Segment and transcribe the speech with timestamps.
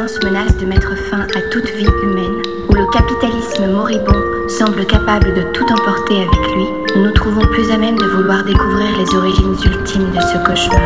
[0.00, 5.34] science menace de mettre fin à toute vie humaine, où le capitalisme moribond semble capable
[5.34, 9.14] de tout emporter avec lui, nous nous trouvons plus à même de vouloir découvrir les
[9.14, 10.80] origines ultimes de ce cauchemar.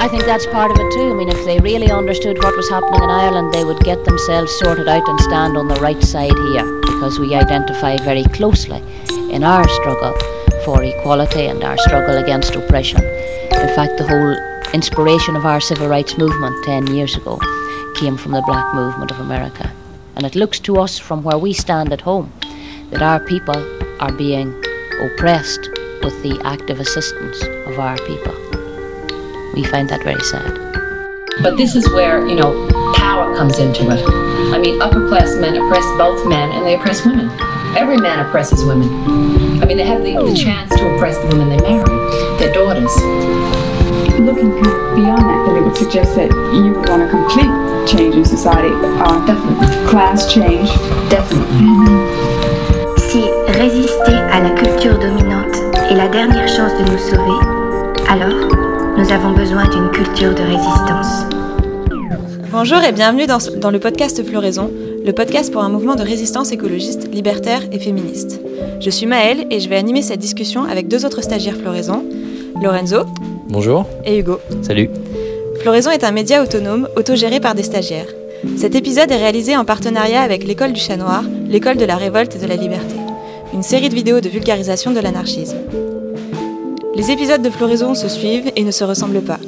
[0.00, 1.10] I think that's part of it too.
[1.10, 4.50] I mean, if they really understood what was happening in Ireland, they would get themselves
[4.58, 8.82] sorted out and stand on the right side here because we identify very closely
[9.30, 10.14] in our struggle
[10.64, 13.04] for equality and our struggle against oppression.
[13.52, 17.38] In fact, the whole inspiration of our civil rights movement 10 years ago
[17.96, 19.72] came from the black movement of America.
[20.16, 22.32] And it looks to us from where we stand at home
[22.90, 23.56] that our people
[24.00, 24.48] are being
[25.00, 25.68] oppressed
[26.02, 28.34] with the active assistance of our people.
[29.54, 30.66] We find that very sad.
[31.42, 34.02] But this is where, you know, power comes into it.
[34.54, 37.30] I mean, upper class men oppress both men and they oppress women.
[37.76, 38.88] Every man oppresses women.
[39.62, 40.34] I mean, they have the, the oh.
[40.34, 41.84] chance to oppress the women they marry,
[42.38, 42.94] their daughters.
[44.18, 44.50] Looking
[44.96, 47.52] beyond that, then it would suggest that you would want a complete
[47.86, 48.72] change in society.
[48.72, 49.86] Uh, Definitely.
[49.86, 50.70] class change.
[51.10, 51.68] Definitely.
[52.96, 53.24] Si
[53.58, 55.56] résister à la culture dominante
[55.90, 57.46] est la dernière chance de nous sauver,
[58.08, 58.48] alors
[58.96, 61.26] nous avons besoin d'une culture de résistance.
[62.50, 64.70] Bonjour et bienvenue dans, dans le podcast Floraison,
[65.04, 68.40] le podcast pour un mouvement de résistance écologiste, libertaire et féministe.
[68.80, 72.02] Je suis Maëlle et je vais animer cette discussion avec deux autres stagiaires Floraison,
[72.62, 73.04] Lorenzo
[73.48, 74.40] Bonjour, et Hugo.
[74.62, 74.90] salut.
[75.60, 78.08] Floraison est un média autonome, autogéré par des stagiaires.
[78.56, 82.34] Cet épisode est réalisé en partenariat avec l'École du Chat Noir, l'École de la Révolte
[82.34, 82.96] et de la Liberté,
[83.54, 85.58] une série de vidéos de vulgarisation de l'anarchisme.
[86.96, 89.38] Les épisodes de Floraison se suivent et ne se ressemblent pas.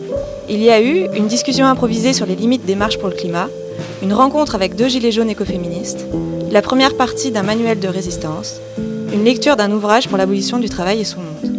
[0.48, 3.48] Il y a eu une discussion improvisée sur les limites des marches pour le climat,
[4.02, 6.06] une rencontre avec deux gilets jaunes écoféministes,
[6.52, 8.60] la première partie d'un manuel de résistance,
[9.12, 11.57] une lecture d'un ouvrage pour l'abolition du travail et son monde.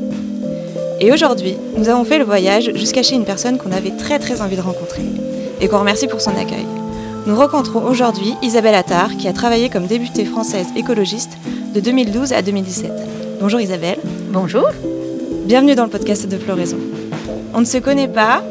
[1.01, 4.41] Et aujourd'hui, nous avons fait le voyage jusqu'à chez une personne qu'on avait très très
[4.41, 5.03] envie de rencontrer
[5.61, 6.65] et qu'on remercie pour son accueil.
[7.25, 11.37] Nous rencontrons aujourd'hui Isabelle Attard qui a travaillé comme députée française écologiste
[11.73, 12.91] de 2012 à 2017.
[13.39, 13.99] Bonjour Isabelle.
[14.31, 14.67] Bonjour.
[15.45, 16.77] Bienvenue dans le podcast de Floraison.
[17.53, 18.43] On ne se connaît pas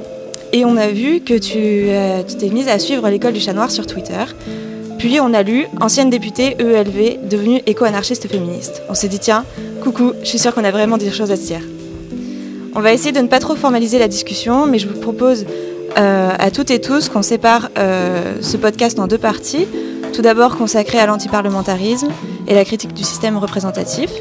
[0.55, 3.71] et on a vu que tu euh, t'es mise à suivre l'école du chat noir
[3.71, 4.25] sur Twitter.
[4.99, 8.83] Puis on a lu ancienne députée EELV devenue éco-anarchiste féministe.
[8.89, 9.45] On s'est dit tiens,
[9.83, 11.61] coucou, je suis sûre qu'on a vraiment des choses à se dire.
[12.79, 15.47] On va essayer de ne pas trop formaliser la discussion, mais je vous propose
[15.99, 19.67] euh, à toutes et tous qu'on sépare euh, ce podcast en deux parties.
[20.13, 22.07] Tout d'abord consacré à l'antiparlementarisme
[22.47, 24.13] et la critique du système représentatif,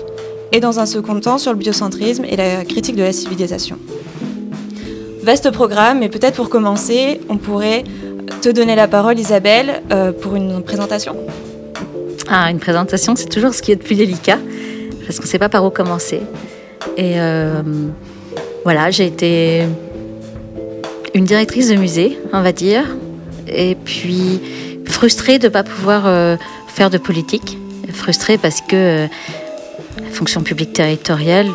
[0.51, 3.77] et dans un second temps sur le biocentrisme et la critique de la civilisation.
[5.21, 7.83] Vaste programme, mais peut-être pour commencer, on pourrait
[8.41, 11.15] te donner la parole, Isabelle, euh, pour une présentation.
[12.27, 14.39] Ah, une présentation, c'est toujours ce qui est le plus délicat,
[15.05, 16.21] parce qu'on ne sait pas par où commencer.
[18.63, 19.63] Voilà, j'ai été
[21.13, 22.83] une directrice de musée, on va dire,
[23.47, 24.39] et puis
[24.85, 26.37] frustrée de ne pas pouvoir euh,
[26.67, 27.57] faire de politique.
[27.93, 29.07] Frustrée parce que euh,
[30.03, 31.47] la fonction publique territoriale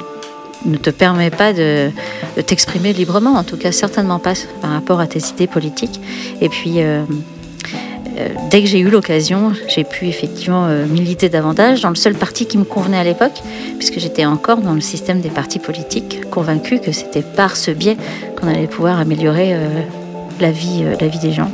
[0.65, 1.91] ne te permet pas de,
[2.47, 6.01] t'exprimer librement, en tout cas certainement pas par rapport à tes idées politiques.
[6.41, 7.03] Et puis, euh,
[8.51, 12.47] dès que j'ai eu l'occasion, j'ai pu effectivement euh, militer davantage dans le seul parti
[12.47, 13.43] qui me convenait à l'époque,
[13.79, 17.97] puisque j'étais encore dans le système des partis politiques, convaincue que c'était par ce biais
[18.39, 19.69] qu'on allait pouvoir améliorer euh,
[20.41, 21.51] la, vie, euh, la vie des gens.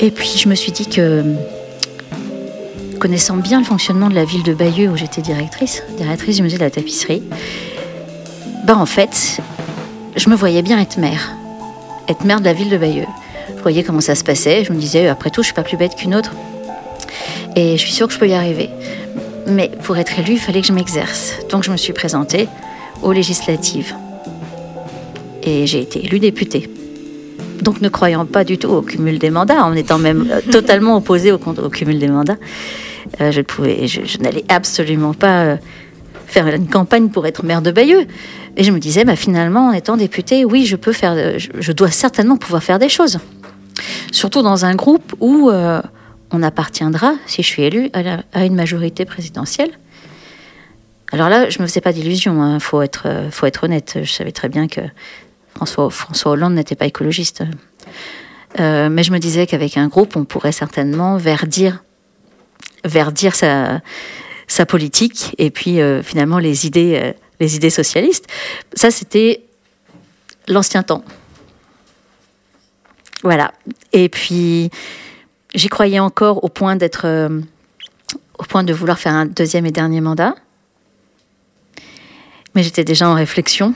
[0.00, 1.24] Et puis je me suis dit que,
[2.98, 6.56] connaissant bien le fonctionnement de la ville de Bayeux où j'étais directrice, directrice du musée
[6.56, 7.22] de la tapisserie,
[8.64, 9.40] ben en fait,
[10.16, 11.32] je me voyais bien être maire,
[12.08, 13.06] être maire de la ville de Bayeux.
[13.56, 15.76] Je voyais comment ça se passait, je me disais, après tout, je suis pas plus
[15.76, 16.32] bête qu'une autre.
[17.56, 18.70] Et je suis sûre que je peux y arriver.
[19.46, 21.34] Mais pour être élue, il fallait que je m'exerce.
[21.50, 22.48] Donc je me suis présentée
[23.02, 23.94] aux législatives.
[25.42, 26.68] Et j'ai été élue députée.
[27.62, 30.96] Donc ne croyant pas du tout au cumul des mandats, en étant même euh, totalement
[30.96, 32.36] opposée au, au cumul des mandats,
[33.20, 35.56] euh, je, ne pouvais, je, je n'allais absolument pas euh,
[36.26, 38.06] faire une campagne pour être maire de Bayeux.
[38.56, 41.48] Et je me disais, bah, finalement, en étant députée, oui, je peux faire, euh, je,
[41.58, 43.18] je dois certainement pouvoir faire des choses.
[44.12, 45.82] Surtout dans un groupe où euh,
[46.30, 49.70] on appartiendra, si je suis élue, à, une majorité présidentielle.
[51.12, 53.98] Alors là, je me faisais pas d'illusions, hein, faut être, euh, faut être honnête.
[54.02, 54.80] Je savais très bien que
[55.54, 57.44] François, François Hollande n'était pas écologiste.
[58.60, 61.82] Euh, mais je me disais qu'avec un groupe, on pourrait certainement verdir,
[63.34, 63.80] sa,
[64.46, 68.26] sa politique et puis finalement les idées socialistes.
[68.74, 69.42] Ça, c'était
[70.46, 71.04] l'ancien temps.
[73.22, 73.52] Voilà.
[73.92, 74.70] Et puis,
[75.54, 77.40] j'y croyais encore au point d'être, euh,
[78.38, 80.34] au point de vouloir faire un deuxième et dernier mandat.
[82.54, 83.74] Mais j'étais déjà en réflexion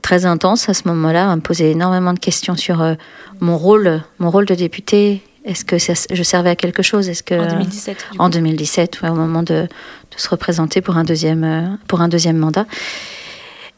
[0.00, 2.94] très intense à ce moment-là, à me poser énormément de questions sur euh,
[3.40, 5.22] mon rôle, mon rôle de député.
[5.44, 7.08] Est-ce que ça- je servais à quelque chose?
[7.08, 8.06] Est-ce que En 2017.
[8.12, 8.30] du en coup.
[8.30, 9.68] 2017, ouais, au moment de, de
[10.16, 12.64] se représenter pour un deuxième, euh, pour un deuxième mandat.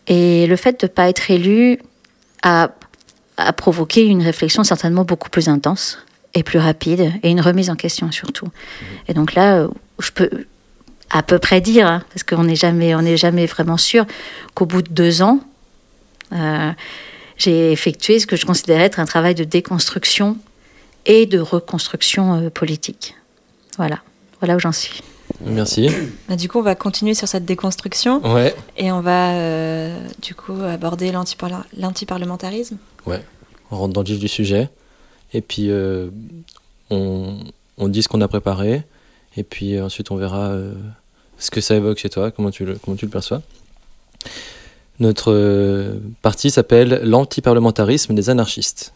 [0.06, 1.78] Et le fait de ne pas être élu
[2.42, 2.70] a,
[3.36, 5.98] a provoqué une réflexion certainement beaucoup plus intense
[6.34, 8.48] et plus rapide, et une remise en question surtout.
[9.08, 9.68] Et donc là,
[10.00, 10.30] je peux
[11.10, 14.04] à peu près dire, hein, parce qu'on n'est jamais, jamais vraiment sûr,
[14.54, 15.40] qu'au bout de deux ans,
[16.32, 16.72] euh,
[17.36, 20.36] j'ai effectué ce que je considérais être un travail de déconstruction
[21.06, 23.14] et de reconstruction euh, politique.
[23.76, 24.00] Voilà,
[24.40, 25.02] voilà où j'en suis.
[25.40, 25.88] Merci.
[26.28, 28.54] Bah, du coup, on va continuer sur cette déconstruction Ouais.
[28.76, 31.12] et on va euh, du coup aborder
[31.76, 32.76] l'antiparlementarisme.
[33.70, 34.68] On rentre dans le vif du sujet.
[35.32, 36.08] Et puis, euh,
[36.90, 37.34] on,
[37.78, 38.82] on dit ce qu'on a préparé.
[39.36, 40.52] Et puis euh, ensuite, on verra
[41.38, 43.42] ce que ça évoque chez toi, comment tu le, comment tu le perçois.
[45.00, 48.94] Notre partie s'appelle L'antiparlementarisme des anarchistes.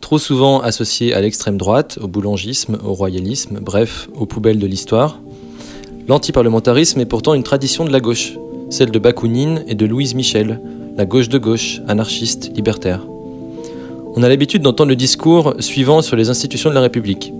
[0.00, 5.20] Trop souvent associé à l'extrême droite, au boulangisme, au royalisme, bref, aux poubelles de l'histoire,
[6.08, 8.34] l'antiparlementarisme est pourtant une tradition de la gauche,
[8.70, 10.60] celle de Bakounine et de Louise Michel,
[10.96, 13.00] la gauche de gauche, anarchiste, libertaire.
[14.16, 17.32] On a l'habitude d'entendre le discours suivant sur les institutions de la République.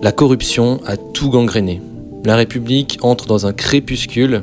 [0.00, 1.82] La corruption a tout gangréné.
[2.24, 4.42] La République entre dans un crépuscule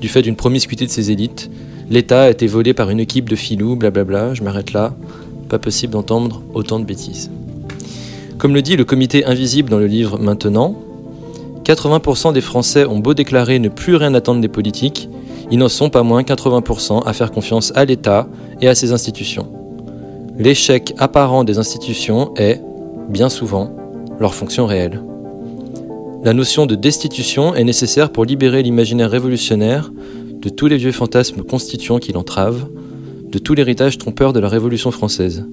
[0.00, 1.50] du fait d'une promiscuité de ses élites.
[1.88, 4.94] L'État a été volé par une équipe de filous, blablabla, je m'arrête là.
[5.48, 7.30] Pas possible d'entendre autant de bêtises.
[8.38, 10.76] Comme le dit le comité invisible dans le livre Maintenant,
[11.64, 15.08] 80% des Français ont beau déclarer ne plus rien attendre des politiques,
[15.50, 18.28] ils n'en sont pas moins 80% à faire confiance à l'État
[18.60, 19.52] et à ses institutions.
[20.38, 22.60] L'échec apparent des institutions est,
[23.08, 23.70] bien souvent,
[24.18, 25.02] leur fonction réelle.
[26.24, 29.92] La notion de destitution est nécessaire pour libérer l'imaginaire révolutionnaire
[30.40, 32.68] de tous les vieux fantasmes constituants qui l'entravent,
[33.30, 35.46] de tout l'héritage trompeur de la Révolution française.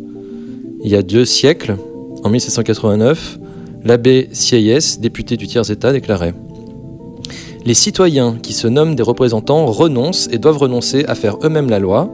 [0.84, 1.76] Il y a deux siècles,
[2.24, 3.40] en 1789,
[3.84, 6.34] l'abbé Sieyès, député du tiers-État, déclarait
[7.66, 11.80] Les citoyens qui se nomment des représentants renoncent et doivent renoncer à faire eux-mêmes la
[11.80, 12.12] loi.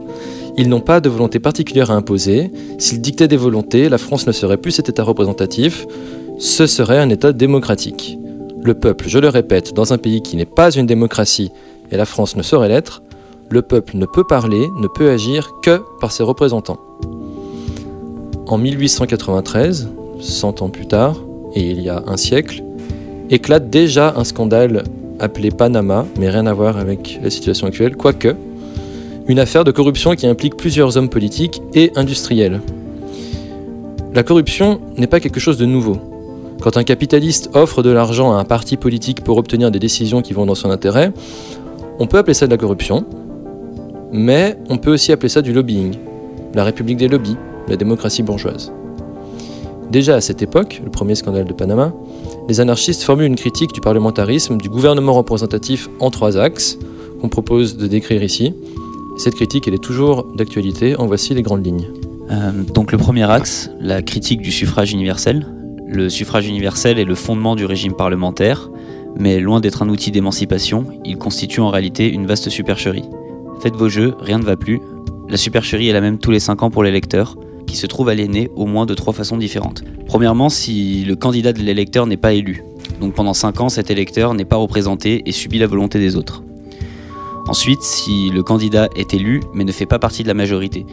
[0.56, 2.50] Ils n'ont pas de volonté particulière à imposer.
[2.78, 5.86] S'ils dictaient des volontés, la France ne serait plus cet État représentatif,
[6.38, 8.18] ce serait un État démocratique.
[8.62, 11.50] Le peuple, je le répète, dans un pays qui n'est pas une démocratie,
[11.92, 13.02] et la France ne saurait l'être,
[13.48, 16.80] le peuple ne peut parler, ne peut agir que par ses représentants.
[18.48, 19.88] En 1893,
[20.20, 21.16] 100 ans plus tard,
[21.56, 22.62] et il y a un siècle,
[23.30, 24.84] éclate déjà un scandale
[25.18, 28.36] appelé Panama, mais rien à voir avec la situation actuelle, quoique,
[29.26, 32.60] une affaire de corruption qui implique plusieurs hommes politiques et industriels.
[34.14, 35.96] La corruption n'est pas quelque chose de nouveau.
[36.60, 40.32] Quand un capitaliste offre de l'argent à un parti politique pour obtenir des décisions qui
[40.32, 41.12] vont dans son intérêt,
[41.98, 43.04] on peut appeler ça de la corruption,
[44.12, 45.96] mais on peut aussi appeler ça du lobbying,
[46.54, 47.36] la république des lobbies,
[47.68, 48.72] la démocratie bourgeoise.
[49.90, 51.92] Déjà à cette époque, le premier scandale de Panama,
[52.48, 56.78] les anarchistes formulent une critique du parlementarisme, du gouvernement représentatif en trois axes,
[57.20, 58.52] qu'on propose de décrire ici.
[59.16, 61.88] Cette critique, est toujours d'actualité, en voici les grandes lignes.
[62.30, 65.46] Euh, donc le premier axe, la critique du suffrage universel.
[65.88, 68.68] Le suffrage universel est le fondement du régime parlementaire,
[69.18, 73.04] mais loin d'être un outil d'émancipation, il constitue en réalité une vaste supercherie.
[73.60, 74.80] Faites vos jeux, rien ne va plus.
[75.28, 78.50] La supercherie est la même tous les 5 ans pour l'électeur, qui se trouve aliéné
[78.56, 79.84] au moins de trois façons différentes.
[80.06, 82.62] Premièrement, si le candidat de l'électeur n'est pas élu.
[83.00, 86.42] Donc pendant 5 ans, cet électeur n'est pas représenté et subit la volonté des autres.
[87.48, 90.86] Ensuite, si le candidat est élu mais ne fait pas partie de la majorité.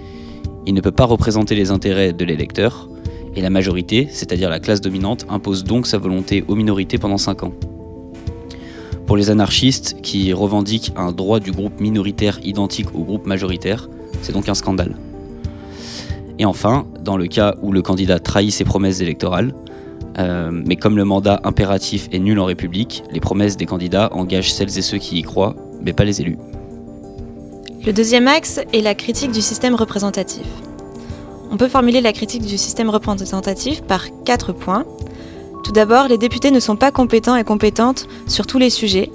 [0.66, 2.88] Il ne peut pas représenter les intérêts de l'électeur,
[3.36, 7.44] et la majorité, c'est-à-dire la classe dominante, impose donc sa volonté aux minorités pendant 5
[7.44, 7.54] ans.
[9.06, 13.90] Pour les anarchistes qui revendiquent un droit du groupe minoritaire identique au groupe majoritaire,
[14.22, 14.96] c'est donc un scandale.
[16.40, 19.54] Et enfin, dans le cas où le candidat trahit ses promesses électorales,
[20.20, 24.54] euh, mais comme le mandat impératif est nul en République, les promesses des candidats engagent
[24.54, 26.38] celles et ceux qui y croient, mais pas les élus.
[27.86, 30.46] Le deuxième axe est la critique du système représentatif.
[31.52, 34.86] On peut formuler la critique du système représentatif par quatre points.
[35.64, 39.12] Tout d'abord, les députés ne sont pas compétents et compétentes sur tous les sujets,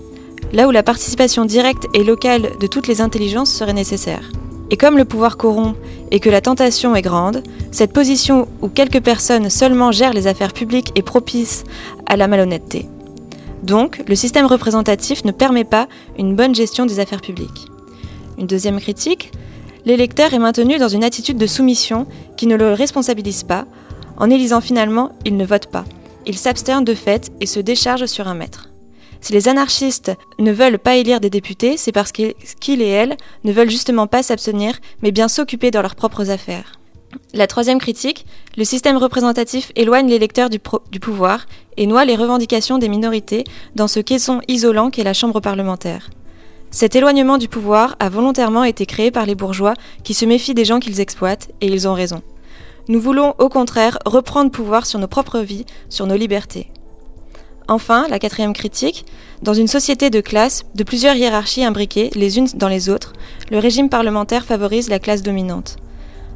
[0.53, 4.31] là où la participation directe et locale de toutes les intelligences serait nécessaire.
[4.71, 5.77] Et comme le pouvoir corrompt
[6.11, 10.53] et que la tentation est grande, cette position où quelques personnes seulement gèrent les affaires
[10.53, 11.65] publiques est propice
[12.07, 12.87] à la malhonnêteté.
[13.63, 15.89] Donc, le système représentatif ne permet pas
[16.19, 17.67] une bonne gestion des affaires publiques.
[18.39, 19.33] Une deuxième critique,
[19.85, 23.67] l'électeur est maintenu dans une attitude de soumission qui ne le responsabilise pas.
[24.17, 25.85] En élisant finalement, il ne vote pas.
[26.27, 28.68] Il s'absterne de fait et se décharge sur un maître.
[29.21, 33.53] Si les anarchistes ne veulent pas élire des députés, c'est parce qu'ils et elles ne
[33.53, 36.79] veulent justement pas s'abstenir, mais bien s'occuper dans leurs propres affaires.
[37.33, 40.61] La troisième critique, le système représentatif éloigne l'électeur du,
[40.91, 41.47] du, pouvoir
[41.77, 43.45] et noie les revendications des minorités
[43.75, 46.11] dans ce caisson isolant qu'est la Chambre parlementaire.
[46.71, 50.67] Cet éloignement du pouvoir a volontairement été créé par les bourgeois qui se méfient des
[50.67, 52.23] gens qu'ils exploitent, et ils ont raison.
[52.89, 56.71] Nous voulons au contraire reprendre pouvoir sur nos propres vies, sur nos libertés.
[57.69, 59.05] Enfin, la quatrième critique,
[59.43, 63.13] dans une société de classe, de plusieurs hiérarchies imbriquées les unes dans les autres,
[63.51, 65.77] le régime parlementaire favorise la classe dominante.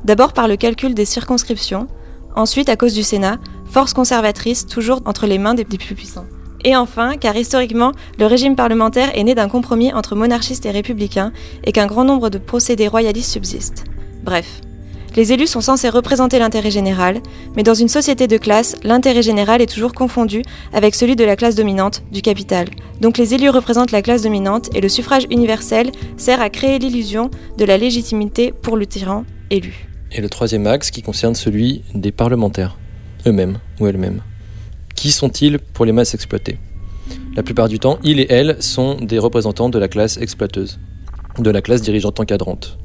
[0.05, 1.89] D'abord par le calcul des circonscriptions,
[2.37, 6.27] ensuite à cause du Sénat, force conservatrice toujours entre les mains des plus puissants.
[6.65, 11.33] Et enfin, car historiquement, le régime parlementaire est né d'un compromis entre monarchistes et républicains
[11.65, 13.85] et qu'un grand nombre de procédés royalistes subsistent.
[14.23, 14.61] Bref,
[15.17, 17.21] les élus sont censés représenter l'intérêt général,
[17.57, 20.43] mais dans une société de classe, l'intérêt général est toujours confondu
[20.73, 22.69] avec celui de la classe dominante, du capital.
[23.01, 27.31] Donc les élus représentent la classe dominante et le suffrage universel sert à créer l'illusion
[27.59, 29.89] de la légitimité pour le tyran élu.
[30.13, 32.79] Et le troisième axe qui concerne celui des parlementaires,
[33.27, 34.23] eux-mêmes ou elles-mêmes.
[34.95, 36.59] Qui sont-ils pour les masses exploitées?
[37.35, 40.79] La plupart du temps, ils et elles sont des représentants de la classe exploiteuse,
[41.39, 42.79] de la classe dirigeante encadrante.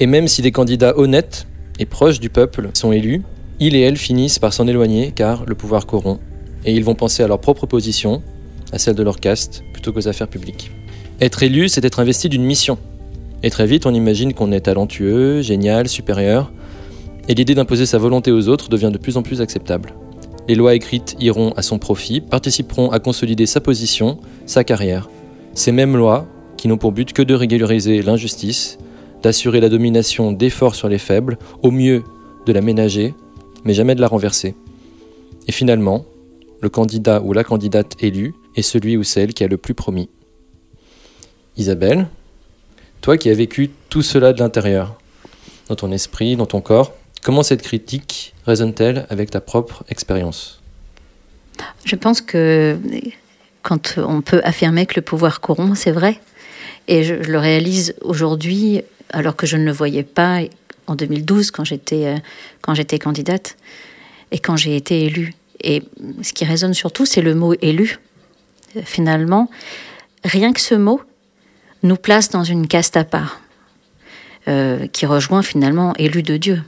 [0.00, 1.46] Et même si des candidats honnêtes
[1.78, 3.22] et proches du peuple sont élus,
[3.60, 6.20] ils et elles finissent par s'en éloigner car le pouvoir corrompt,
[6.64, 8.22] et ils vont penser à leur propre position,
[8.72, 10.72] à celle de leur caste, plutôt qu'aux affaires publiques.
[11.20, 12.76] Être élu, c'est être investi d'une mission.
[13.44, 16.50] Et très vite, on imagine qu'on est talentueux, génial, supérieur,
[17.28, 19.94] et l'idée d'imposer sa volonté aux autres devient de plus en plus acceptable.
[20.48, 25.08] Les lois écrites iront à son profit, participeront à consolider sa position, sa carrière.
[25.54, 28.78] Ces mêmes lois, qui n'ont pour but que de régulariser l'injustice,
[29.24, 32.04] d'assurer la domination des forts sur les faibles, au mieux
[32.44, 33.14] de la ménager,
[33.64, 34.54] mais jamais de la renverser.
[35.48, 36.04] Et finalement,
[36.60, 40.10] le candidat ou la candidate élue est celui ou celle qui a le plus promis.
[41.56, 42.06] Isabelle,
[43.00, 44.98] toi qui as vécu tout cela de l'intérieur,
[45.68, 50.60] dans ton esprit, dans ton corps, comment cette critique résonne-t-elle avec ta propre expérience?
[51.86, 52.76] Je pense que
[53.62, 56.20] quand on peut affirmer que le pouvoir corrompt, c'est vrai.
[56.88, 60.40] Et je, le réalise aujourd'hui alors que je ne le voyais pas
[60.86, 62.18] en 2012 quand j'étais euh,
[62.60, 63.56] quand j'étais candidate
[64.30, 65.34] et quand j'ai été élue.
[65.62, 65.82] Et
[66.22, 67.98] ce qui résonne surtout, c'est le mot élu.
[68.84, 69.48] Finalement,
[70.24, 71.00] rien que ce mot
[71.82, 73.40] nous place dans une caste à part,
[74.48, 76.62] euh, qui rejoint finalement élu de Dieu.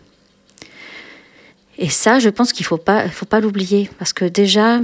[1.78, 4.80] Et ça, je pense qu'il ne faut pas, faut pas l'oublier, parce que déjà,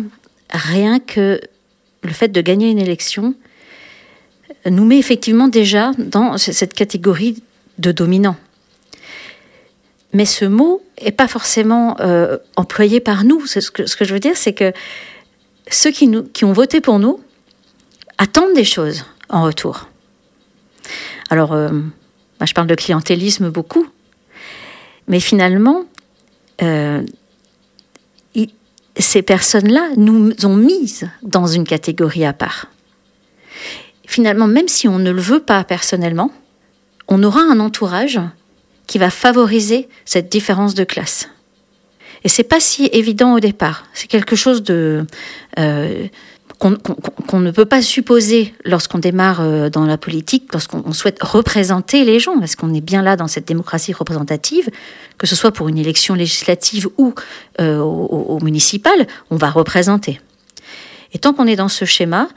[0.50, 1.40] rien que
[2.02, 3.34] le fait de gagner une élection
[4.66, 7.42] nous met effectivement déjà dans cette catégorie
[7.78, 8.36] de dominant.
[10.12, 13.46] Mais ce mot n'est pas forcément euh, employé par nous.
[13.46, 14.72] Ce que, je veux dire, c'est que
[15.70, 17.20] ceux qui ont voté pour nous
[18.18, 19.88] attendent des choses en retour.
[21.30, 21.70] Alors, euh,
[22.44, 23.86] je parle de clientélisme beaucoup,
[25.08, 25.84] mais finalement,
[26.62, 27.02] euh,
[28.98, 32.66] ces personnes-là nous ont mises dans une catégorie à part.
[34.12, 36.30] Finalement, même si on ne le veut pas personnellement,
[37.08, 38.20] on aura un entourage
[38.86, 41.30] qui va favoriser cette différence de classe.
[42.22, 43.86] Et c'est pas si évident au départ.
[43.94, 45.04] C'est quelque chose euh,
[46.58, 52.20] qu'on ne peut pas supposer lorsqu'on démarre euh, dans la politique, lorsqu'on souhaite représenter les
[52.20, 54.68] gens, parce qu'on est bien là dans cette démocratie représentative,
[55.16, 57.14] que ce soit pour une élection législative ou
[57.62, 60.20] euh, au, municipal, on va représenter.
[61.14, 62.28] Et tant qu'on est dans ce schéma,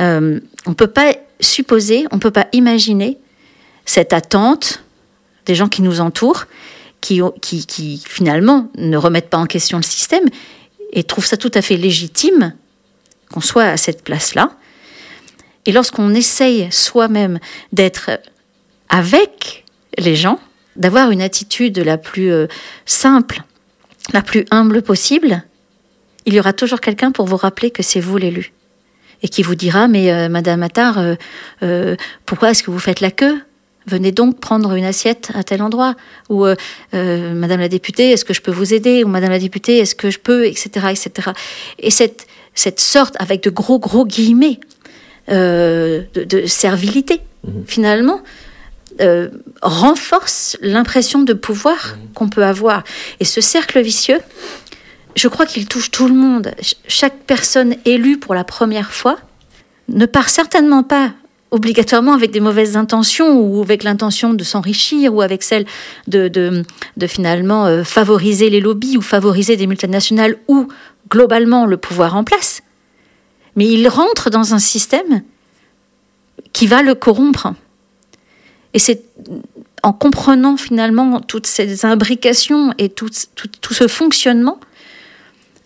[0.00, 3.18] euh, on ne peut pas supposer, on ne peut pas imaginer
[3.84, 4.82] cette attente
[5.46, 6.46] des gens qui nous entourent,
[7.00, 10.24] qui, qui, finalement ne remettent pas en question le système
[10.92, 12.54] et trouvent ça tout à fait légitime
[13.30, 14.52] qu'on soit à cette place-là.
[15.66, 17.38] Et lorsqu'on essaye soi-même
[17.72, 18.10] d'être
[18.88, 19.64] avec
[19.98, 20.40] les gens,
[20.74, 22.46] d'avoir une attitude la plus euh,
[22.86, 23.42] simple,
[24.12, 25.42] la plus humble possible,
[26.24, 28.52] il y aura toujours quelqu'un pour vous rappeler que c'est vous l'élu.
[29.22, 30.98] Et qui vous dira, mais euh, Madame Attard,
[31.62, 31.96] euh,
[32.26, 33.40] pourquoi est-ce que vous faites la queue?
[33.86, 35.94] Venez donc prendre une assiette à tel endroit.
[36.28, 36.44] Ou
[36.92, 39.04] Madame la députée, est-ce que je peux vous aider?
[39.04, 40.44] Ou Madame la députée, est-ce que je peux?
[40.44, 40.68] Etc.
[40.90, 41.30] etc.
[41.78, 44.58] Et cette, cette sorte, avec de gros, gros guillemets,
[45.28, 47.64] euh, de, servilité, mhm.
[47.66, 48.20] finalement,
[49.00, 49.28] euh,
[49.60, 52.12] renforce l'impression de pouvoir mhm.
[52.14, 52.84] qu'on peut avoir.
[53.18, 54.20] Et ce cercle vicieux,
[55.16, 56.52] je crois qu'il touche tout le monde.
[56.86, 59.18] Chaque personne élue pour la première fois
[59.88, 61.12] ne part certainement pas
[61.50, 65.64] obligatoirement avec des mauvaises intentions ou avec l'intention de s'enrichir ou avec celle
[66.06, 66.62] de,
[67.06, 70.68] finalement euh, favoriser les lobbies ou favoriser des multinationales ou
[71.08, 72.62] globalement le pouvoir en place.
[73.54, 75.22] mais il rentre dans un système
[76.52, 77.54] qui va le corrompre.
[78.74, 79.02] Et c'est
[79.82, 84.58] en comprenant finalement toutes ces imbrications et tout, ce fonctionnement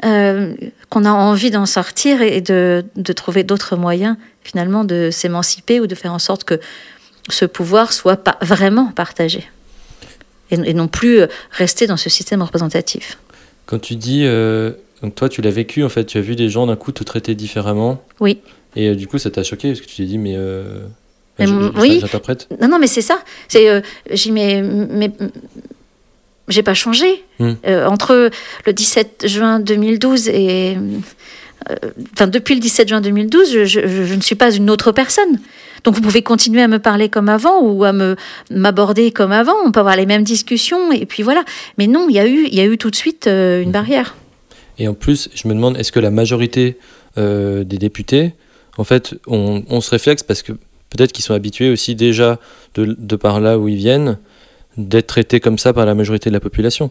[0.04, 0.54] euh,
[0.88, 5.86] qu'on a envie d'en sortir et de, de trouver d'autres moyens finalement de s'émanciper ou
[5.86, 6.60] de faire en sorte que
[7.28, 9.48] ce pouvoir soit pas vraiment partagé
[10.50, 13.18] et, non plus euh, rester dans ce système représentatif.
[13.66, 16.48] Quand tu dis, euh, donc toi tu l'as vécu en fait, tu as vu des
[16.48, 18.02] gens d'un coup te traiter différemment.
[18.18, 18.38] Oui.
[18.76, 20.36] Et euh, du coup ça t'a choqué parce que tu t'es dit mais,
[21.76, 21.98] oui.
[22.00, 22.48] J'interprète.
[22.60, 23.22] Non non mais c'est ça.
[23.48, 25.10] C'est j'ai mais, mais
[26.50, 27.54] j'ai pas changé hmm.
[27.86, 28.30] entre
[28.66, 30.76] le 17 juin 2012 et
[32.12, 35.38] enfin depuis le 17 juin 2012 je, je ne suis pas une autre personne.
[35.84, 38.16] Donc vous pouvez continuer à me parler comme avant ou à me
[38.50, 39.54] m'aborder comme avant.
[39.64, 41.44] On peut avoir les mêmes discussions et puis voilà.
[41.78, 43.68] Mais non, il y a eu, il y a eu tout de suite euh, une
[43.68, 43.72] mhm.
[43.72, 44.16] barrière.
[44.78, 46.78] Et en plus, je me demande, est-ce que la majorité
[47.18, 48.32] euh, des députés,
[48.78, 52.38] en fait, on, se réflexe parce que peut-être qu'ils sont habitués aussi déjà
[52.74, 54.18] de, de par là où ils viennent
[54.88, 56.90] d'être traités comme ça par la majorité de la population.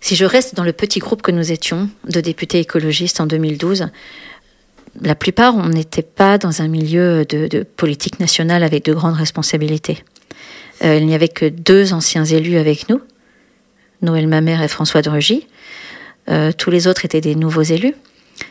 [0.00, 3.88] Si je reste dans le petit groupe que nous étions de députés écologistes en 2012,
[5.02, 10.02] la plupart, on n'était pas dans un milieu de, politique nationale avec de grandes responsabilités.
[10.84, 13.00] Euh, il n'y avait que deux anciens élus avec nous,
[14.02, 15.10] Noël Mamère et François de.
[16.30, 17.94] Euh, tous les autres étaient des nouveaux élus.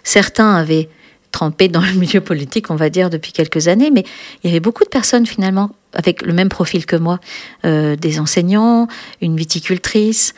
[0.04, 0.90] Certains avaient
[1.38, 4.04] trempé dans le milieu politique, on va dire, depuis quelques années, mais
[4.44, 7.20] il y avait beaucoup de personnes finalement avec le même profil que moi,
[7.66, 8.88] euh, des enseignants,
[9.22, 10.34] une viticultrice,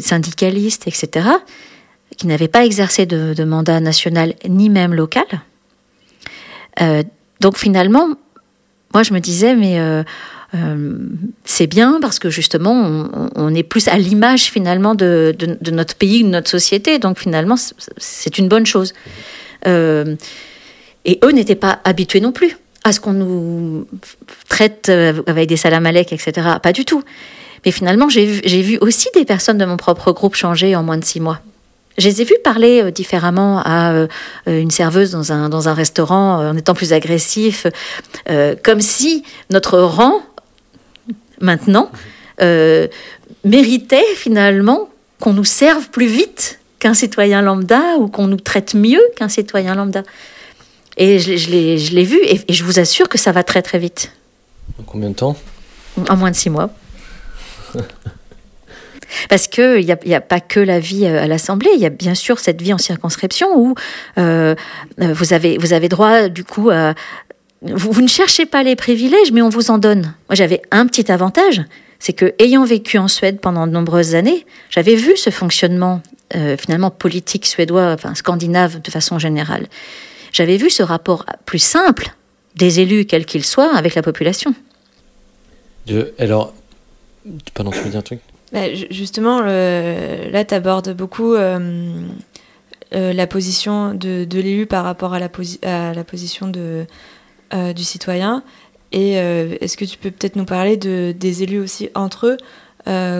[0.00, 1.26] syndicalistes, etc
[2.16, 5.26] qui n'avait pas exercé de, mandat national ni même local.
[6.80, 7.02] Euh,
[7.40, 8.08] donc finalement,
[8.92, 10.02] moi je me disais, mais euh,
[10.54, 10.96] euh,
[11.44, 15.36] c'est bien parce que justement, on, est plus à l'image finalement de,
[15.70, 16.98] notre pays, de notre société.
[16.98, 17.56] Donc finalement,
[17.96, 18.94] c'est une bonne chose.
[19.64, 23.86] Et eux n'étaient pas habitués non plus à ce qu'on nous
[24.48, 24.88] traite
[25.26, 26.32] avec des salamalek, etc.
[26.62, 27.02] Pas du tout.
[27.64, 31.04] Mais finalement, j'ai vu aussi des personnes de mon propre groupe changer en moins de
[31.04, 31.40] six mois.
[31.98, 34.06] Je les ai vus parler euh, différemment à euh,
[34.46, 37.66] une serveuse dans un, restaurant euh, en étant plus agressif,
[38.62, 40.22] comme si notre rang,
[41.40, 41.90] maintenant,
[43.44, 44.88] méritait finalement
[45.20, 49.74] qu'on nous serve plus vite qu'un citoyen lambda ou qu'on nous traite mieux qu'un citoyen
[49.74, 50.02] lambda.
[50.96, 53.78] Et je, je l'ai vu et, et, je vous assure que ça va très très
[53.78, 54.12] vite.
[54.80, 55.36] En combien de temps?
[56.08, 56.70] En moins de six mois.
[59.28, 61.86] Parce qu'il n'y a, y a pas que la vie euh, à l'Assemblée, il y
[61.86, 63.74] a bien sûr cette vie en circonscription où
[64.18, 64.54] euh,
[65.00, 66.94] euh, vous, avez, vous avez droit du coup à...
[67.62, 70.14] Vous, ne cherchez pas les privilèges, mais on vous en donne.
[70.28, 71.62] Moi j'avais un petit avantage,
[71.98, 76.02] c'est que ayant vécu en Suède pendant de nombreuses années, j'avais vu ce fonctionnement
[76.58, 79.66] finalement politique suédois, enfin scandinave de façon générale.
[80.32, 82.14] J'avais vu ce rapport plus simple
[82.56, 84.54] des élus, quels qu'ils soient, avec la population.
[86.18, 86.52] alors,
[87.54, 88.20] pardon, tu veux dire un truc?
[88.52, 92.00] Bah, justement, là, tu abordes beaucoup euh,
[92.94, 95.28] euh, la position de, l'élu par rapport à la,
[95.62, 96.86] à la position de,
[97.54, 98.42] euh, du citoyen.
[98.92, 102.36] Et est-ce que tu peux peut-être nous parler de, des élus aussi entre eux?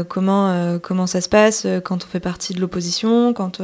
[0.08, 3.60] Comment, comment ça se passe quand on fait partie de l'opposition quand,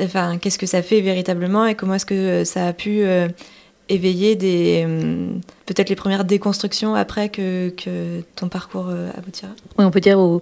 [0.00, 3.02] enfin, Qu'est-ce que ça fait véritablement et comment est-ce que ça a pu
[3.88, 4.86] éveiller des
[5.66, 9.52] peut-être les premières déconstructions après que, que ton parcours aboutira?
[9.78, 10.40] Oui, on peut dire aux,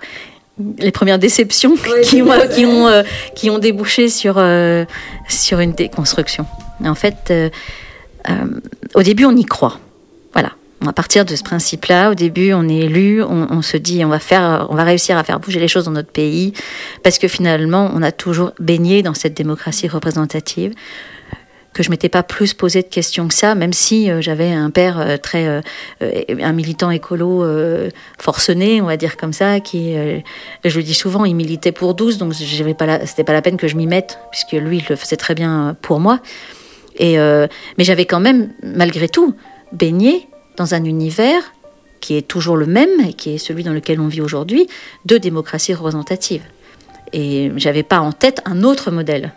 [0.78, 3.02] les premières déceptions qui, ont, qui, ont, euh,
[3.34, 4.84] qui ont débouché sur, euh,
[5.28, 6.46] sur une déconstruction.
[6.84, 7.50] En fait, euh,
[8.94, 9.78] au début, on y croit.
[10.86, 14.20] À partir de ce principe-là, au début, on est élu, on, se dit on va
[14.20, 16.52] faire, on va réussir à faire bouger les choses dans notre pays,
[17.02, 20.74] parce que finalement, on a toujours baigné dans cette démocratie représentative
[21.78, 24.70] que je m'étais pas plus posé de questions que ça, même si euh, j'avais un
[24.70, 25.60] père euh, très, euh,
[26.40, 27.44] un militant écolo
[28.18, 29.94] forcené, on va dire comme ça, qui,
[30.64, 33.56] je le dis souvent, il militait pour 12, donc j'avais pas, c'était pas la peine
[33.56, 36.20] que je m'y mette, puisque lui, il le faisait très bien pour moi.
[36.96, 39.34] Et mais j'avais quand même, malgré tout,
[39.72, 41.52] baigné dans un univers
[42.00, 44.68] qui est toujours le même et qui est celui dans lequel on vit aujourd'hui,
[45.04, 46.42] de démocratie représentative.
[47.12, 49.32] Et j'avais pas en tête un autre modèle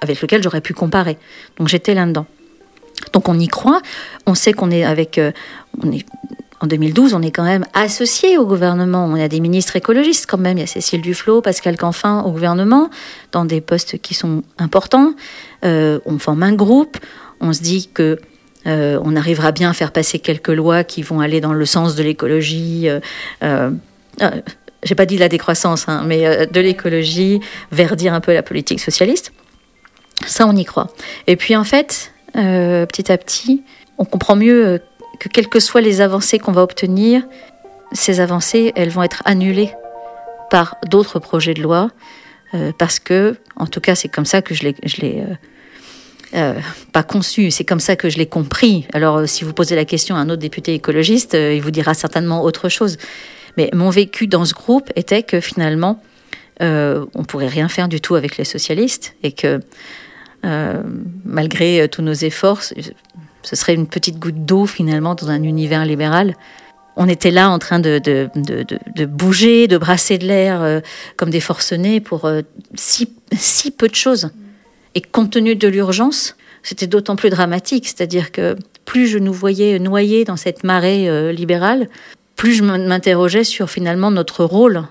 [0.00, 1.18] avec lequel j'aurais pu comparer.
[1.58, 2.26] Donc j'étais là-dedans.
[3.12, 3.82] Donc on y croit,
[4.26, 5.18] on sait qu'on est avec...
[5.18, 5.32] Euh,
[5.82, 6.04] on est,
[6.60, 9.04] en 2012, on est quand même associé au gouvernement.
[9.04, 10.58] On a des ministres écologistes quand même.
[10.58, 12.90] Il y a Cécile Duflot, Pascal Canfin au gouvernement,
[13.30, 15.14] dans des postes qui sont importants.
[15.64, 16.98] Euh, on forme un groupe.
[17.40, 18.18] On se dit que
[18.66, 21.94] euh, on arrivera bien à faire passer quelques lois qui vont aller dans le sens
[21.94, 22.88] de l'écologie.
[23.42, 23.70] Euh,
[24.82, 27.40] J'ai pas dit de la décroissance, hein, mais de l'écologie,
[27.72, 29.32] verdir un peu la politique socialiste.
[30.26, 30.88] Ça, on y croit.
[31.26, 33.62] Et puis en fait, euh, petit à petit,
[33.98, 34.78] on comprend mieux euh,
[35.18, 37.22] que quelles que soient les avancées qu'on va obtenir,
[37.92, 39.72] ces avancées, elles vont être annulées
[40.50, 41.90] par d'autres projets de loi,
[42.54, 45.24] euh, parce que, en tout cas, c'est comme ça que je l'ai
[46.34, 46.54] euh,
[46.92, 48.86] pas conçu, c'est comme ça que je l'ai compris.
[48.92, 51.70] Alors, euh, si vous posez la question à un autre député écologiste, euh, il vous
[51.70, 52.98] dira certainement autre chose.
[53.56, 56.02] Mais mon vécu dans ce groupe était que finalement,
[56.60, 59.60] euh, on pourrait rien faire du tout avec les socialistes et que
[61.24, 66.36] malgré tous nos efforts, ce serait une petite goutte d'eau finalement dans un univers libéral.
[66.94, 68.30] On était là en train de,
[69.06, 70.80] bouger, de brasser de l'air
[71.16, 72.30] comme des forcenés pour
[72.76, 74.30] si, si peu de choses.
[74.98, 76.34] Et compte tenu de l'urgence,
[76.64, 77.86] c'était d'autant plus dramatique.
[77.86, 81.88] C'est-à-dire que plus je nous voyais noyés dans cette marée euh, libérale,
[82.34, 84.82] plus je m'interrogeais sur finalement notre rôle.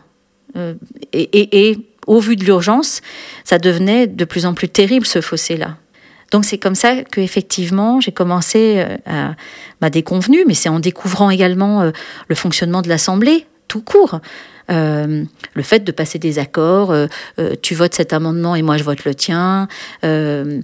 [0.55, 0.75] Euh,
[1.11, 3.01] et, et- au vu de l'urgence,
[3.43, 5.75] ça devenait de plus en plus terrible ce fossé-là.
[6.31, 9.35] Donc c'est comme ça que effectivement j'ai commencé euh, à
[9.81, 11.91] ma déconvenue, mais c'est en découvrant également
[12.29, 14.21] le fonctionnement de l'Assemblée tout court.
[14.69, 17.07] Euh, le fait de passer des accords, euh,
[17.39, 19.69] euh, tu votes cet amendement et moi je vote le tien,
[20.03, 20.61] euh,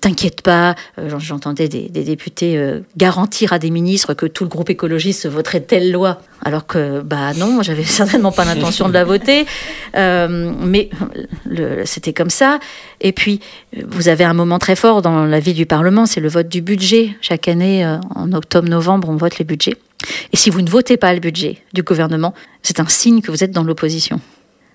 [0.00, 2.58] t'inquiète pas, j'en- j'entendais des, des députés
[2.96, 7.34] garantir à des ministres que tout le groupe écologiste voterait telle loi, alors que bah
[7.36, 9.44] non, j'avais certainement pas l'intention de la voter,
[9.94, 10.88] mais
[11.84, 12.58] c'était comme ça.
[13.00, 13.40] Et puis
[13.88, 16.62] vous avez un moment très fort dans la vie du Parlement, c'est le vote du
[16.62, 17.10] budget.
[17.20, 19.76] Chaque année, en octobre-novembre, on vote les budgets.
[20.32, 23.44] Et si vous ne votez pas le budget du gouvernement, c'est un signe que vous
[23.44, 24.20] êtes dans l'opposition.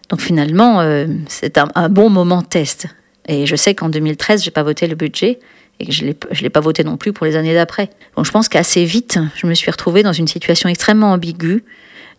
[0.10, 2.88] Donc finalement, euh, c'est un, bon moment test.
[3.28, 5.40] Et je sais qu'en 2013, j'ai pas voté le budget
[5.80, 7.90] et que je je l'ai pas voté non plus pour les années d'après.
[8.16, 11.64] Donc je pense qu'assez vite, je me suis retrouvée dans une situation extrêmement ambiguë,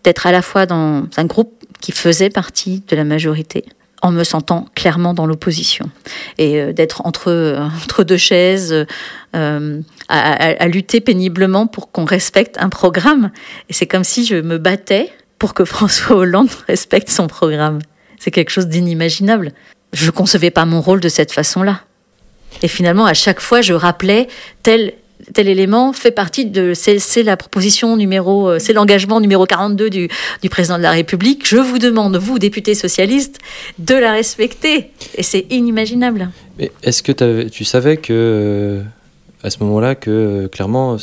[0.04, 3.64] d'être à la fois dans un groupe qui faisait partie de la majorité,
[4.02, 5.90] en me sentant clairement dans l'opposition,
[6.38, 8.86] et euh, d'être entre, euh, entre deux chaises,
[9.36, 10.30] euh, à,
[10.62, 13.30] à- lutter péniblement pour qu'on respecte un programme.
[13.68, 17.78] Et c'est comme si je me battais pour que François Hollande respecte son programme.
[18.18, 19.52] C'est quelque chose d'inimaginable.
[19.92, 21.80] Je concevais pas mon rôle de cette façon-là.
[22.62, 24.28] Et finalement, à chaque fois, je rappelais
[24.62, 24.92] tel
[25.34, 30.08] tel élément fait partie de c'est la proposition numéro euh, c'est l'engagement numéro 42 du
[30.42, 31.46] du président de la République.
[31.46, 33.38] Je vous demande vous députés socialistes
[33.78, 36.30] de la respecter et c'est inimaginable.
[36.58, 37.12] Mais est-ce que
[37.48, 38.82] tu savais que, euh,
[39.42, 40.96] à ce moment-là, que euh, clairement,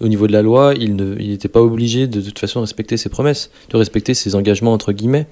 [0.00, 2.60] au niveau de la loi, il ne- il n'était pas obligé de, de toute façon
[2.60, 5.26] de respecter ses promesses, de respecter ses engagements entre guillemets?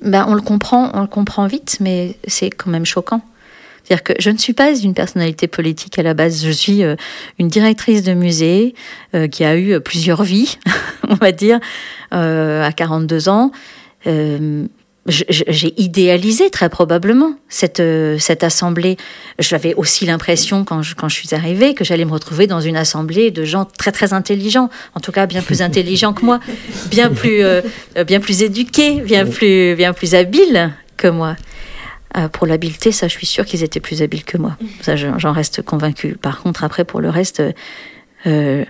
[0.00, 3.20] Ben, on le comprend, on le comprend vite, mais c'est quand même choquant.
[3.84, 6.44] C'est-à-dire que je ne suis pas une personnalité politique à la base.
[6.44, 6.96] Je suis euh,
[7.38, 8.74] une directrice de musée
[9.14, 10.58] euh, qui a eu euh, plusieurs vies,
[11.08, 11.58] on va dire,
[12.10, 13.50] à 42 ans.
[15.06, 17.82] J'ai idéalisé très probablement cette,
[18.18, 18.96] cette assemblée.
[19.38, 22.76] J'avais aussi l'impression, quand je, quand je suis arrivée, que j'allais me retrouver dans une
[22.76, 26.38] assemblée de gens très très intelligents, en tout cas bien plus intelligents que moi,
[26.90, 27.42] bien plus,
[28.06, 31.36] bien plus éduqués, bien plus, bien plus habiles que moi.
[32.16, 34.56] Euh, pour l'habileté, ça, je suis sûre qu'ils étaient plus habiles que moi.
[34.82, 36.14] Ça, je- j'en reste convaincue.
[36.16, 37.52] Par contre, après, pour le reste, euh,
[38.26, 38.64] euh,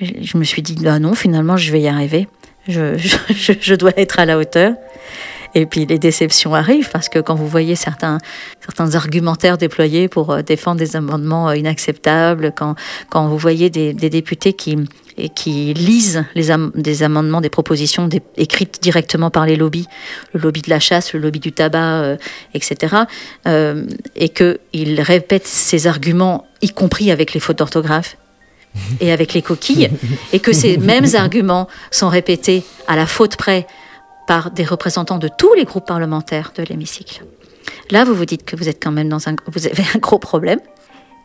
[0.00, 2.26] je me suis dit, ah non, finalement, je vais y arriver.
[2.68, 2.96] Je,
[3.28, 4.74] je, je dois être à la hauteur.
[5.54, 8.18] Et puis les déceptions arrivent parce que quand vous voyez certains,
[8.60, 12.74] certains argumentaires déployés pour euh, défendre des amendements euh, inacceptables, quand,
[13.08, 14.76] quand vous voyez des, députés qui,
[15.16, 19.86] et qui lisent les des amendements, des propositions écrites directement par les lobbies,
[20.32, 22.16] le lobby de la chasse, le lobby du tabac, euh,
[22.54, 22.96] etc.,
[24.16, 28.16] et qu'ils répètent ces arguments, y compris avec les fautes d'orthographe
[29.00, 29.90] et avec les coquilles,
[30.32, 33.66] et que ces mêmes arguments sont répétés à la faute près
[34.30, 37.24] par des représentants de tous les groupes parlementaires de l'hémicycle.
[37.90, 40.20] Là, vous vous dites que vous êtes quand même dans un, vous avez un gros
[40.20, 40.60] problème,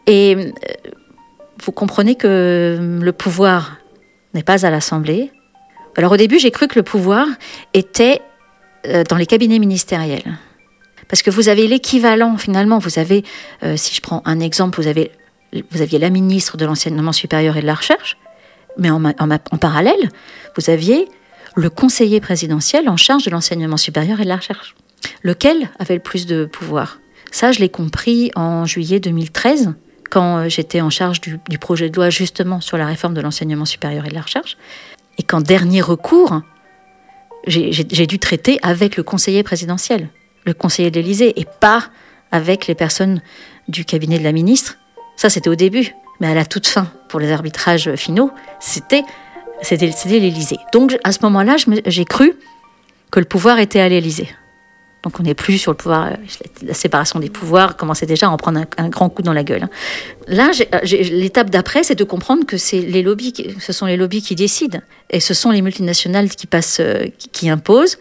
[0.08, 0.52] et euh,
[1.64, 3.78] vous comprenez que le pouvoir
[4.34, 5.32] n'est pas à l'Assemblée.
[5.96, 7.28] Alors au début, j'ai cru que le pouvoir
[7.76, 8.22] était
[8.88, 10.40] euh, dans les cabinets ministériels.
[11.08, 13.24] Parce que vous avez l'équivalent, finalement, vous avez,
[13.62, 15.12] euh, si je prends un exemple, vous, avez,
[15.70, 18.18] vous aviez la ministre de l'enseignement supérieur et de la recherche,
[18.80, 20.10] mais en, ma- en ma- en parallèle,
[20.58, 21.08] vous aviez
[21.56, 24.76] le conseiller présidentiel en charge de l'enseignement supérieur et de la recherche.
[25.24, 27.00] Lequel avait le plus de pouvoir?
[27.32, 29.74] Ça, je l'ai compris en juillet 2013,
[30.10, 33.66] quand euh, j'étais en charge du, projet de loi justement sur la réforme de l'enseignement
[33.66, 34.58] supérieur et de la recherche,
[35.18, 36.42] et qu'en dernier recours,
[37.48, 40.10] j'ai dû traiter avec le conseiller présidentiel,
[40.46, 41.86] le conseiller de l'Élysée, et pas
[42.32, 43.22] avec les personnes
[43.68, 44.78] du cabinet de la ministre.
[45.16, 45.94] Ça, c'était au début.
[46.20, 49.04] Mais à la toute fin, pour les arbitrages finaux, c'était
[49.62, 50.60] c'était l'Élysée.
[50.74, 52.34] Donc, à ce moment-là, j'ai cru
[53.12, 54.30] que le pouvoir était à l'Élysée.
[55.04, 56.16] Donc on n'est plus sur le pouvoir, euh,
[56.64, 59.64] la séparation des pouvoirs commençait déjà à en prendre un, grand coup dans la gueule.
[59.64, 59.70] Hein.
[60.28, 60.50] Là,
[60.82, 64.80] l'étape d'après, c'est de comprendre que les lobbies, ce sont les lobbies qui décident,
[65.12, 66.82] et ce sont les multinationales qui passent,
[67.32, 68.00] qui imposent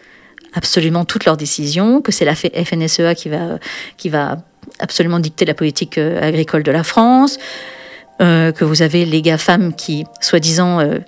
[0.55, 3.59] absolument toutes leurs décisions, que c'est la FNSEA qui va,
[3.97, 4.39] qui va
[4.79, 7.37] absolument dicter la politique agricole de la France,
[8.21, 10.99] euh, que vous avez les GAFAM qui, soi-disant euh,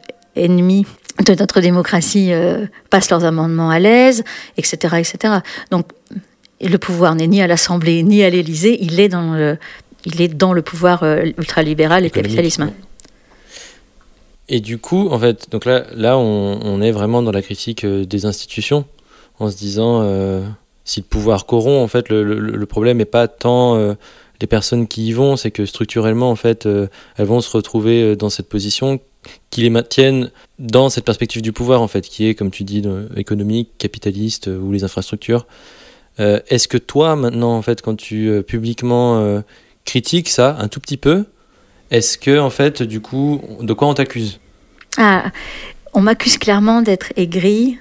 [0.44, 0.86] ennemis
[1.26, 4.24] de notre démocratie, euh, passent leurs amendements à l'aise,
[4.58, 5.36] etc., etc.
[5.72, 5.88] Donc,
[6.62, 9.58] le pouvoir n'est ni à l'Assemblée ni à l'Élysée, il est dans le,
[10.06, 12.72] il est dans le pouvoir ultralibéral et capitalisme.
[14.50, 17.86] Et du coup, en fait, donc là, là on, on est vraiment dans la critique
[17.86, 18.86] des institutions,
[19.40, 20.02] en se disant
[20.84, 23.96] si le pouvoir corrompt, en fait, le, le, le problème n'est pas tant
[24.42, 28.02] les personnes qui y vont, c'est que structurellement, en fait, euh, elles vont se retrouver
[28.02, 29.00] euh, dans cette position
[29.50, 32.84] qui les maintiennent dans cette perspective du pouvoir, en fait, qui est, comme tu dis,
[33.16, 35.46] économique, capitaliste euh, ou les infrastructures.
[36.20, 39.44] Est-ce que toi, maintenant, en fait, quand tu publiquement
[39.86, 41.26] critiques ça un tout petit peu,
[41.92, 44.40] est-ce que, en fait, du coup, de quoi on t'accuse?
[44.98, 45.26] Ah,
[45.94, 47.78] On m'accuse clairement d'être aigri,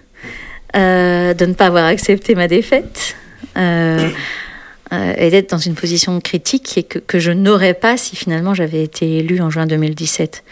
[0.74, 3.16] de ne pas avoir accepté ma défaite.
[4.92, 8.54] Euh, et d'être dans une position critique et que, que je n'aurais pas si finalement
[8.54, 10.44] j'avais été élue en juin 2017.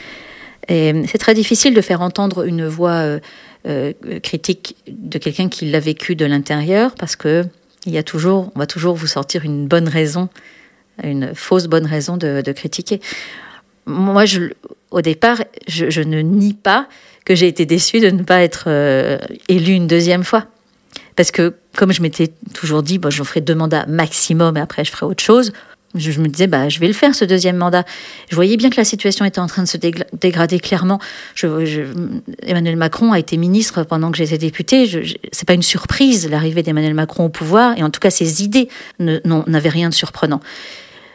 [0.68, 3.20] Et c'est très difficile de faire entendre une voix euh,
[3.66, 7.44] euh, critique de quelqu'un qui l'a vécu de l'intérieur parce que
[7.87, 10.31] il y a toujours, on va toujours vous sortir une bonne raison,
[11.03, 12.98] une fausse bonne raison de, critiquer.
[13.85, 14.24] Moi,
[14.90, 16.88] au départ, je, ne nie pas
[17.27, 18.70] que j'ai été déçue de ne pas être
[19.48, 20.46] élue une deuxième fois.
[21.14, 24.85] Parce que, comme je m'étais toujours dit, bon, je ferai deux mandats maximum et après
[24.87, 25.53] je ferai autre chose,
[25.95, 27.85] je, me disais, bah, je vais le faire ce deuxième mandat.
[28.31, 30.99] Je voyais bien que la situation était en train de se dégrader clairement.
[32.43, 35.05] Emmanuel Macron a été ministre pendant que j'étais députée.
[35.33, 38.69] C'est pas une surprise l'arrivée d'Emmanuel Macron au pouvoir, et en tout cas ses idées
[38.99, 40.41] n'avaient rien de surprenant.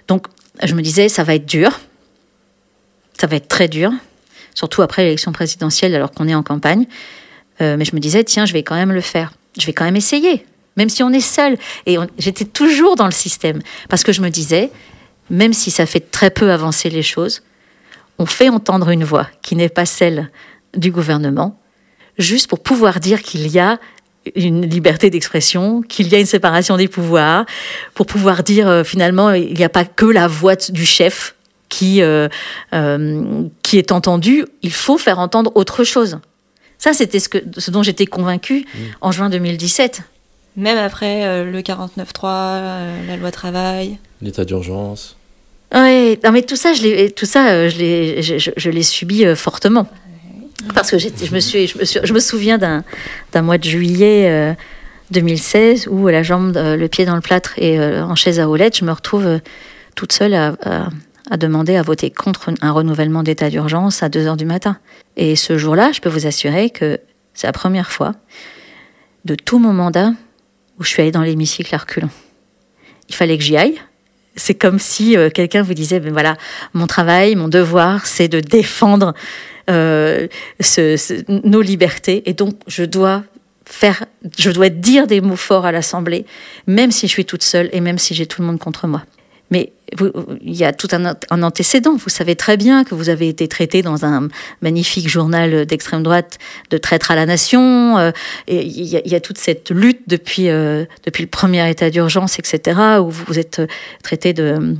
[0.07, 0.27] Donc
[0.63, 1.79] je me disais, ça va être dur,
[3.19, 3.91] ça va être très dur,
[4.55, 6.85] surtout après l'élection présidentielle alors qu'on est en campagne.
[7.61, 9.85] Euh, mais je me disais, tiens, je vais quand même le faire je vais quand
[9.85, 10.45] même essayer,
[10.77, 11.57] même si on est seul.
[11.85, 14.71] Et j'étais toujours dans le système, parce que je me disais,
[15.29, 17.43] même si ça fait très peu avancer les choses,
[18.17, 20.29] on fait entendre une voix qui n'est pas celle
[20.75, 21.59] du gouvernement,
[22.17, 23.79] juste pour pouvoir dire qu'il y a
[24.35, 27.45] une liberté d'expression, qu'il y a une séparation des pouvoirs,
[27.93, 31.35] pour pouvoir dire euh, finalement il n'y a pas que la voix du chef
[31.69, 32.27] qui, euh,
[32.73, 36.19] euh, qui est entendue, il faut faire entendre autre chose.
[36.77, 38.79] Ça, c'était ce, que, ce dont j'étais convaincue mm.
[39.01, 40.01] en juin 2017.
[40.57, 43.97] Même après euh, le 49.3, euh, la loi travail.
[44.21, 45.15] L'état d'urgence.
[45.73, 49.23] Oui, non, mais tout ça, je l'ai, tout ça, euh, je l'ai, je, l'ai subi
[49.35, 49.87] fortement.
[50.73, 52.83] Parce que je, me suis, je, me suis, je me souviens d'un,
[53.31, 54.57] d'un mois de juillet
[55.11, 58.83] 2016 où la jambe, le pied dans le plâtre et en chaise à roulettes, je
[58.83, 59.39] me retrouve
[59.95, 60.55] toute seule à,
[61.29, 64.77] a demandé à voter contre un renouvellement d'état d'urgence à 2 heures du matin.
[65.15, 66.99] Et ce jour-là, je peux vous assurer que
[67.33, 68.13] c'est la première fois
[69.25, 70.11] de tout mon mandat
[70.79, 72.09] où je suis allée dans l'hémicycle à reculons.
[73.09, 73.79] Il fallait que j'y aille.
[74.35, 76.37] C'est comme si euh, quelqu'un vous disait, ben voilà,
[76.73, 79.13] mon travail, mon devoir, c'est de défendre
[79.69, 80.27] euh,
[81.27, 83.23] nos libertés, et donc je dois
[83.65, 84.05] faire,
[84.37, 86.25] je dois dire des mots forts à l'Assemblée,
[86.65, 89.03] même si je suis toute seule et même si j'ai tout le monde contre moi.
[89.51, 89.73] Mais
[90.41, 91.95] il y a tout un, antécédent.
[91.95, 94.27] Vous savez très bien que vous avez été traité dans un
[94.61, 96.37] magnifique journal d'extrême droite
[96.69, 97.97] de traître à la nation.
[97.97, 98.11] Euh,
[98.47, 103.09] il, y a, toute cette lutte depuis, euh, depuis le premier état d'urgence, etc., où
[103.09, 103.61] vous êtes
[104.03, 104.75] traité de,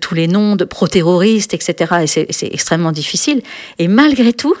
[0.00, 1.94] tous les noms, de pro-terroristes, etc.
[2.02, 3.42] Et c'est extrêmement difficile.
[3.78, 4.56] Et malgré tout,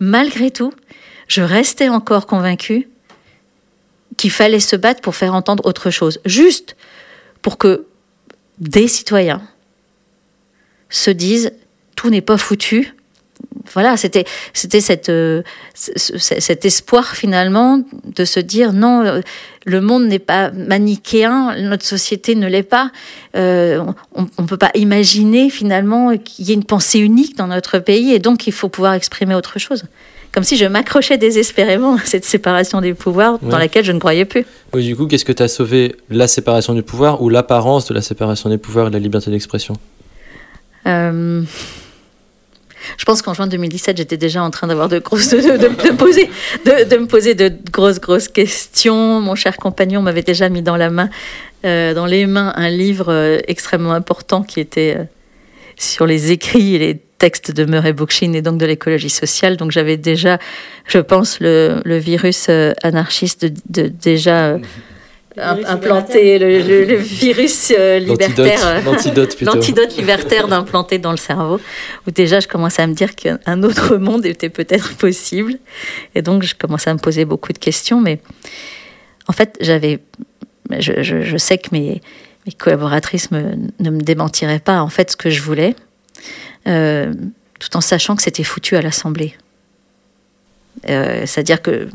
[0.00, 0.72] malgré tout,
[1.28, 2.88] je restais encore convaincue
[4.18, 6.20] qu'il fallait se battre pour faire entendre autre chose.
[6.26, 6.76] Juste
[7.40, 7.86] pour que
[8.62, 9.42] des citoyens
[10.88, 11.52] se disent
[11.96, 12.94] tout n'est pas foutu.
[13.72, 15.42] Voilà, c'était c'était cette euh,
[15.74, 19.20] cet espoir finalement de se dire non,
[19.64, 22.92] le monde n'est pas manichéen, notre société ne l'est pas.
[23.36, 27.78] Euh, on ne peut pas imaginer finalement qu'il y ait une pensée unique dans notre
[27.78, 29.84] pays et donc il faut pouvoir exprimer autre chose
[30.32, 34.24] comme si je m'accrochais désespérément à cette séparation des pouvoirs dans laquelle je ne croyais
[34.24, 34.44] plus.
[34.74, 38.00] du coup, qu'est-ce que tu as sauvé La séparation du pouvoir ou l'apparence de la
[38.00, 39.74] séparation des pouvoirs et de la liberté d'expression?
[40.86, 41.42] Euh,
[42.98, 46.30] Je pense qu'en juin 2017, j'étais déjà en train d'avoir de grosses de, de, poser,
[46.64, 49.20] de, me poser de grosses grosses questions.
[49.20, 51.10] Mon cher compagnon m'avait déjà mis dans la main,
[51.64, 54.96] euh, dans les mains, un livre euh, extrêmement important qui était
[55.76, 59.56] sur les écrits et les texte de Murray Bookchin et donc de l'écologie sociale.
[59.56, 60.38] Donc j'avais déjà,
[60.86, 64.58] je pense, le, virus euh, anarchiste de, déjà euh,
[65.36, 71.60] implanter le, virus euh, libertaire, l'antidote l'antidote libertaire d'implanter dans le cerveau.
[72.08, 75.54] Où déjà, je commençais à me dire qu'un autre monde était peut-être possible,
[76.16, 78.00] et donc je commençais à me poser beaucoup de questions.
[78.00, 78.18] Mais
[79.28, 80.00] en fait, j'avais,
[80.76, 82.00] je, sais que mes,
[82.46, 84.82] mes collaboratrices ne me démentiraient pas.
[84.82, 85.76] En fait, ce que je voulais,
[86.66, 87.12] euh,
[87.58, 89.36] tout en sachant que c'était foutu à l'Assemblée.
[90.88, 91.88] Euh, c'est-à-dire que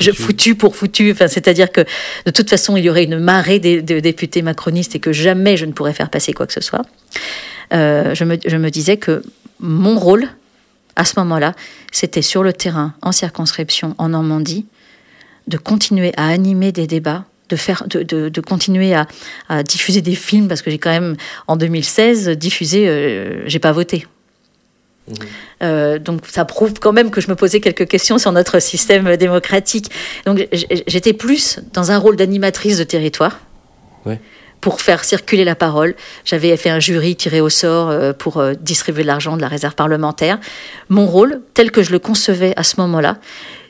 [0.00, 1.12] je foutu pour foutu.
[1.12, 1.82] Enfin, c'est-à-dire que
[2.26, 5.64] de toute façon, il y aurait une marée de, députés macronistes et que jamais je
[5.64, 6.82] ne pourrais faire passer quoi que ce soit.
[7.72, 9.22] Euh, je, me, je, me, disais que
[9.60, 10.28] mon rôle
[10.96, 11.54] à ce moment-là,
[11.92, 14.66] c'était sur le terrain, en circonscription, en Normandie,
[15.46, 17.24] de continuer à animer des débats.
[17.48, 19.06] De, faire, de, de, de continuer à,
[19.48, 23.72] à, diffuser des films parce que j'ai quand même en 2016 diffusé euh, j'ai pas
[23.72, 24.06] voté
[25.62, 29.16] euh, donc ça prouve quand même que je me posais quelques questions sur notre système
[29.16, 29.90] démocratique.
[30.26, 30.46] Donc
[30.86, 33.40] j'étais plus dans un rôle d'animatrice de territoire.
[34.60, 38.54] Pour faire circuler la parole, j'avais fait un jury tiré au sort euh, pour euh,
[38.54, 40.40] distribuer de l'argent de la réserve parlementaire.
[40.88, 43.18] Mon rôle, tel que je le concevais à ce moment-là,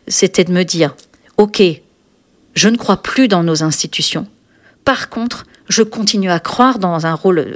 [0.07, 0.95] c'était de me dire
[1.37, 1.63] OK,
[2.59, 4.27] je ne crois plus dans nos institutions.
[4.85, 7.47] Par contre, je continue à croire dans un rôle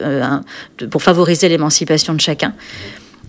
[0.90, 2.54] pour favoriser l'émancipation de chacun.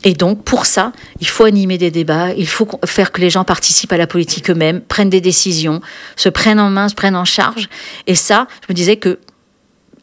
[0.04, 3.44] Et donc, pour ça, il faut animer des débats, il faut faire que les gens
[3.44, 5.82] participent à la politique eux-mêmes, prennent des décisions,
[6.16, 7.70] se prennent en main, se prennent en charge.
[8.06, 9.18] Et ça, je me disais que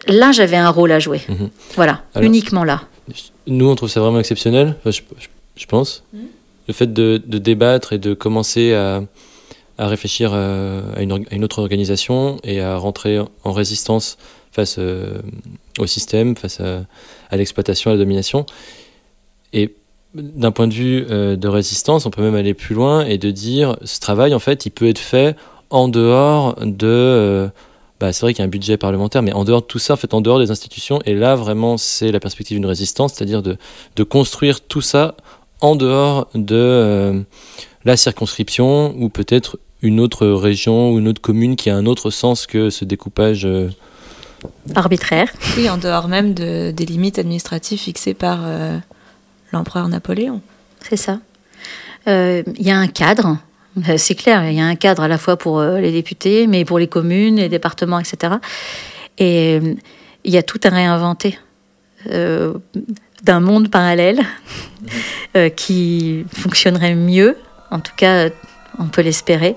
[0.08, 1.20] là, j'avais un rôle à jouer.
[1.28, 1.50] Mhm.
[1.76, 2.82] Voilà, uniquement là.
[3.46, 6.02] Nous, on trouve ça vraiment exceptionnel, je, pense.
[6.14, 6.20] Mhm.
[6.66, 9.02] Le fait de, débattre et de commencer à,
[9.88, 14.18] réfléchir euh, à une, autre organisation et à rentrer en résistance
[14.52, 15.20] face euh,
[15.78, 16.84] au système, face à,
[17.30, 18.44] à l'exploitation, à la domination.
[19.52, 19.74] Et
[20.14, 23.30] d'un point de vue euh, de résistance, on peut même aller plus loin et de
[23.30, 25.36] dire ce travail, en fait, il peut être fait
[25.70, 27.48] en dehors de.
[28.00, 29.92] Bah, c'est vrai qu'il y a un budget parlementaire, mais en dehors de tout ça,
[29.92, 31.00] en fait, en dehors des institutions.
[31.04, 33.56] Et là, vraiment, c'est la perspective d'une résistance, c'est-à-dire de,
[34.04, 35.16] construire tout ça
[35.60, 37.24] en dehors de
[37.84, 42.10] la circonscription ou peut-être une autre région ou une autre commune qui a un autre
[42.10, 43.48] sens que ce découpage.
[44.74, 45.32] arbitraire.
[45.56, 48.40] Oui, en dehors même de, des limites administratives fixées par
[49.52, 50.40] l'empereur Napoléon.
[50.80, 51.18] C'est ça.
[52.08, 53.38] Euh, il y a un cadre,
[53.88, 56.46] euh, c'est clair, il y a un cadre à la fois pour euh, les députés,
[56.46, 58.34] mais pour les communes, les départements, etc.
[59.18, 59.60] Et
[60.24, 61.38] il y a tout à réinventer
[62.06, 64.20] d'un monde parallèle
[65.56, 67.36] qui fonctionnerait mieux,
[67.70, 68.30] en tout cas,
[68.78, 69.56] on peut l'espérer,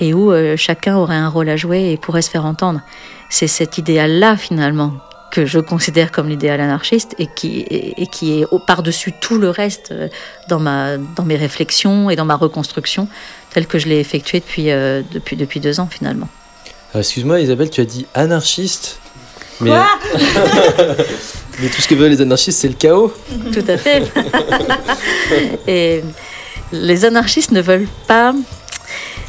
[0.00, 2.80] et où chacun aurait un rôle à jouer et pourrait se faire entendre.
[3.30, 4.94] C'est cet idéal-là, finalement,
[5.34, 9.90] que je considère comme l'idéal anarchiste et qui, et, qui est par-dessus tout le reste
[9.90, 10.08] euh,
[10.48, 13.08] dans, ma, dans mes réflexions et dans ma reconstruction,
[13.52, 16.28] telle que je l'ai effectuée depuis, euh, depuis, depuis deux ans finalement.
[16.94, 19.00] Euh, excuse-moi Isabelle, tu as dit anarchiste
[19.60, 19.70] mais...
[21.60, 23.12] mais tout ce que veulent les anarchistes, c'est le chaos.
[23.52, 24.04] Tout à fait.
[25.66, 26.02] et
[26.74, 28.34] les anarchistes ne veulent pas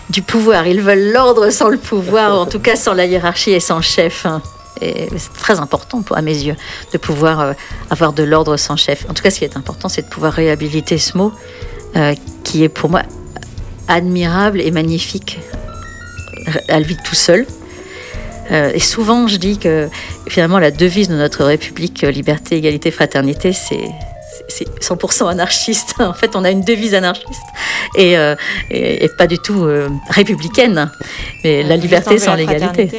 [0.09, 3.59] du pouvoir, ils veulent l'ordre sans le pouvoir, en tout cas sans la hiérarchie et
[3.59, 4.25] sans chef.
[4.25, 4.41] Hein.
[4.81, 6.55] Et c'est très important à mes yeux
[6.91, 7.53] de pouvoir euh,
[7.89, 9.05] avoir de l'ordre sans chef.
[9.09, 11.31] En tout cas, ce qui est important, c'est de pouvoir réhabiliter ce mot
[11.95, 13.03] euh, qui est pour moi
[13.87, 15.39] admirable et magnifique
[16.67, 17.45] à lui tout seul.
[18.51, 19.87] Euh, et souvent, je dis que
[20.27, 23.89] finalement, la devise de notre République, liberté, égalité, fraternité, c'est
[24.55, 25.95] c'est 100% anarchiste.
[26.05, 27.41] En fait, on a une devise anarchiste
[27.95, 28.35] et, euh,
[28.69, 30.89] et, pas du tout euh, républicaine.
[31.43, 32.89] Mais la liberté sans l'égalité.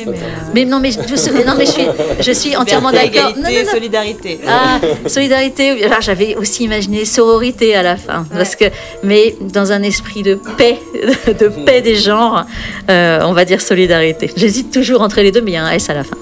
[0.54, 0.98] Mais, non, mais, je,
[1.46, 1.86] non, mais je suis,
[2.20, 3.32] je suis entièrement d'accord.
[3.70, 4.40] solidarité.
[4.46, 5.88] Ah, solidarité.
[6.00, 8.66] j'avais aussi imaginé sororité à la fin, parce que,
[9.02, 10.78] mais dans un esprit de paix,
[11.26, 12.44] de paix des genres,
[12.90, 14.30] euh, on va dire solidarité.
[14.36, 16.16] J'hésite toujours entre les deux, mais il y a un S à la fin.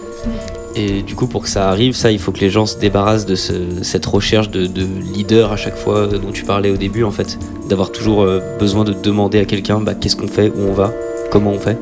[0.77, 3.27] Et du coup, pour que ça arrive, ça, il faut que les gens se débarrassent
[3.27, 4.69] de cette recherche de,
[5.13, 7.39] leader à chaque fois dont tu parlais au début, en fait.
[7.69, 10.93] D'avoir toujours euh, besoin de demander à quelqu'un bah, qu'est-ce qu'on fait, où on va,
[11.31, 11.79] comment on fait.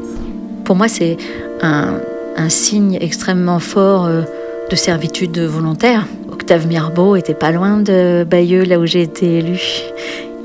[0.65, 1.17] Pour moi, c'est
[1.63, 2.01] un,
[2.49, 4.23] signe extrêmement fort euh,
[4.71, 6.07] de servitude volontaire.
[6.31, 9.61] Octave Mirbeau était pas loin de Bayeux, là où j'ai été élu.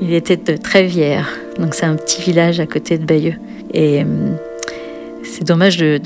[0.00, 3.34] Il était de Trévière, donc c'est un petit village à côté de Bayeux.
[3.74, 4.36] Et hum,
[5.38, 6.00] c'est dommage de,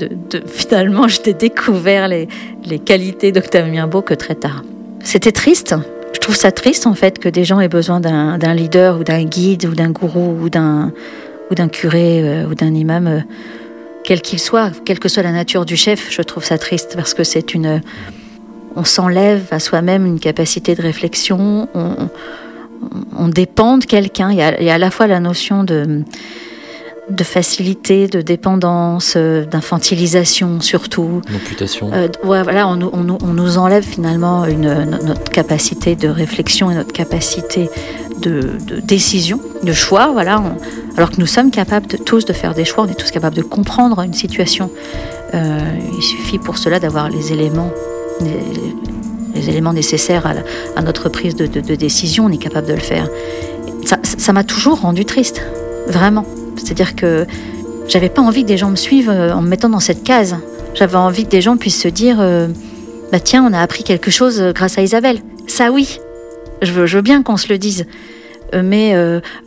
[0.45, 2.27] finalement je t'ai découvert les,
[2.85, 4.63] qualités d'Octave Mirbeau que très tard.
[5.03, 5.75] C'était triste.
[6.13, 9.23] Je trouve ça triste en fait que des gens aient besoin d'un leader ou d'un
[9.23, 10.91] guide ou d'un gourou ou d'un
[11.49, 13.19] ou d'un curé euh, ou d'un imam, euh,
[14.03, 16.11] quel qu'il soit, quelle que soit la nature du chef.
[16.11, 17.81] Je trouve ça triste parce que c'est une
[18.75, 24.31] on s'enlève à soi-même une capacité de réflexion, on, dépend de quelqu'un.
[24.31, 26.03] Il, y a à la fois la notion de
[27.09, 31.21] de facilité, de dépendance, euh, d'infantilisation surtout.
[31.31, 31.89] D'amputation.
[31.93, 35.95] Euh, ouais, voilà, on, nous- on nous- on nous enlève finalement une, no- notre capacité
[35.95, 37.69] de réflexion et notre capacité
[38.19, 40.39] de, de décision, de choix, voilà.
[40.39, 40.57] on-
[40.97, 43.35] alors que nous sommes capables de, tous de faire des choix, on est tous capables
[43.35, 44.69] de comprendre une situation.
[45.33, 45.59] Euh,
[45.97, 47.71] il suffit pour cela d'avoir les éléments,
[48.21, 48.39] les,
[49.41, 50.43] les éléments nécessaires à, la-
[50.75, 53.09] à notre prise de, de- décision, on est capable de le faire.
[53.85, 55.41] Ça- Ça m'a toujours rendu triste,
[55.87, 56.25] vraiment.
[56.63, 57.25] C'est-à-dire que
[57.87, 60.37] j'avais pas envie que des gens me suivent euh, en me mettant dans cette case.
[60.73, 62.47] J'avais envie que des gens puissent se dire euh,
[63.11, 65.19] bah tiens, on a appris quelque chose euh, grâce à Isabelle.
[65.47, 65.99] Ça oui,
[66.61, 67.85] je veux, bien qu'on se le dise.
[68.53, 68.93] Mais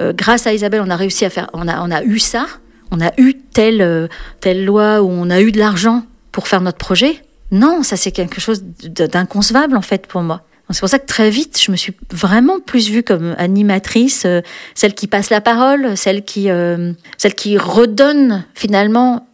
[0.01, 2.47] grâce à Isabelle, on a réussi à faire, on a, eu ça,
[2.91, 4.09] on a eu telle,
[4.41, 6.03] telle loi où on a eu de l'argent
[6.33, 7.23] pour faire notre projet.
[7.53, 10.43] Non, ça c'est quelque chose d'inconcevable en fait pour moi.
[10.71, 14.41] C'est pour ça que très vite, je me suis vraiment plus vue comme animatrice, euh,
[14.75, 19.29] celle qui passe la parole, celle qui, euh, celle qui redonne finalement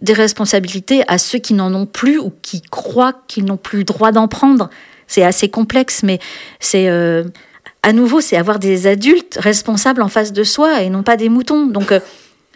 [0.00, 3.84] des responsabilités à ceux qui n'en ont plus ou qui croient qu'ils n'ont plus le
[3.84, 4.70] droit d'en prendre.
[5.06, 6.18] C'est assez complexe, mais
[6.58, 7.24] c'est euh,
[7.84, 11.28] à nouveau, c'est avoir des adultes responsables en face de soi et non pas des
[11.28, 11.66] moutons.
[11.66, 11.92] Donc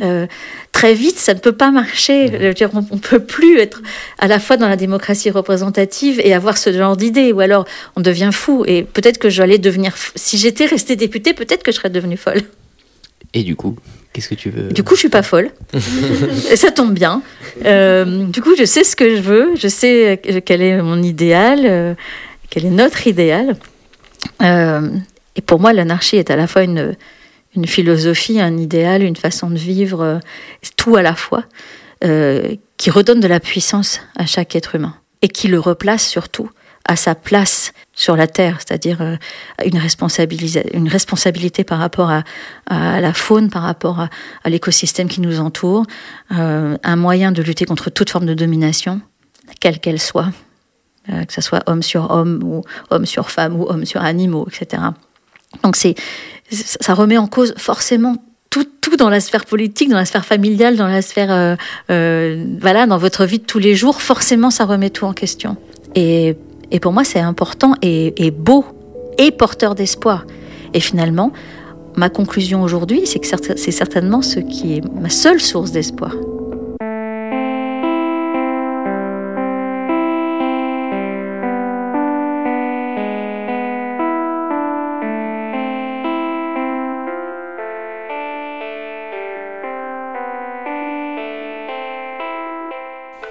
[0.01, 0.27] euh,
[0.73, 2.29] très vite, ça ne peut pas marcher.
[2.29, 3.83] Je veux dire, on ne peut plus être
[4.19, 7.67] à la fois dans la démocratie représentative et avoir ce genre d'idées, ou alors
[7.97, 8.65] on devient fou.
[8.67, 12.43] Et peut-être que j'allais devenir, si j'étais restée députée, peut-être que je serais devenue folle.
[13.35, 13.77] Et du coup,
[14.13, 15.51] qu'est-ce que tu veux Du coup, je suis pas folle.
[16.51, 17.23] Et ça tombe bien.
[17.65, 19.51] Euh, du coup, je sais ce que je veux.
[19.57, 21.95] Je sais euh, quel est mon idéal, euh,
[22.51, 23.57] quel est notre idéal.
[24.43, 26.97] Et pour moi, l'anarchie est à la fois une,
[27.57, 30.19] une philosophie, un idéal, une façon de vivre, euh,
[30.77, 31.45] tout à la fois,
[32.05, 36.51] euh, qui redonne de la puissance à chaque être humain et qui le replace surtout
[36.89, 39.17] à sa place sur la terre, c'est-à-dire euh,
[39.65, 39.81] une,
[40.73, 42.23] une responsabilité par rapport à,
[43.01, 44.11] la faune, par rapport à,
[44.45, 45.85] à l'écosystème qui nous entoure,
[46.31, 49.01] un moyen de lutter contre toute forme de domination,
[49.59, 50.31] quelle qu'elle soit,
[51.09, 54.83] que ce soit homme sur homme ou homme sur femme ou homme sur animaux, etc.
[55.63, 55.95] Donc c'est
[56.51, 58.17] ça remet en cause forcément
[58.51, 61.57] tout, tout dans la sphère politique, dans la sphère familiale, dans la sphère euh,
[61.91, 64.01] euh, voilà, dans votre vie de tous les jours.
[64.01, 65.57] Forcément, ça remet tout en question.
[65.95, 66.37] Et,
[66.71, 68.65] et pour moi, c'est important et, et beau
[69.19, 70.27] et porteur d'espoir.
[70.75, 71.33] Et finalement,
[71.97, 73.27] ma conclusion aujourd'hui, c'est que
[73.57, 76.15] c'est certainement ce qui est ma seule source d'espoir.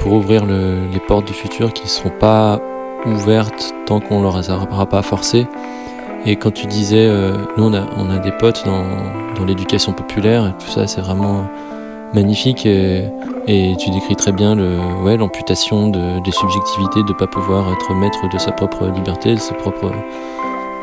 [0.05, 2.59] Pour ouvrir le- les portes du futur qui ne seront pas
[3.07, 4.35] ouvertes tant qu'on leur
[4.71, 5.47] aura pas forcé.
[6.27, 8.83] Et quand tu disais, euh, nous on a, on a des potes dans,
[9.35, 11.45] dans l'éducation populaire, et tout ça c'est vraiment
[12.13, 13.03] magnifique et,
[13.47, 17.65] et tu décris très bien le, ouais, l'amputation de, des subjectivités, de ne pas pouvoir
[17.73, 19.87] être maître de sa propre liberté, de ses propres,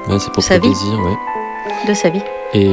[0.08, 0.68] ouais, ses propres Sa vie.
[0.68, 0.98] désirs.
[0.98, 1.88] Ouais.
[1.88, 2.22] de sa vie.
[2.54, 2.66] Et,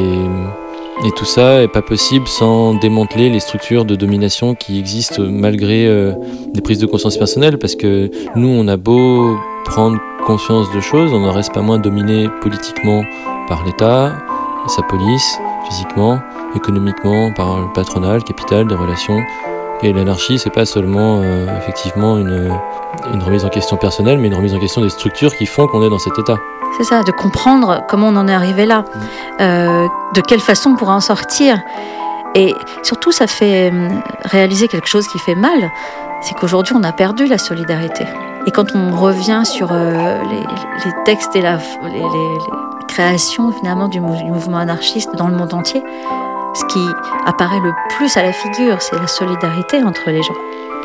[1.05, 5.87] et tout ça est pas possible sans démanteler les structures de domination qui existent malgré
[5.87, 6.13] euh,
[6.53, 11.13] des prises de conscience personnelles, parce que nous, on a beau prendre conscience de choses,
[11.13, 13.03] on n'en reste pas moins dominé politiquement
[13.47, 14.13] par l'État,
[14.67, 15.39] sa police,
[15.69, 16.19] physiquement,
[16.55, 19.19] économiquement, par le patronat, le capital, des relations.
[19.81, 22.51] Et l'anarchie, c'est pas seulement euh, effectivement une,
[23.13, 25.81] une remise en question personnelle, mais une remise en question des structures qui font qu'on
[25.83, 26.35] est dans cet état.
[26.77, 28.83] C'est ça, de comprendre comment on en est arrivé là,
[29.41, 31.61] euh, de quelle façon on pourra en sortir.
[32.35, 32.53] Et
[32.83, 35.71] surtout, ça fait hum, réaliser quelque chose qui fait mal,
[36.21, 38.05] c'est qu'aujourd'hui, on a perdu la solidarité.
[38.45, 40.39] Et quand on revient sur euh, les,
[40.85, 45.53] les textes et la, les, les- les créations finalement du mouvement anarchiste dans le monde
[45.53, 45.81] entier,
[46.53, 46.85] ce qui
[47.25, 50.35] apparaît le plus à la figure, c'est la solidarité entre les gens.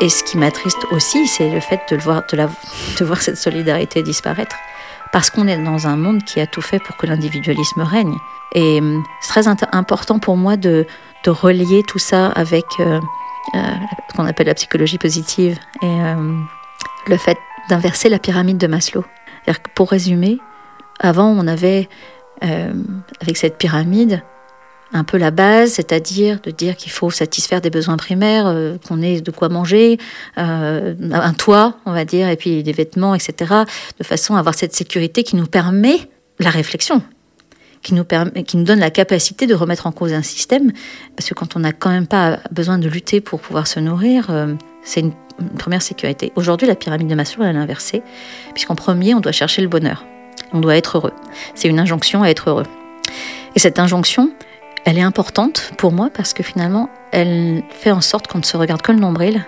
[0.01, 4.03] Et ce qui m'attriste aussi, c'est le fait de, le voir, de, voir cette solidarité
[4.03, 4.55] disparaître
[5.11, 8.15] parce qu'on est dans un monde qui a tout fait pour que l'individualisme règne.
[8.53, 10.85] Et hum, c'est très important pour moi de,
[11.25, 12.99] relier tout ça avec euh,
[13.55, 13.59] euh,
[14.09, 16.37] ce qu'on appelle la psychologie positive et euh,
[17.07, 17.37] le fait
[17.69, 19.03] d'inverser la pyramide de Maslow.
[19.45, 20.39] Que pour résumer,
[20.99, 21.87] avant on avait
[22.43, 22.73] euh,
[23.21, 24.23] avec cette pyramide
[24.95, 29.01] un peu la base, c'est-à-dire de dire qu'il faut satisfaire des besoins primaires, euh, qu'on
[29.01, 29.97] ait de quoi manger,
[30.37, 33.53] euh, un toit, on va dire, et puis des vêtements, etc.,
[33.99, 37.01] de façon à avoir cette sécurité qui nous permet la réflexion,
[37.81, 40.71] qui nous, permet, qui nous donne la capacité de remettre en cause un système,
[41.17, 44.27] parce que quand on n'a quand même pas besoin de lutter pour pouvoir se nourrir,
[44.29, 45.13] euh, c'est une,
[45.59, 46.31] première sécurité.
[46.37, 48.01] Aujourd'hui, la pyramide de Maslow, elle est inversée,
[48.53, 50.05] puisqu'en premier, on doit chercher le bonheur,
[50.53, 51.11] on doit être heureux.
[51.55, 52.63] C'est une injonction à être heureux.
[53.55, 54.31] Et cette injonction,
[54.85, 58.55] Elle est importante pour moi parce que finalement, elle fait en sorte qu'on ne se
[58.55, 59.43] regarde que le nombril,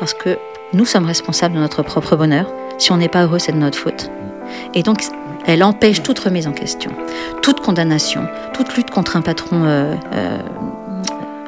[0.00, 0.36] parce que
[0.72, 2.52] nous sommes responsables de notre propre bonheur.
[2.76, 4.10] Si on n'est pas heureux, c'est de notre faute.
[4.74, 5.02] Et donc,
[5.46, 6.90] elle empêche toute remise en question,
[7.40, 10.38] toute condamnation, toute lutte contre un patron euh, euh,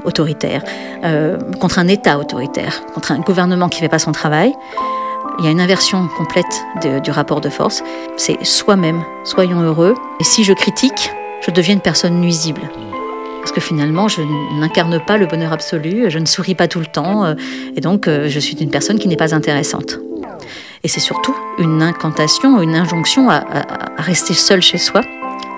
[0.04, 0.62] autoritaire,
[1.04, 4.54] euh, contre un État autoritaire, contre un gouvernement qui ne fait pas son travail.
[5.40, 6.64] Il y a une inversion complète
[7.02, 7.82] du rapport de force.
[8.16, 9.96] C'est soi-même, soyons heureux.
[10.20, 11.10] Et si je critique,
[11.44, 12.70] je deviens une personne nuisible.
[13.42, 14.22] Parce que finalement, je
[14.58, 17.34] n'incarne pas le bonheur absolu, je ne souris pas tout le temps, euh,
[17.76, 19.98] et donc euh, je suis une personne qui n'est pas intéressante.
[20.84, 23.44] Et c'est surtout une incantation, une injonction à,
[23.98, 25.02] rester seul chez soi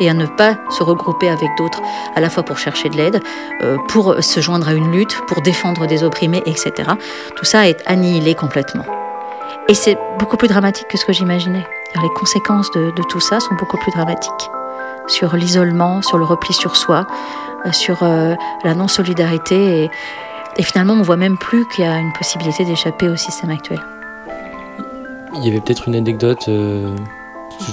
[0.01, 1.80] et à ne pas se regrouper avec d'autres,
[2.14, 3.20] à la fois pour chercher de l'aide,
[3.62, 6.72] euh, pour se joindre à une lutte, pour défendre des opprimés, etc.
[7.37, 8.85] Tout ça est annihilé complètement.
[9.68, 11.66] Et c'est beaucoup plus dramatique que ce que j'imaginais.
[12.03, 14.51] Les conséquences de, tout ça sont beaucoup plus dramatiques.
[15.07, 17.07] Sur l'isolement, sur le repli sur soi,
[17.72, 18.34] sur euh,
[18.64, 19.84] la non-solidarité.
[19.84, 19.90] Et,
[20.58, 23.80] et finalement, on voit même plus qu'il y a une possibilité d'échapper au système actuel.
[25.36, 26.44] Il y avait peut-être une anecdote.
[26.48, 26.94] euh,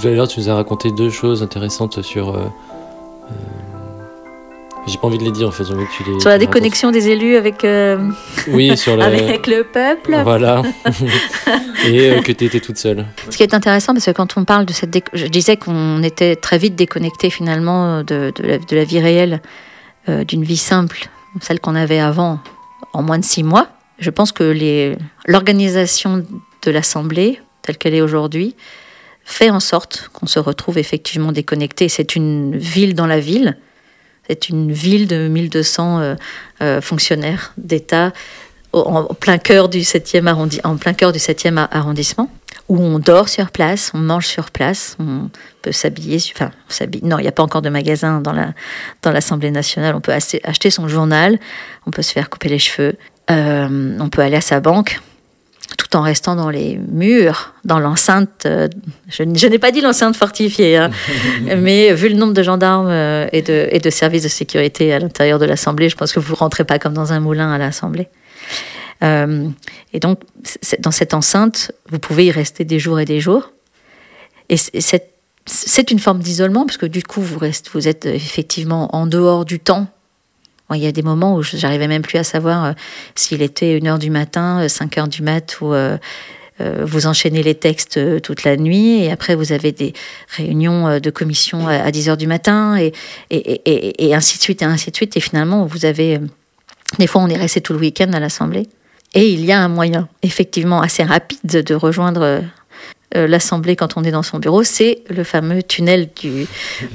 [0.00, 2.30] tout à l'heure, tu nous as raconté deux choses intéressantes sur.
[2.30, 2.38] euh,
[3.30, 3.34] euh,
[4.86, 6.18] J'ai pas envie de les dire en fait, j'ai envie que tu les.
[6.20, 8.10] Sur la déconnexion des élus avec, euh.
[8.48, 9.02] Oui, sur le.
[9.02, 10.16] avec le peuple.
[10.24, 10.62] Voilà.
[11.86, 13.06] Et euh, que tu étais toute seule.
[13.30, 14.96] Ce qui est intéressant, parce que quand on parle de cette...
[15.12, 19.40] Je disais qu'on était très vite déconnecté finalement de, de la, de la vie réelle,
[20.08, 21.08] euh, d'une vie simple,
[21.40, 22.40] celle qu'on avait avant,
[22.92, 23.68] en moins de six mois.
[23.98, 24.96] Je pense que
[25.26, 26.24] l'organisation
[26.62, 28.54] de l'Assemblée, telle qu'elle est aujourd'hui,
[29.24, 31.88] fait en sorte qu'on se retrouve effectivement déconnecté.
[31.88, 33.56] C'est une ville dans la ville.
[34.28, 36.14] C'est une ville de 1200 euh,
[36.62, 38.12] euh, fonctionnaires d'État
[38.72, 42.30] en plein cœur du 7e arrondi- en plein cœur du 7e a- arrondissement
[42.72, 45.28] où on dort sur place, on mange sur place, on
[45.60, 47.04] peut s'habiller, enfin on s'habille.
[47.04, 48.54] Non, il n'y a pas encore de magasin dans la
[49.02, 49.94] dans l'Assemblée nationale.
[49.94, 51.38] On peut acheter, son journal,
[51.86, 52.96] on peut se faire couper les cheveux,
[53.30, 55.00] euh, on peut aller à sa banque,
[55.76, 58.46] tout en restant dans les murs, dans l'enceinte.
[58.46, 58.68] euh,
[59.10, 60.90] je, n'ai pas dit l'enceinte fortifiée, hein,
[61.58, 64.98] mais vu le nombre de gendarmes euh, et de et de services de sécurité à
[64.98, 68.08] l'intérieur de l'Assemblée, je pense que vous rentrez pas comme dans un moulin à l'Assemblée.
[69.02, 69.48] Euh,
[69.92, 70.20] et donc,
[70.78, 73.52] dans cette enceinte, vous pouvez y rester des jours et des jours.
[74.48, 77.38] Et c'est- une forme d'isolement, parce que du coup, vous,
[77.88, 79.88] êtes effectivement en dehors du temps.
[80.74, 82.72] Il y a des moments où j'arrivais même plus à savoir euh,
[83.14, 85.98] s'il était 1h du matin, euh, 5h du mat, ou euh,
[86.62, 89.92] euh, vous enchaînez les textes euh, toute la nuit, et après vous avez des
[90.28, 92.92] réunions euh, de commission à, à 10h du matin, et,
[93.30, 95.14] et, ainsi de suite, et ainsi de suite.
[95.16, 96.16] Et finalement, vous avez...
[96.16, 96.20] euh,
[96.98, 98.66] des fois, on est resté tout le week-end à l'Assemblée.
[99.14, 102.40] Et il y a un moyen, effectivement, assez rapide de, rejoindre euh,
[103.14, 106.46] euh, l'Assemblée quand on est dans son bureau, c'est le fameux tunnel du,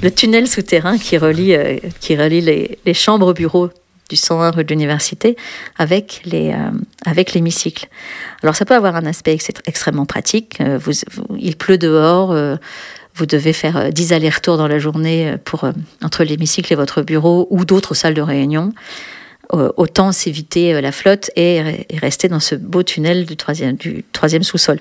[0.02, 3.70] le tunnel souterrain qui relie, euh, qui relie les, les chambres bureaux
[4.08, 5.36] du 101 rue de l'université
[5.76, 6.54] avec les,
[7.04, 7.88] avec l'hémicycle.
[8.42, 10.60] Alors ça peut avoir un aspect ex- extrêmement pratique.
[11.36, 12.34] Il pleut dehors.
[13.14, 15.70] vous devez faire euh, 10 allers-retours dans la journée pour,
[16.02, 18.72] entre l'hémicycle et votre bureau ou d'autres salles de réunion.
[19.54, 23.34] Euh, autant s'éviter euh, la flotte et, re- et rester dans ce beau tunnel du
[23.34, 24.78] troisième, sous-sol.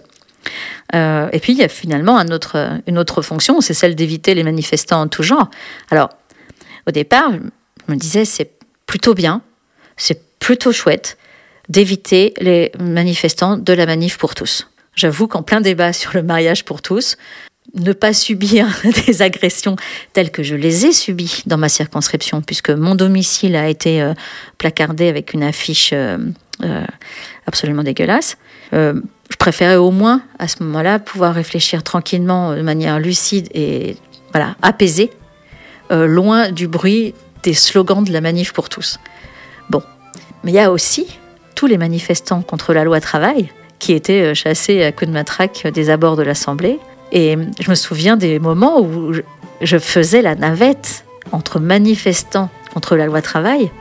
[0.94, 5.00] Euh, et puis il y a finalement une autre fonction, c'est celle d'éviter les manifestants
[5.00, 5.50] en tout genre.
[5.90, 6.10] Alors,
[6.86, 8.52] au départ, je me disais, c'est
[8.86, 9.42] plutôt bien,
[9.96, 11.18] c'est plutôt chouette
[11.70, 14.68] d'éviter les manifestants de la manif pour tous.
[14.96, 17.16] J'avoue qu'en plein débat sur le mariage pour tous,
[17.76, 18.68] ne pas subir
[19.08, 19.76] des agressions
[20.14, 24.14] telles que je les ai subies dans ma circonscription, puisque mon domicile a été euh,
[24.58, 26.18] placardé avec une affiche euh,
[26.64, 26.86] euh,
[27.46, 28.38] absolument dégueulasse.
[28.72, 33.98] Je préférais au moins, à ce moment-là, pouvoir réfléchir tranquillement, de manière lucide et
[34.32, 35.10] voilà, apaisée,
[35.90, 37.14] loin du bruit
[37.44, 39.00] des slogans de la manif pour tous.
[39.70, 39.82] Bon,
[40.44, 41.08] mais il y a aussi
[41.56, 45.90] tous les manifestants contre la loi travail qui étaient chassés à coups de matraque des
[45.90, 46.80] abords de l'Assemblée.
[47.12, 49.14] Et je me souviens des moments où
[49.62, 53.72] je- faisais la navette entre manifestants contre la loi travail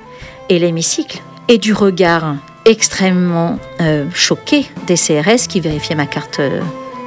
[0.48, 6.60] et l'hémicycle, et du regard extrêmement euh, choqué des CRS qui vérifiaient ma carte, euh,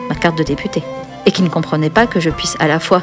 [0.09, 0.84] ma carte de député,
[1.26, 3.01] et qui ne comprenaient pas que je puisse à la fois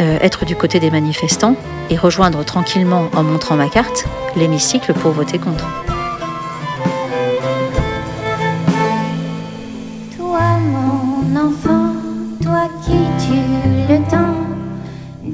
[0.00, 1.56] euh, être du côté des manifestants
[1.90, 4.04] et rejoindre tranquillement en montrant ma carte
[4.36, 5.64] l'hémicycle pour voter contre.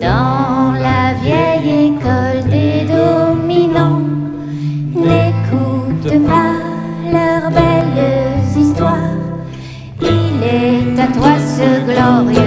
[0.01, 4.01] Dans la vieille école des dominants,
[4.95, 6.55] n'écoute pas
[7.13, 9.19] leurs belles histoires.
[10.01, 12.44] Il est à toi ce glorieux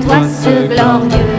[0.00, 1.33] toi ce glorieux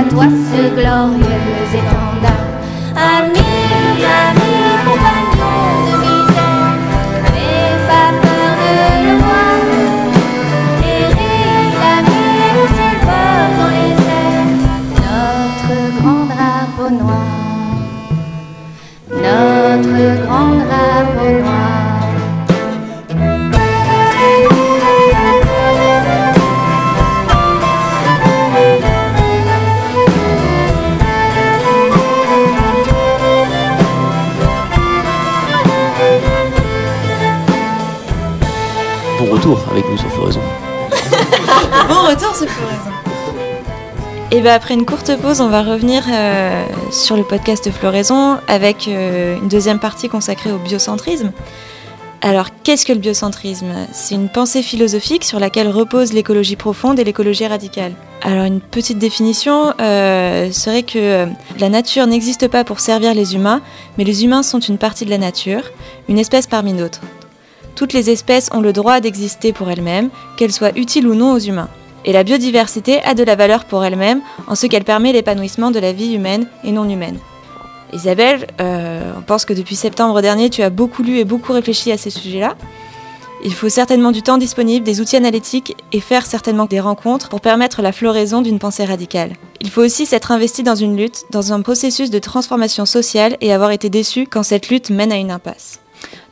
[0.00, 1.59] à toi ce glorieux
[44.48, 49.48] après une courte pause, on va revenir euh, sur le podcast Floraison avec euh, une
[49.48, 51.32] deuxième partie consacrée au biocentrisme.
[52.22, 53.72] Alors qu'est-ce que le biocentrisme?
[53.92, 57.92] C'est une pensée philosophique sur laquelle repose l'écologie profonde et l'écologie radicale.
[58.22, 61.26] Alors une petite définition euh, serait que
[61.58, 63.60] la nature n'existe pas pour servir les humains,
[63.98, 65.62] mais les humains sont une partie de la nature,
[66.08, 67.00] une espèce parmi d'autres.
[67.74, 71.38] Toutes les espèces ont le droit d'exister pour elles-mêmes, qu'elles soient utiles ou non aux
[71.38, 71.68] humains.
[72.04, 75.78] Et la biodiversité a de la valeur pour elle-même en ce qu'elle permet l'épanouissement de
[75.78, 77.18] la vie humaine et non humaine.
[77.92, 81.90] Isabelle, euh, on pense que depuis septembre dernier, tu as beaucoup lu et beaucoup réfléchi
[81.92, 82.56] à ces sujets-là.
[83.42, 87.40] Il faut certainement du temps disponible, des outils analytiques et faire certainement des rencontres pour
[87.40, 89.32] permettre la floraison d'une pensée radicale.
[89.62, 93.52] Il faut aussi s'être investi dans une lutte, dans un processus de transformation sociale et
[93.52, 95.79] avoir été déçu quand cette lutte mène à une impasse.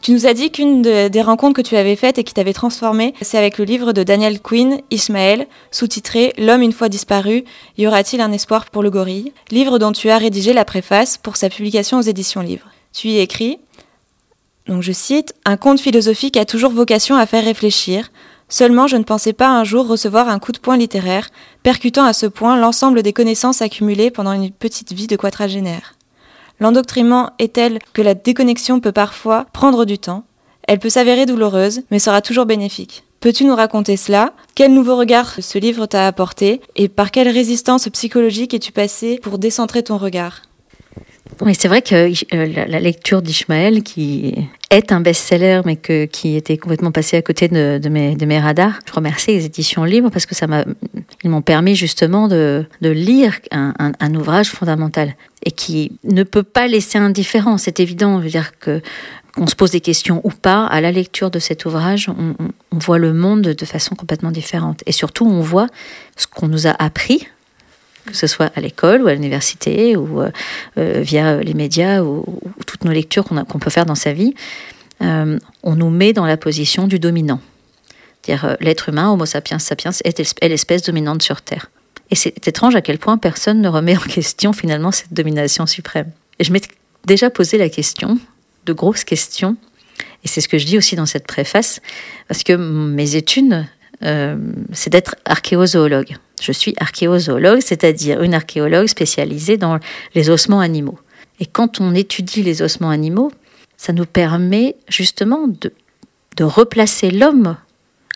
[0.01, 2.53] Tu nous as dit qu'une de- des rencontres que tu avais faites et qui t'avait
[2.53, 7.45] transformé, c'est avec le livre de Daniel Quinn, Ismaël, sous-titré L'homme une fois disparu,
[7.77, 9.33] y aura-t-il un espoir pour le gorille?
[9.51, 12.69] Livre dont tu as rédigé la préface pour sa publication aux éditions Livres.
[12.93, 13.59] Tu y écris,
[14.67, 18.11] donc je cite, Un conte philosophique a toujours vocation à faire réfléchir.
[18.49, 21.29] Seulement, je ne pensais pas un jour recevoir un coup de poing littéraire,
[21.63, 25.95] percutant à ce point l'ensemble des connaissances accumulées pendant une petite vie de quadragénaire.
[26.61, 30.25] L'endoctrinement est tel que la déconnexion peut parfois prendre du temps.
[30.67, 33.05] Elle peut s'avérer douloureuse, mais sera toujours bénéfique.
[33.21, 34.33] Peux-tu nous raconter cela?
[34.55, 36.61] Quel nouveau regard ce livre t'a apporté?
[36.77, 40.43] Et par quelle résistance psychologique es-tu passé pour décentrer ton regard?
[41.41, 44.35] Oui, c'est vrai que euh, la, lecture d'Ishmaël, qui
[44.71, 48.41] est un best-seller, mais que, qui était complètement passé à côté de, mes, de mes
[48.41, 50.65] radars, je remercie les éditions libres parce que ça m'a,
[51.23, 55.15] ils m'ont permis justement de, de lire un, un, un ouvrage fondamental
[55.45, 57.57] et qui ne peut pas laisser indifférent.
[57.57, 58.81] C'est évident, je veux dire que
[59.37, 62.35] qu'on se pose des questions ou pas, à la lecture de cet ouvrage, on-
[62.73, 64.83] on voit le monde de façon complètement différente.
[64.87, 65.69] Et surtout, on voit
[66.17, 67.29] ce qu'on nous a appris,
[68.11, 70.31] que ce soit à l'école ou à l'université ou euh,
[70.79, 74.35] euh, via les médias ou, ou toutes nos lectures qu'on peut faire dans sa vie,
[75.03, 77.41] euh, on nous met dans la position du dominant.
[78.23, 81.71] C'est-à-dire l'être humain, Homo sapiens sapiens, est, es- est l'espèce dominante sur Terre.
[82.11, 86.11] Et c'est étrange à quel point personne ne remet en question finalement cette domination suprême.
[86.39, 86.69] Et je m'étais
[87.07, 88.19] déjà posé la question,
[88.67, 89.57] de grosses questions,
[90.25, 91.81] et c'est ce que je dis aussi dans cette préface,
[92.27, 93.65] parce que mes études,
[94.73, 96.17] c'est d'être archéozoologue.
[96.43, 99.79] Je suis archéozoologue, c'est-à-dire une archéologue spécialisée dans
[100.15, 100.99] les ossements animaux.
[101.41, 103.31] Et quand on étudie les ossements animaux,
[103.77, 105.73] ça nous permet justement de,
[106.41, 107.57] replacer l'homme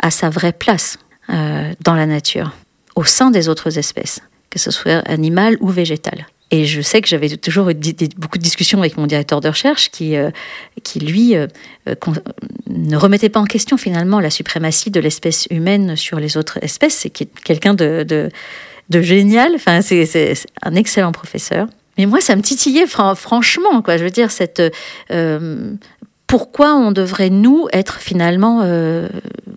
[0.01, 0.99] à sa vraie place
[1.31, 2.53] euh, dans la nature,
[2.95, 6.27] au sein des autres espèces, que ce soit animal ou végétal.
[6.55, 7.75] Et je sais que j'avais toujours eu
[8.19, 10.31] beaucoup de discussions avec mon directeur de recherche qui, euh,
[10.83, 11.47] qui lui, euh,
[11.89, 11.95] euh,
[12.69, 16.95] ne remettait pas en question finalement la suprématie de l'espèce humaine sur les autres espèces.
[16.95, 18.29] C'est quelqu'un de,
[18.91, 19.53] génial.
[19.55, 21.69] Enfin, c'est un excellent professeur.
[21.97, 23.97] Mais moi, ça me titillait fran- franchement, quoi.
[23.97, 24.63] Je veux dire, cette
[26.27, 28.63] pourquoi on devrait nous être finalement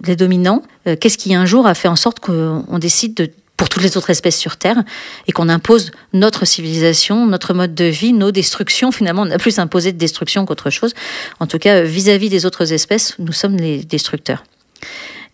[0.06, 0.62] les dominants?
[0.86, 3.98] Qu'est-ce qui un jour a fait en sorte qu'on on décide de pour toutes les
[3.98, 4.84] autres espèces sur Terre
[5.28, 8.92] et qu'on impose notre civilisation, notre mode de vie, nos destructions.
[8.92, 10.94] Finalement, on a plus imposé de destruction qu'autre chose.
[11.40, 14.44] En tout cas, vis-à-vis des autres espèces, nous sommes les destructeurs.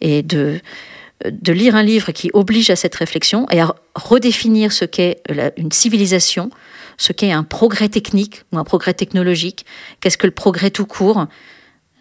[0.02, 0.60] Et de,
[1.30, 5.22] de lire un livre qui oblige à cette réflexion et à redéfinir ce qu'est
[5.58, 6.50] une civilisation,
[6.98, 9.66] ce qu'est un progrès technique ou un progrès technologique,
[10.00, 11.26] qu'est-ce que le progrès tout court.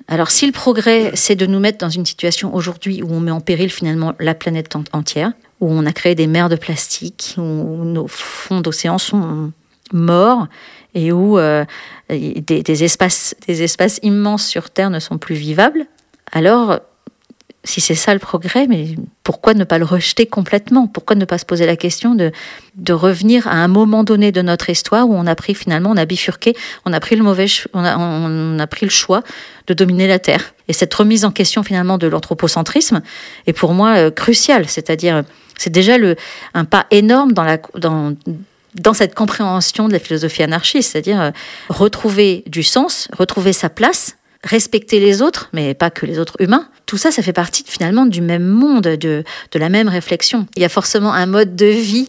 [0.08, 3.30] Alors si le progrès, c'est de nous mettre dans une situation aujourd'hui où on met
[3.30, 7.84] en péril finalement la planète entière, où on a créé des mers de plastique, où
[7.84, 9.52] nos fonds d'océan sont
[9.92, 10.46] morts
[10.94, 11.64] et où euh,
[12.08, 15.86] des, espaces, des espaces immenses sur Terre ne sont plus vivables,
[16.32, 16.80] alors
[17.64, 20.86] si c'est ça le progrès, mais pourquoi ne pas le rejeter complètement?
[20.86, 22.32] Pourquoi ne pas se poser la question de,
[22.92, 26.06] revenir à un moment donné de notre histoire où on a pris finalement, on a
[26.06, 26.54] bifurqué,
[26.86, 29.22] on a pris le mauvais, on a pris le choix
[29.66, 30.54] de dominer la Terre.
[30.68, 33.02] Et cette remise en question finalement de l'anthropocentrisme
[33.46, 34.66] est pour moi euh, cruciale.
[34.66, 35.22] C'est-à-dire,
[35.60, 36.16] c'est déjà le,
[36.54, 38.14] un pas énorme dans la, dans,
[38.76, 41.30] dans cette compréhension de la philosophie anarchiste, c'est-à-dire euh,
[41.68, 46.66] retrouver du sens, retrouver sa place, respecter les autres, mais pas que les autres humains.
[46.86, 50.46] Tout ça, ça fait partie finalement du même monde, de, de la même réflexion.
[50.56, 52.08] Il y a forcément un mode de vie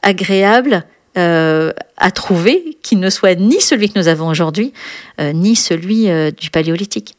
[0.00, 0.84] agréable
[1.18, 4.72] euh, à trouver qui ne soit ni celui que nous avons aujourd'hui,
[5.20, 6.06] euh, ni celui
[6.38, 7.16] du paléolithique.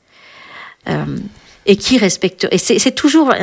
[1.65, 2.47] et qui respecte.
[2.51, 3.33] Et c'est toujours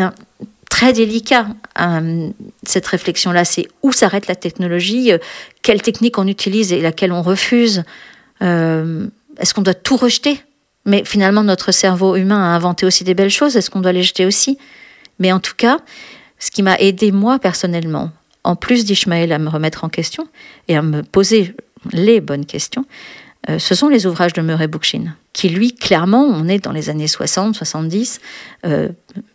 [0.71, 1.49] très délicat.
[1.79, 2.31] Euh,
[2.63, 5.19] cette réflexion-là, c'est où s'arrête la technologie, euh,
[5.61, 7.85] quelle technique on utilise et laquelle on refuse.
[8.41, 9.07] Euh,
[9.39, 10.41] est-ce qu'on doit tout rejeter?
[10.87, 13.57] Mais finalement, notre cerveau humain a inventé aussi des belles choses.
[13.57, 14.57] Est-ce qu'on doit les jeter aussi?
[15.19, 15.81] Mais en tout cas,
[16.39, 18.11] ce qui m'a aidé moi personnellement,
[18.45, 20.27] en plus d'Ishmaël à me remettre en question
[20.69, 21.55] et à me poser
[21.93, 22.87] les bonnes questions,
[23.59, 27.09] ce sont les ouvrages de Murray Bookchin, qui lui, clairement, on est dans les années
[27.09, 28.21] 60, 70,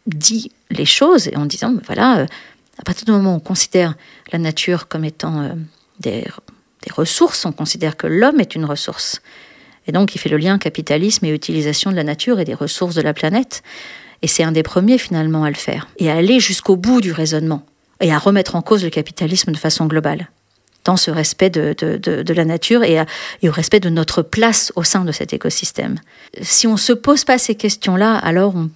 [0.07, 2.25] dit les choses en disant, voilà, euh,
[2.79, 3.95] à partir du moment où on considère
[4.31, 5.53] la nature comme étant euh,
[5.99, 6.21] des,
[6.83, 9.21] des, ressources, on considère que l'homme est une ressource.
[9.87, 12.95] Et donc il fait le lien capitalisme et utilisation de la nature et des ressources
[12.95, 13.63] de la planète.
[14.21, 15.87] Et c'est un des premiers finalement à le faire.
[15.97, 17.65] Et à aller jusqu'au bout du raisonnement.
[18.01, 20.29] Et à remettre en cause le capitalisme de façon globale
[20.85, 23.01] dans ce respect de, de, de, la nature et,
[23.43, 25.95] au respect de notre place au sein de cet écosystème.
[26.41, 28.69] Si on ne se pose pas ces questions-là, alors on,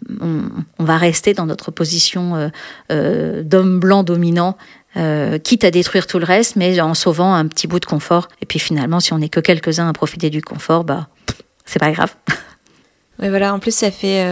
[0.80, 2.49] on, va rester dans notre position euh,
[2.91, 4.57] euh, d'homme blanc dominant,
[4.97, 8.28] euh, quitte à détruire tout le reste, mais en sauvant un petit bout de confort.
[8.41, 11.07] Et puis finalement, si on n'est que quelques-uns à profiter du confort, bah,
[11.66, 12.16] c'est pas grave.
[13.22, 14.26] Oui, voilà, en plus, ça fait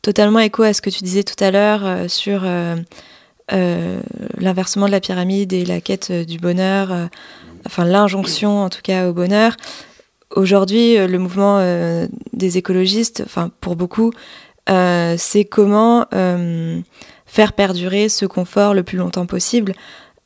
[0.00, 2.42] totalement écho à ce que tu disais tout à l'heure sur
[3.52, 4.00] euh,
[4.36, 7.06] l'inversement de la pyramide et la quête euh, du bonheur, euh,
[7.64, 9.56] enfin l'injonction en tout cas au bonheur.
[10.36, 11.58] Aujourd'hui, le mouvement
[12.34, 14.12] des écologistes, enfin pour beaucoup,
[14.66, 16.04] c'est comment
[17.24, 19.72] faire perdurer ce confort le plus longtemps possible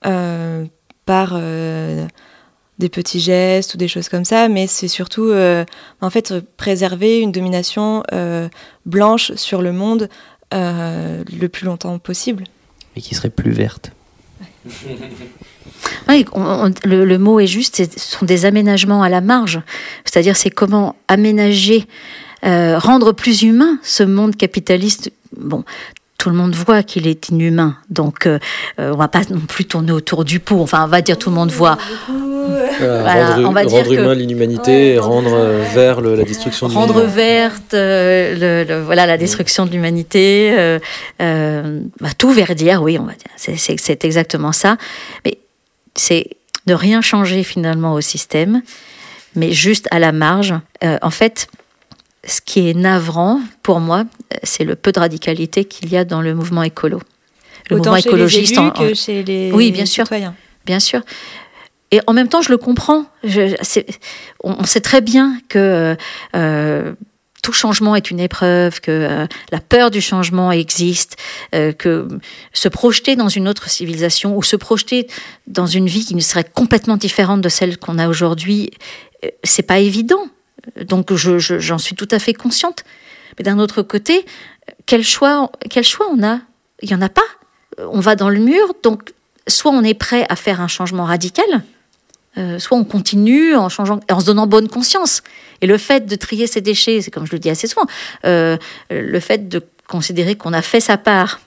[0.03, 5.33] par des petits gestes ou des choses comme ça, mais c'est surtout
[6.01, 8.03] en fait préserver une domination
[8.85, 10.09] blanche sur le monde
[10.51, 12.43] le plus longtemps possible
[12.95, 13.93] mais qui serait plus verte.
[16.09, 19.61] le, mot est juste, ce sont des aménagements à la marge.
[20.05, 21.87] C'est-à-dire, c'est comment aménager,
[22.45, 25.13] euh, rendre plus humain ce monde capitaliste.
[25.37, 25.65] Bon,
[26.23, 28.39] tout le monde voit qu'il est inhumain, donc euh,
[28.79, 30.61] euh, on va pas non plus tourner autour du pot.
[30.61, 31.77] Enfin, on va dire tout le monde voit.
[32.79, 37.75] Voilà, rendre, on va dire humain l'inhumanité, rendre euh, vert la destruction de Rendre verte
[37.75, 40.79] euh, le, voilà, la destruction de l'humanité, euh,
[41.21, 43.59] euh, bah, tout verdir, oui, on va dire.
[43.67, 44.77] C'est exactement ça.
[45.25, 45.39] Mais
[45.97, 46.29] c'est
[46.67, 48.63] de rien changer finalement au système,
[49.35, 50.55] mais juste à la marge.
[51.03, 51.49] en fait,
[52.27, 54.05] ce qui est navrant pour moi,
[54.43, 57.01] c'est le peu de radicalité qu'il y a dans le mouvement écolo.
[57.71, 60.35] Le Autant mouvement chez écologiste les élus que chez les oui, bien sûr, citoyens.
[60.65, 61.03] Bien sûr.
[61.93, 63.05] Et en même temps, je le comprends.
[63.23, 63.55] Je,
[64.43, 65.95] on, sait très bien que
[66.35, 66.93] euh,
[67.43, 71.17] tout changement est une épreuve, que euh, la peur du changement existe,
[71.55, 72.09] euh, que
[72.55, 75.07] se projeter dans une autre civilisation ou se projeter
[75.47, 78.71] dans une vie qui ne serait complètement différente de celle qu'on a aujourd'hui,
[79.45, 80.27] c'est pas évident.
[80.87, 82.85] Donc, j'en je, suis tout à fait consciente.
[83.39, 84.25] Mais d'un autre côté,
[84.87, 86.41] quel choix, quel choix on a?
[86.83, 87.23] Il y en a pas.
[87.79, 89.13] On va dans le mur, donc
[89.49, 91.63] soit on est prêt à faire un changement radical,
[92.39, 95.23] euh, soit on continue en changeant, en se donnant bonne conscience.
[95.61, 97.87] Et le fait de trier ses déchets, c'est comme je le dis assez souvent,
[98.25, 98.57] euh,
[98.91, 101.41] le fait de considérer qu'on a fait sa part,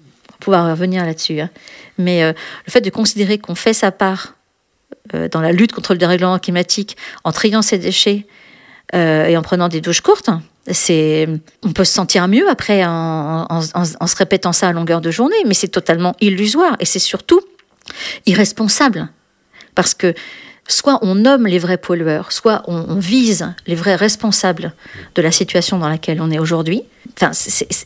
[0.00, 1.50] on va pouvoir revenir là-dessus, hein,
[1.98, 2.32] mais euh,
[2.66, 4.34] le fait de considérer qu'on fait sa part
[5.32, 8.26] dans la lutte contre le dérèglement climatique en triant ses déchets
[8.92, 10.30] et en prenant des douches courtes,
[10.66, 11.28] c'est,
[11.62, 15.10] on peut se sentir mieux après en, en, en se répétant ça à longueur de
[15.10, 17.40] journée, mais c'est totalement illusoire et c'est surtout
[18.26, 19.08] irresponsable
[19.74, 20.14] parce que
[20.68, 24.74] soit on nomme les vrais pollueurs, soit on, on vise les vrais responsables
[25.14, 26.82] de la situation dans laquelle on est aujourd'hui.
[27.16, 27.32] Enfin,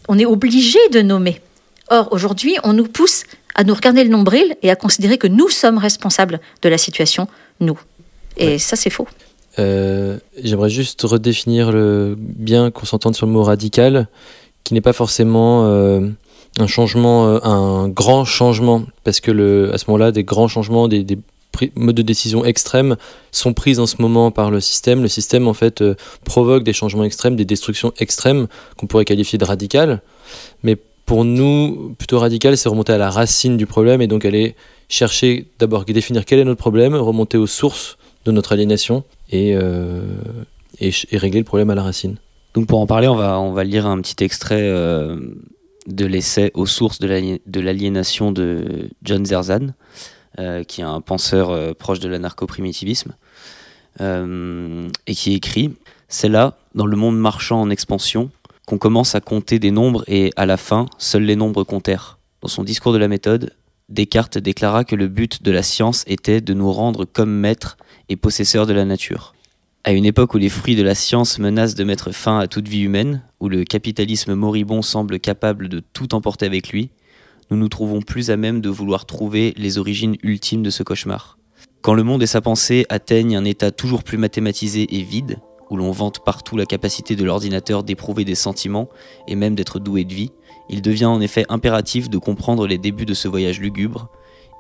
[0.09, 1.41] on est obligé de nommer.
[1.89, 3.25] Or, aujourd'hui, on nous pousse
[3.55, 7.29] à nous regarder le nombril et à considérer que nous sommes responsables de la situation,
[7.61, 7.79] nous.
[8.37, 9.07] Et ça, c'est faux.
[9.59, 14.09] Euh, J'aimerais juste redéfinir le bien qu'on s'entende sur le mot radical,
[14.65, 16.09] qui n'est pas forcément euh,
[16.59, 21.07] un changement, euh, un grand changement, parce que à ce moment-là, des grands changements, des,
[21.77, 22.97] modes de décision extrêmes
[23.31, 25.03] sont prises en ce moment par le système.
[25.03, 25.85] Le système, en fait,
[26.25, 30.03] provoque des changements extrêmes, des destructions extrêmes qu'on pourrait qualifier de radicales.
[30.65, 30.77] Mais
[31.07, 34.57] pour nous, plutôt radical, c'est remonter à la racine du problème et donc aller
[34.89, 40.03] chercher d'abord définir quel est notre problème, remonter aux sources de notre aliénation et, euh,
[40.81, 42.17] et, régler le problème à la racine.
[42.55, 45.19] Donc pour en parler, on va, on va lire un petit extrait euh,
[45.87, 49.75] de l'essai aux sources de l'ali- de l'aliénation de John Zerzan,
[50.39, 53.15] euh, qui est un penseur proche de l'anarcho-primitivisme,
[54.01, 55.75] et qui écrit
[56.09, 58.31] C'est là, dans le monde marchand en expansion,
[58.67, 62.19] qu'on commence à compter des nombres et, à la fin, seuls les nombres comptèrent.
[62.41, 63.53] Dans son discours de la méthode,
[63.89, 67.77] Descartes déclara que le but de la science était de nous rendre comme maîtres
[68.09, 69.35] et possesseurs de la nature.
[69.85, 72.69] À une époque où les fruits de la science menacent de mettre fin à toute
[72.69, 76.91] vie humaine, où le capitalisme moribond semble capable de tout emporter avec lui,
[77.51, 81.39] nous nous trouvons plus à même de vouloir trouver les origines ultimes de ce cauchemar.
[81.83, 85.37] Quand le monde et sa pensée atteignent un état toujours plus mathématisé et vide,
[85.69, 88.89] où l'on vante partout la capacité de l'ordinateur d'éprouver des sentiments
[89.29, 90.31] et même d'être doué de vie,
[90.71, 94.09] il devient en effet impératif de comprendre les débuts de ce voyage lugubre,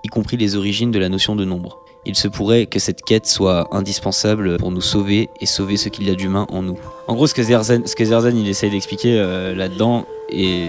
[0.05, 1.84] y compris les origines de la notion de nombre.
[2.07, 6.07] Il se pourrait que cette quête soit indispensable pour nous sauver et sauver ce qu'il
[6.07, 6.78] y a d'humain en nous.
[7.09, 10.66] En gros, ce que Zerzan, ce que Zerzan il essaye d'expliquer euh, là-dedans, et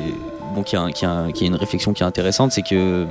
[0.56, 3.06] bon, qui a, qui, a qui a une réflexion qui est intéressante, c'est que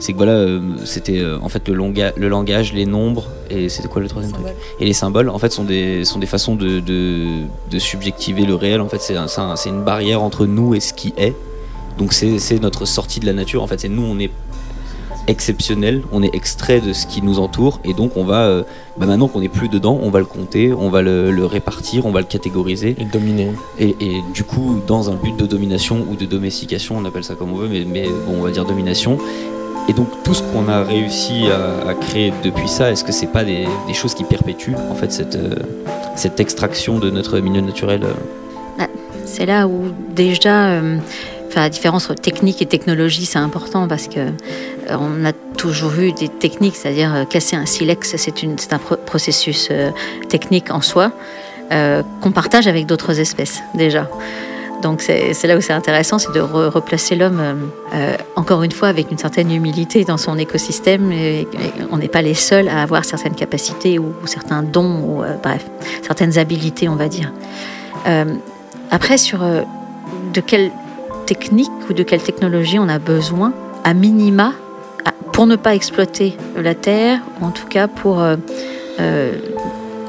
[0.00, 3.68] c'est que voilà, euh, c'était euh, en fait le, longa- le langage, les nombres, et
[3.68, 4.46] c'était quoi le troisième truc
[4.80, 7.24] Et les symboles, en fait, sont des, sont des façons de, de,
[7.70, 8.80] de subjectiver le réel.
[8.82, 11.34] En fait, c'est un- un- une barrière entre nous et ce qui est.
[11.98, 13.62] Donc c'est c'est notre sortie de la nature.
[13.62, 14.30] En fait, c'est nous, on est
[15.26, 18.62] exceptionnel, on est extrait de ce qui nous entoure, et donc on va, euh,
[18.96, 22.06] bah maintenant qu'on n'est plus dedans, on va le compter, on va le, le répartir,
[22.06, 22.96] on va le catégoriser.
[22.98, 23.52] Et dominer.
[23.78, 27.34] Et, et du coup, dans un but de domination ou de domestication, on appelle ça
[27.34, 29.18] comme on veut, mais, mais bon, on va dire domination.
[29.88, 33.28] Et donc tout ce qu'on a réussi à, à créer depuis ça, est-ce que c'est
[33.28, 35.54] pas des, des choses qui perpétuent en fait cette, euh,
[36.16, 38.84] cette extraction de notre milieu naturel euh?
[39.24, 39.82] C'est là où
[40.14, 40.80] déjà,
[41.48, 45.94] enfin, la différence entre technique et technologie, c'est important parce que euh, on a toujours
[45.98, 49.90] eu des techniques, c'est-à-dire euh, casser un silex, c'est un pro- processus euh,
[50.28, 51.12] technique en soi
[52.20, 54.08] qu'on partage avec d'autres espèces déjà.
[54.82, 57.72] Donc c'est là où c'est intéressant, c'est de re- replacer l'homme
[58.36, 61.12] encore une fois avec une certaine humilité dans son écosystème.
[61.90, 65.66] On n'est pas les seuls à avoir certaines capacités ou, certains dons ou bref
[66.02, 67.32] certaines habilités, on va dire.
[68.92, 70.70] Après, sur de quelle
[71.26, 73.52] technique ou de quelle technologie on a besoin,
[73.84, 74.52] à minima,
[75.32, 78.36] pour ne pas exploiter la Terre, ou en tout cas pour euh,
[79.00, 79.32] euh,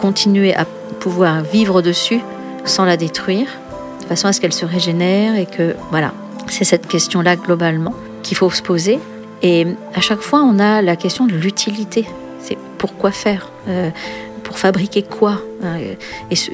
[0.02, 0.66] continuer à
[1.00, 2.22] pouvoir vivre dessus
[2.66, 3.48] sans la détruire,
[4.02, 6.14] de façon à ce qu'elle se régénère et que, voilà,
[6.48, 7.94] c'est cette question-là globalement
[8.24, 9.00] qu'il faut se poser.
[9.44, 12.06] Et à chaque fois, on a la question de l'utilité.
[12.42, 13.90] C'est pourquoi faire Euh,
[14.44, 15.94] Pour fabriquer quoi Euh,
[16.32, 16.52] Et ce-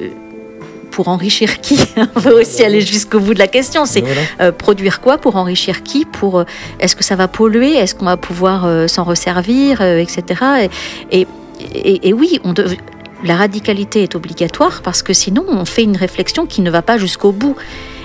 [0.94, 1.76] pour enrichir qui
[2.16, 3.84] On veut aussi aller jusqu'au bout de la question.
[3.84, 4.20] C'est Voilà.
[4.40, 6.44] euh, produire quoi pour enrichir qui Pour euh,
[6.78, 10.68] est-ce que ça va polluer Est-ce qu'on va pouvoir euh, s'en resservir, etc.
[11.10, 11.26] Et, et,
[11.74, 12.76] et- et oui, on dev-
[13.24, 16.96] la radicalité est obligatoire parce que sinon on fait une réflexion qui ne va pas
[16.98, 17.56] jusqu'au bout.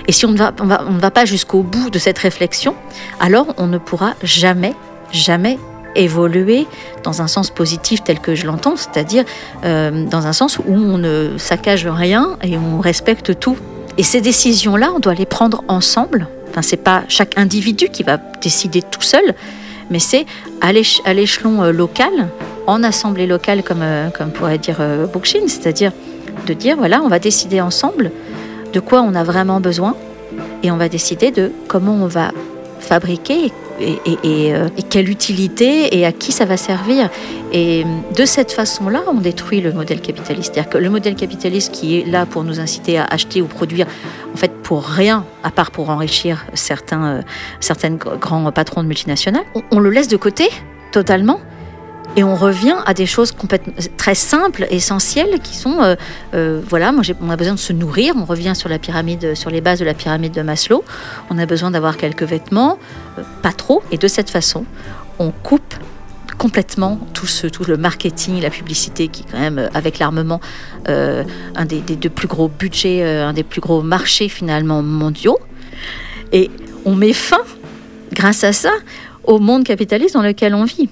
[0.08, 2.18] Et si on ne va, on va, on ne va pas jusqu'au bout de cette
[2.18, 2.74] réflexion,
[3.20, 4.74] alors on ne pourra jamais,
[5.12, 5.58] jamais
[5.94, 6.66] évoluer
[7.02, 9.24] dans un sens positif tel que je l'entends, c'est-à-dire
[9.64, 13.56] euh, dans un sens où on ne saccage rien et on respecte tout.
[13.98, 16.28] Et ces décisions-là, on doit les prendre ensemble.
[16.50, 19.34] Enfin, c'est pas chaque individu qui va décider tout seul,
[19.90, 20.26] mais c'est
[20.60, 22.28] à l'éch- à l'échelon euh, local,
[22.66, 24.78] en assemblée locale, comme, euh, pourrait dire
[25.12, 25.92] Bookchin, c'est-à-dire
[26.46, 28.12] de dire voilà, on va décider ensemble
[28.72, 29.96] de quoi on a vraiment besoin
[30.62, 32.30] et on va décider de comment on va
[32.78, 37.10] fabriquer et, euh, et quelle utilité et à qui ça va servir.
[37.52, 37.84] Et
[38.16, 40.52] de cette façon-là, on détruit le modèle capitaliste.
[40.54, 43.86] C'est-à-dire que le modèle capitaliste qui est là pour nous inciter à acheter ou produire,
[44.34, 47.22] en fait, pour rien, à part pour enrichir certains,
[47.62, 50.48] euh, grands patrons de multinationales, on, on le laisse de côté
[50.92, 51.40] totalement.
[52.16, 53.32] Et on revient à des choses
[53.96, 55.94] très simples, essentielles, qui sont, euh,
[56.34, 58.14] euh, voilà, moi on a besoin de se nourrir.
[58.16, 60.84] On revient sur la pyramide, sur les bases de la pyramide de Maslow.
[61.30, 62.78] On a besoin d'avoir quelques vêtements,
[63.18, 63.82] euh, pas trop.
[63.92, 64.64] Et de cette façon,
[65.20, 65.74] on coupe
[66.36, 70.40] complètement tout, ce, le marketing, la publicité qui quand même, avec l'armement,
[70.86, 75.38] un des, des, deux plus gros budgets, un des plus gros marchés finalement mondiaux.
[76.32, 76.50] Et
[76.86, 77.42] on met fin,
[78.12, 78.70] grâce à ça,
[79.24, 80.88] au monde capitaliste dans lequel on vit,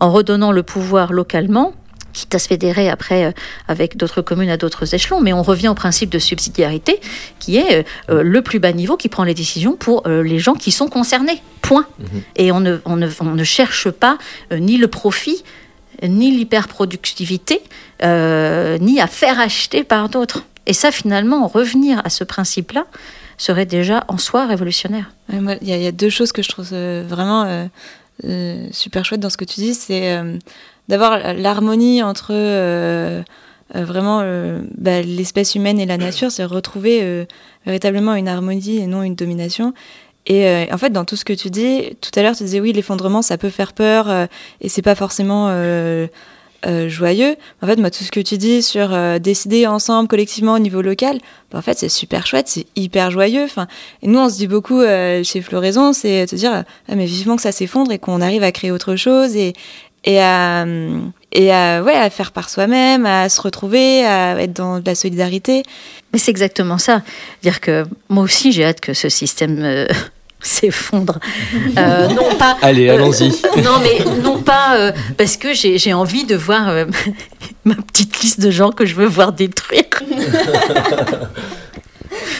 [0.00, 1.74] en redonnant le pouvoir localement
[2.16, 3.32] quitte à se fédérer après euh,
[3.68, 6.98] avec d'autres communes à d'autres échelons, mais on revient au principe de subsidiarité
[7.38, 10.54] qui est euh, euh, le plus bas niveau qui prend les décisions pour les gens
[10.54, 11.42] qui sont concernés.
[11.60, 11.86] Point.
[11.98, 12.22] Mhm.
[12.36, 14.18] Et on ne, on, ne, on ne, cherche pas
[14.50, 15.42] ni le profit,
[16.02, 17.60] ni l'hyperproductivité,
[18.02, 20.44] ni à faire acheter par d'autres.
[20.66, 22.86] Et ça, finalement, revenir à ce principe-là
[23.36, 25.10] serait déjà en soi révolutionnaire.
[25.32, 27.68] Il y, y, a deux choses que je trouve vraiment
[28.72, 29.74] super chouettes dans ce que tu dis.
[29.74, 30.18] C'est
[30.88, 33.22] d'avoir l'harmonie entre euh,
[33.74, 37.26] euh, vraiment euh, bah, l'espèce humaine et la nature, c'est retrouver
[37.64, 39.74] véritablement une harmonie et non une domination.
[40.28, 42.72] Et en fait, dans tout ce que tu dis, tout à l'heure, tu disais oui,
[42.72, 44.08] l'effondrement, ça peut faire peur
[44.60, 45.46] et c'est pas forcément
[46.88, 47.36] joyeux.
[47.62, 48.88] En fait, moi, tout ce que tu dis sur
[49.20, 51.18] décider ensemble, collectivement, au niveau local,
[51.50, 53.44] bah, en fait, c'est super chouette, c'est hyper joyeux.
[53.44, 53.66] Enfin,
[54.02, 54.82] et nous, on se dit beaucoup
[55.22, 58.52] chez Floraison, c'est te dire, ah, mais vivement que ça s'effondre et qu'on arrive à
[58.52, 59.54] créer autre chose et,
[60.20, 60.64] à,
[61.32, 64.94] et à, ouais, à faire par soi-même, à se retrouver, à être dans de la
[64.94, 65.62] solidarité.
[66.12, 67.02] Mais c'est exactement ça.
[67.42, 69.86] Dire que moi aussi, j'ai hâte que ce système euh,
[70.60, 71.18] s'effondre.
[71.76, 72.56] Euh, non pas.
[72.62, 73.28] Allez, allons-y.
[73.62, 76.86] non, mais non pas euh, parce que j'ai envie de voir
[77.64, 79.84] ma petite liste de gens que je veux voir détruire.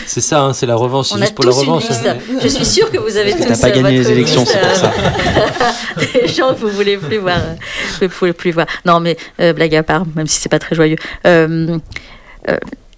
[0.07, 1.84] C'est ça, hein, c'est la revanche, c'est juste pour la revanche.
[1.90, 2.16] Hein.
[2.42, 3.44] Je suis sûre que vous avez tous.
[3.44, 4.92] T'as pas gagné les élections, c'est pour ça.
[5.96, 7.38] des gens que vous voulez plus voir,
[8.00, 8.66] vous voulez plus voir.
[8.84, 10.96] Non, mais euh, blague à part, même si c'est pas très joyeux.
[11.26, 11.78] Euh,
[12.48, 12.57] euh,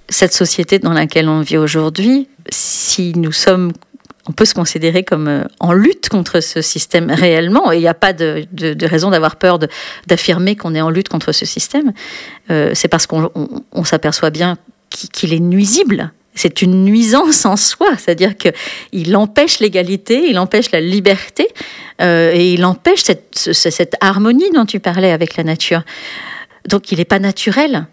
[0.08, 3.72] cette société dans laquelle on vit aujourd'hui, si nous sommes
[4.28, 7.94] on peut se considérer comme en lutte contre ce système réellement, et il n'y a
[7.94, 8.46] pas de,
[8.84, 9.58] raison d'avoir peur
[10.06, 11.92] d'affirmer qu'on est en lutte contre ce système.
[12.50, 13.30] Euh, c'est parce qu'on
[13.72, 14.56] on, s'aperçoit bien
[14.90, 20.80] qu'il est nuisible c'est une nuisance en soi, c'est-à-dire qu'il empêche l'égalité, il empêche la
[20.80, 21.48] liberté
[22.00, 25.82] euh, et il empêche cette, harmonie dont tu parlais avec la nature.
[26.68, 27.88] Donc il n'est pas naturel.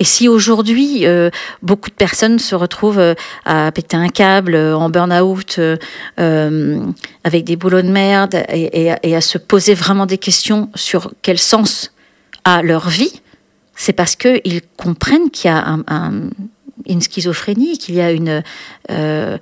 [0.00, 1.30] Et si aujourd'hui euh,
[1.62, 5.60] beaucoup de personnes se retrouvent euh, à péter un câble, en burn-out,
[6.16, 11.92] avec des boulots de merde, et, à se poser vraiment des questions sur quel sens
[12.44, 13.22] a leur vie,
[13.76, 16.12] c'est parce qu'ils comprennent qu'il y a un, un
[16.86, 18.42] une schizophrénie, qu'il y a une,
[18.90, 19.38] euh,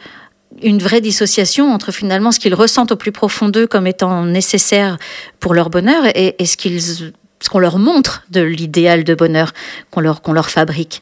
[0.63, 4.99] une vraie dissociation entre finalement ce qu'ils ressentent au plus profond d'eux comme étant nécessaire
[5.41, 9.53] pour leur bonheur et, ce qu'ils ce qu'on leur montre de l'idéal de bonheur
[9.91, 11.01] qu'on leur, qu'on leur fabrique.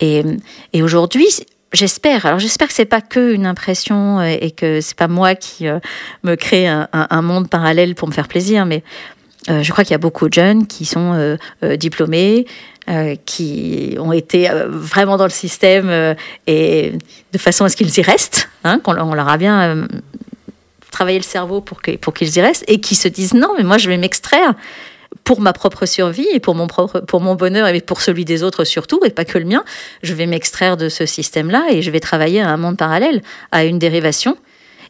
[0.00, 0.22] Et,
[0.72, 1.26] et aujourd'hui,
[1.72, 5.68] j'espère, alors j'espère que c'est pas que une impression et que c'est pas moi qui
[5.68, 5.78] euh,
[6.22, 8.82] me crée un, un, monde parallèle pour me faire plaisir, mais
[9.50, 12.46] euh, je crois qu'il y a beaucoup de jeunes qui sont euh, euh, diplômés,
[13.24, 16.14] qui ont été vraiment dans le système
[16.46, 16.92] et
[17.32, 19.86] de façon à ce qu'ils y restent, hein, qu'on on leur a bien
[20.90, 23.78] travaillé le cerveau pour pour qu'ils y restent, et qui se disent non, mais moi
[23.78, 24.52] je vais m'extraire
[25.22, 28.42] pour ma propre survie et pour mon propre pour mon bonheur et pour celui des
[28.42, 29.64] autres surtout et pas que le mien,
[30.02, 33.64] je vais m'extraire de ce système-là et je vais travailler à un monde parallèle, à
[33.64, 34.36] une dérivation.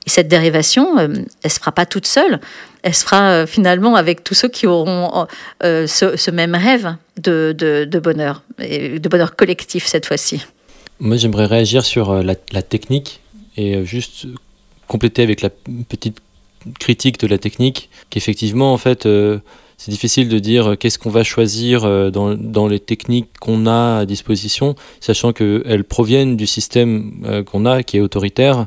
[0.06, 2.40] Et cette dérivation, elle se fera pas toute seule
[2.84, 5.26] elle se fera euh, finalement avec tous ceux qui auront
[5.62, 10.42] euh, ce, même rêve de, bonheur, et de bonheur collectif cette fois-ci.
[11.00, 13.20] Moi, j'aimerais réagir sur euh, la, technique
[13.56, 14.26] et juste
[14.86, 16.18] compléter avec la petite
[16.78, 19.08] critique de la technique, qu'effectivement, en fait,
[19.76, 24.76] c'est difficile de dire qu'est-ce qu'on va choisir dans, les techniques qu'on a à disposition,
[25.00, 28.66] sachant qu'elles proviennent du système qu'on a, qui est autoritaire.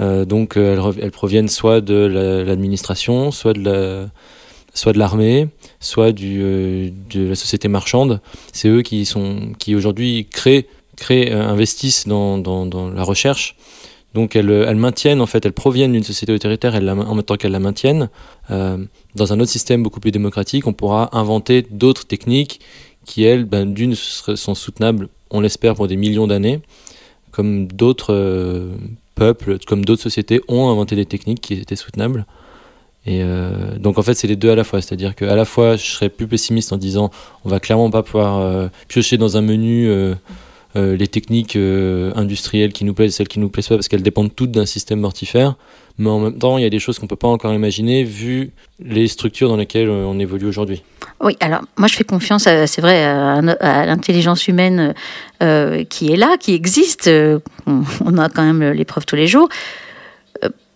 [0.00, 4.08] Euh, donc euh, elles, proviennent soit de l'administration, soit de la
[4.72, 5.48] soit de l'armée,
[5.80, 8.20] soit euh, de la société marchande.
[8.52, 13.56] C'est eux qui, sont, qui aujourd'hui créent, créent, investissent dans, dans, dans, la recherche.
[14.14, 17.36] Donc elles, elles, maintiennent, en fait, elles proviennent d'une société autoritaire, elles en même temps
[17.36, 18.08] qu'elles la maintiennent.
[18.50, 18.78] Euh,
[19.14, 22.60] dans un autre système beaucoup plus démocratique, on pourra inventer d'autres techniques
[23.04, 26.60] qui, elles, ben, d'une, sont soutenables, on l'espère, pour des millions d'années,
[27.30, 28.70] comme d'autres
[29.14, 32.26] peuples, comme d'autres sociétés, ont inventé des techniques qui étaient soutenables.
[33.06, 34.82] Et euh, donc en fait, c'est les deux à la fois.
[34.82, 37.10] C'est-à-dire qu'à la fois, je serais plus pessimiste en disant
[37.44, 39.90] on va clairement pas pouvoir euh, piocher dans un menu
[40.76, 44.02] euh, les techniques industrielles qui nous plaisent et celles qui nous plaisent pas parce qu'elles
[44.02, 45.54] dépendent toutes d'un système mortifère.
[45.98, 48.52] Mais en même temps, il y a des choses qu'on peut pas encore imaginer vu
[48.78, 50.82] les structures dans lesquelles on évolue aujourd'hui.
[51.20, 54.94] Oui, alors moi je fais confiance, c'est vrai, à, l'intelligence humaine
[55.40, 57.10] qui est là, qui existe.
[57.66, 59.48] On a quand même les preuves tous les jours.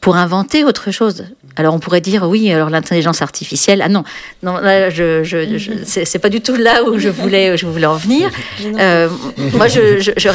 [0.01, 1.25] pour inventer autre chose.
[1.57, 3.81] Alors on pourrait dire oui, alors l'intelligence artificielle.
[3.83, 4.05] Ah non,
[4.43, 7.87] non, là, je, je, je c'est pas du tout là où je voulais, je voulais
[7.87, 8.31] en venir.
[8.63, 9.09] Euh,
[9.53, 10.29] moi, je, je, je,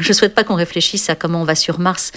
[0.00, 2.12] je souhaite pas qu'on réfléchisse à comment on va sur Mars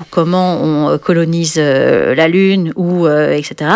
[0.00, 3.70] ou comment on colonise euh, la Lune ou euh, etc.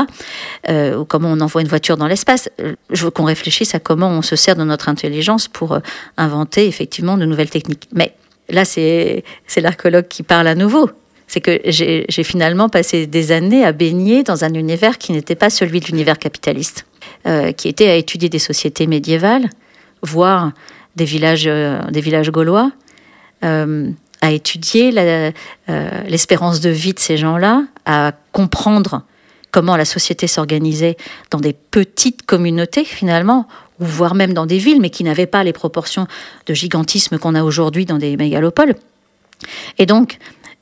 [0.69, 2.49] Euh, ou comment on envoie une voiture dans l'espace.
[2.91, 5.79] Je veux qu'on réfléchisse à comment on se sert de notre intelligence pour
[6.17, 7.89] inventer effectivement de nouvelles techniques.
[7.93, 8.15] Mais
[8.49, 10.91] là, c'est c'est l'archéologue qui parle à nouveau
[11.27, 15.51] c'est que j'ai finalement passé des années à baigner dans un univers qui n'était pas
[15.51, 16.87] celui de l'univers capitaliste,
[17.27, 19.51] euh, qui était à étudier des sociétés médiévales,
[20.03, 20.53] voir
[20.95, 22.71] des villages, euh, des villages gaulois,
[23.45, 23.91] euh,
[24.23, 24.93] à étudier
[26.09, 29.03] l'espérance de vie de ces gens-là, à comprendre
[29.51, 30.97] comment la société s'organisait
[31.31, 33.47] dans des petites communautés finalement,
[33.79, 36.07] ou voire même dans des villes, mais qui n'avaient pas les proportions
[36.47, 38.75] de gigantisme qu'on a aujourd'hui dans des mégalopoles.
[39.79, 40.19] Et donc,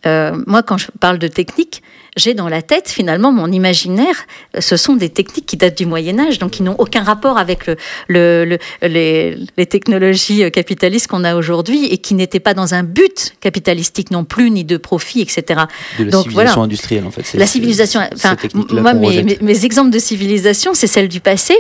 [0.07, 1.83] euh, moi, quand je parle de technique,
[2.17, 4.15] j'ai dans la tête finalement mon imaginaire.
[4.59, 7.69] Ce sont des techniques qui datent du Moyen Âge, donc qui n'ont aucun rapport avec
[8.09, 14.11] le, les, technologies capitalistes qu'on a aujourd'hui et qui n'étaient pas dans un but capitalistique
[14.11, 15.63] non plus, ni de profit, etc.
[15.99, 17.35] De la donc, civilisation industrielle, en fait.
[17.35, 18.01] La civilisation.
[18.15, 18.37] Enfin,
[18.71, 21.57] moi, mes, mes, exemples de civilisation, c'est celle du passé.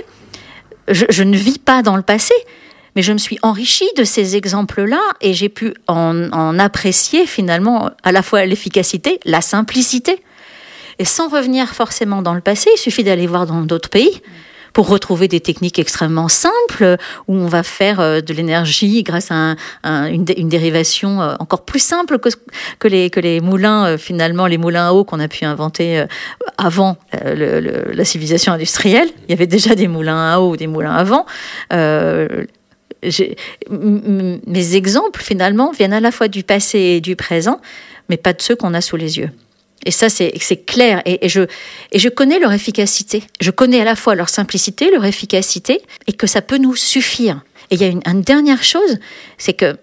[0.88, 2.34] Je, je ne vis pas dans le passé
[2.94, 8.12] mais je me suis enrichie de ces exemples-là et j'ai pu en, apprécier finalement à
[8.12, 10.22] la fois l'efficacité, la simplicité.
[10.98, 14.20] Et sans revenir forcément dans le passé, il suffit d'aller voir dans d'autres pays
[14.72, 16.96] pour retrouver des techniques extrêmement simples
[17.28, 22.18] où on va faire euh, de l'énergie grâce à une, dérivation euh, encore plus simple
[22.18, 22.28] que,
[22.80, 26.04] que, les, que les moulins, euh, finalement, les moulins à eau qu'on a pu inventer
[26.58, 29.08] avant la civilisation industrielle.
[29.28, 31.24] Il y avait déjà des moulins à eau des moulins avant
[33.70, 37.60] mes exemples, finalement, viennent à la fois du passé et du présent,
[38.08, 39.30] mais pas de ceux qu'on a sous les yeux.
[39.86, 41.02] Et ça, c'est clair.
[41.04, 41.42] Et, je,
[41.92, 43.24] et je connais leur efficacité.
[43.40, 47.42] Je connais à la fois leur simplicité, leur efficacité, et que ça peut nous suffire.
[47.70, 48.98] Et il y a une, dernière chose,
[49.36, 49.76] c'est que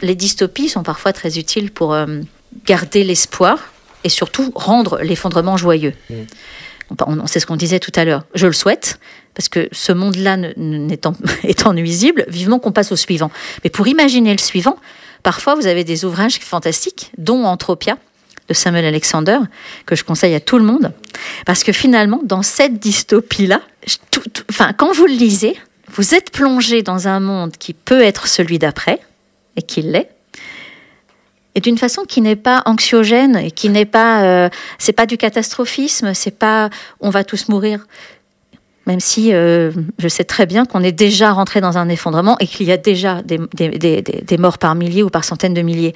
[0.00, 2.20] les dystopies sont parfois très utiles pour euh,
[2.66, 3.72] garder l'espoir
[4.04, 5.94] et surtout rendre l'effondrement joyeux.
[6.10, 6.14] Mmh.
[7.26, 8.24] C'est ce qu'on disait tout à l'heure.
[8.34, 9.00] Je le souhaite,
[9.36, 10.38] parce que ce monde-là
[10.88, 13.30] étant, nuisible, vivement qu'on passe au suivant.
[13.62, 14.76] Mais pour imaginer le suivant,
[15.22, 17.98] parfois vous avez des ouvrages fantastiques, dont Anthropia
[18.48, 19.38] de Samuel Alexander,
[19.84, 20.92] que je conseille à tout le monde,
[21.44, 23.60] parce que finalement, dans cette dystopie-là,
[24.50, 25.56] enfin, quand vous le lisez,
[25.92, 29.00] vous êtes plongé dans un monde qui peut être celui d'après,
[29.56, 30.08] et qui l'est,
[31.56, 35.16] et d'une façon qui n'est pas anxiogène et qui n'est pas, euh, c'est pas du
[35.16, 36.68] catastrophisme, c'est pas
[37.00, 37.86] on va tous mourir.
[38.86, 42.46] Même si euh, je sais très bien qu'on est déjà rentré dans un effondrement et
[42.46, 45.94] qu'il y a déjà des, morts par milliers ou par centaines de milliers.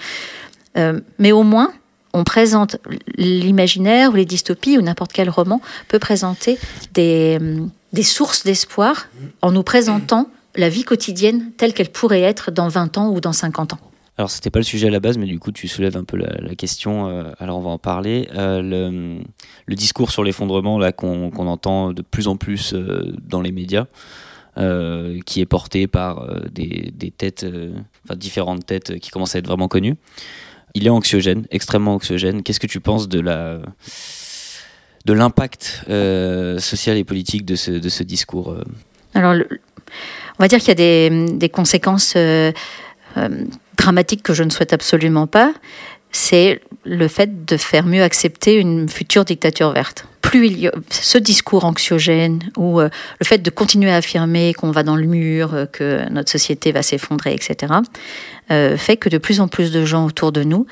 [0.76, 1.72] Euh, mais au moins,
[2.12, 2.76] on présente
[3.16, 6.58] l'imaginaire ou les dystopies ou n'importe quel roman peut présenter
[6.94, 7.38] des,
[7.92, 9.06] des sources d'espoir
[9.42, 13.32] en nous présentant la vie quotidienne telle qu'elle pourrait être dans 20 ans ou dans
[13.32, 13.78] 50 ans.
[14.20, 16.18] Alors, c'était pas le sujet à la base, mais du coup, tu soulèves un peu
[16.18, 17.08] la, question.
[17.08, 18.28] Euh, alors, on va en parler.
[18.34, 18.60] Euh,
[19.66, 23.86] le, discours sur l'effondrement, là, qu'on entend de plus en plus euh, dans les médias,
[25.24, 27.46] qui est porté par des, têtes,
[28.04, 29.96] enfin, différentes têtes qui commencent à être vraiment connues,
[30.74, 32.42] il est anxiogène, extrêmement anxiogène.
[32.42, 33.62] Qu'est-ce que tu penses de la
[35.06, 35.86] de l'impact
[36.58, 38.54] social et politique de ce, discours
[39.14, 39.34] Alors,
[40.38, 42.14] on va dire qu'il y a des conséquences
[43.76, 45.52] dramatique que je ne souhaite absolument pas,
[46.12, 50.06] c'est le fait de faire mieux accepter une future dictature verte.
[50.22, 52.88] Plus il y a ce discours anxiogène ou euh,
[53.20, 56.72] le fait de continuer à affirmer qu'on va dans le mur, euh, que notre société
[56.72, 57.74] va s'effondrer, etc.,
[58.50, 60.66] euh, fait que de plus en plus de gens autour de nous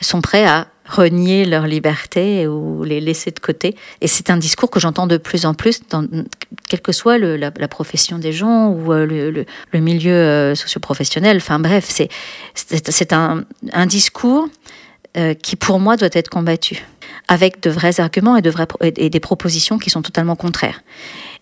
[0.00, 3.74] sont prêts à renier leur liberté ou les laisser de côté.
[4.00, 6.06] Et c'est un discours que j'entends de plus en plus, dans,
[6.68, 11.38] quelle que soit le, la, profession des gens ou euh, le, le, milieu euh, socioprofessionnel.
[11.38, 12.08] Enfin bref, c'est,
[12.54, 14.48] c'est un, un discours
[15.16, 16.84] euh, qui pour moi doit être combattu
[17.28, 20.82] avec de vrais arguments et, de vrais, et des propositions qui sont totalement contraires.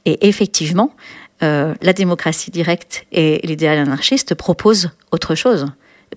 [0.05, 0.94] Et effectivement,
[1.40, 5.66] la démocratie directe et l'idéal anarchiste proposent autre chose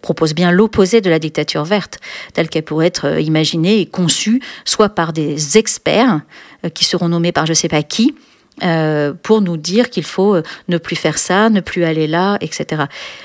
[0.02, 2.00] propose bien l'opposé de la dictature verte,
[2.34, 6.22] telle qu'elle pourrait être euh, imaginée et conçue, soit par des experts
[6.66, 8.16] euh, qui seront nommés par je ne sais pas qui,
[8.64, 10.38] euh, pour nous dire qu'il faut
[10.70, 12.84] ne plus faire ça, ne plus aller là, etc.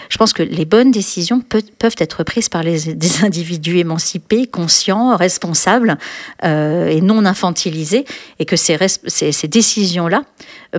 [0.09, 5.99] Je pense que les bonnes décisions peuvent être prises par des individus émancipés, conscients, responsables
[6.43, 8.05] et non infantilisés,
[8.41, 8.77] et que ces,
[9.07, 10.25] ces, ces décisions-là,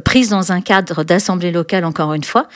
[0.03, 2.47] prises dans un cadre d'assemblée locale, encore une fois,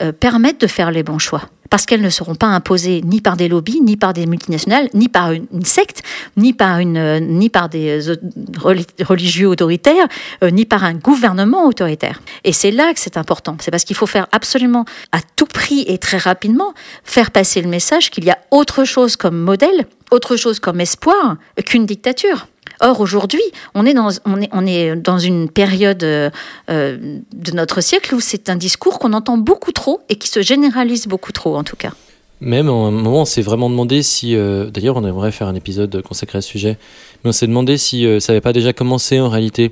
[0.00, 1.42] euh, permettent de faire les bons choix.
[1.70, 5.08] Parce qu'elles ne seront pas imposées ni par des lobbies, ni par des multinationales, ni
[5.08, 6.02] par une, secte,
[6.36, 8.16] ni par, une, euh, ni par des euh,
[8.58, 10.06] reli- religieux autoritaires,
[10.42, 12.20] ni par un gouvernement autoritaire.
[12.44, 13.56] Et c'est là que c'est important.
[13.60, 16.74] C'est parce qu'il faut faire absolument à tout prix et très rapidement
[17.04, 21.36] faire passer le message qu'il y a autre chose comme modèle, autre chose comme espoir
[21.64, 22.48] qu'une dictature.
[22.82, 23.40] Or, aujourd'hui,
[23.74, 26.30] on, est dans- on, est, on est dans une période euh,
[26.68, 26.98] euh,
[27.32, 31.06] de notre siècle où c'est un discours qu'on entend beaucoup trop et qui se généralise
[31.06, 31.92] beaucoup trop, en tout cas.
[32.40, 34.34] Même à un moment, on s'est vraiment demandé si.
[34.34, 36.76] euh, D'ailleurs, on aimerait faire un épisode consacré à ce sujet.
[37.22, 39.68] Mais on s'est demandé si ça n'avait pas déjà commencé en réalité.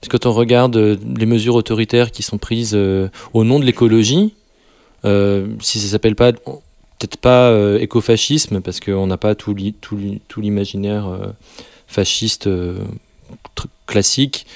[0.00, 0.74] Parce que quand on regarde
[1.18, 2.74] les mesures autoritaires qui sont prises
[3.34, 4.32] au nom de l'écologie,
[5.04, 6.32] si ça s'appelle pas.
[6.32, 11.06] Peut-être pas écofascisme, parce qu'on n'a pas tout l'i- tout l'i- tout l'imaginaire
[11.94, 12.78] fasciste euh,
[13.86, 14.46] classique,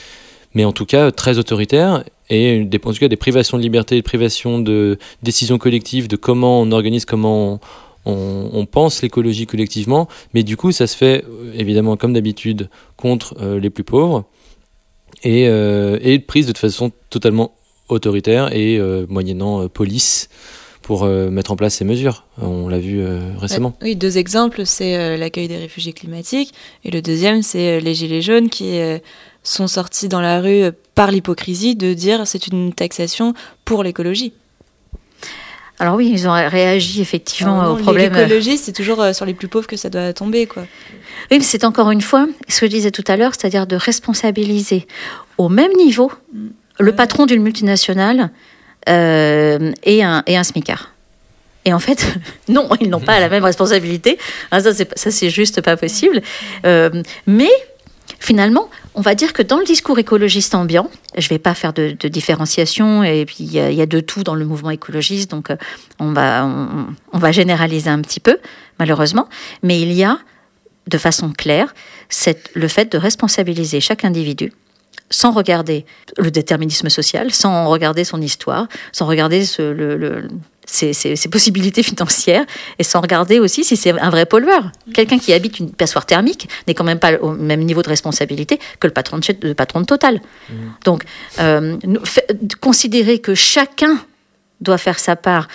[0.55, 2.05] mais en tout cas très autoritaire.
[2.31, 6.17] Et des, en tout cas des privations de liberté, des privations de décisions collectives, de
[6.17, 7.59] comment on organise, comment
[8.05, 10.09] on, pense l'écologie collectivement.
[10.35, 14.25] Mais du coup, ça se fait euh, évidemment comme d'habitude contre euh, les plus pauvres
[15.23, 17.55] et, euh, prise de façon totalement
[17.89, 20.29] autoritaire et euh, moyennant euh, police
[20.89, 22.25] pour euh, mettre en place ces mesures.
[22.41, 23.77] On l'a vu euh, récemment.
[23.83, 27.93] Oui, deux exemples, c'est euh, l'accueil des réfugiés climatiques et le deuxième, c'est euh, les
[27.93, 28.99] gilets jaunes qui euh,
[29.43, 33.35] sont sortis dans la rue euh, par l'hypocrisie de dire c'est une taxation
[33.67, 34.33] pour l'écologie.
[35.79, 38.15] Alors oui, ils ont réagi effectivement Alors au problème.
[38.15, 40.63] L'écologie, c'est toujours sur les plus pauvres que ça doit tomber, quoi.
[41.31, 43.77] Oui, mais c'est encore une fois ce que je disais tout à l'heure, c'est-à-dire de
[43.77, 44.87] responsabiliser
[45.37, 46.11] au même niveau
[46.81, 48.31] le patron d'une multinationale
[48.89, 50.93] euh, et, un, et un smicard.
[51.65, 52.07] Et en fait,
[52.49, 54.19] non, ils n'ont pas la même responsabilité.
[54.51, 56.23] Ah, ça, c'est, juste pas possible.
[56.65, 57.51] Euh, mais
[58.21, 61.73] finalement, on va dire que dans le discours écologiste ambiant, je ne vais pas faire
[61.73, 65.57] de, différenciation, et puis il y, a- de tout dans le mouvement écologiste, donc euh,
[65.99, 66.49] on va,
[67.13, 68.39] on, va généraliser un petit peu,
[68.79, 69.29] malheureusement,
[69.63, 70.19] mais il y a
[70.87, 71.75] de façon claire
[72.55, 74.53] le fait de responsabiliser chaque individu
[75.11, 75.87] sans regarder
[76.19, 80.29] le déterminisme social, sans regarder son histoire, sans regarder ce- le- le-
[80.67, 82.45] ses, ses- ses possibilités financières,
[82.79, 84.71] et sans regarder aussi si c'est un vrai pollueur.
[84.93, 88.59] Quelqu'un qui habite une passoire thermique n'est quand même pas au même niveau de responsabilité
[88.81, 90.21] que le patron de, chez- le patron de Total.
[90.85, 91.05] Donc,
[91.41, 91.77] euh,
[92.61, 93.99] considérer que chacun
[94.61, 95.49] doit faire sa part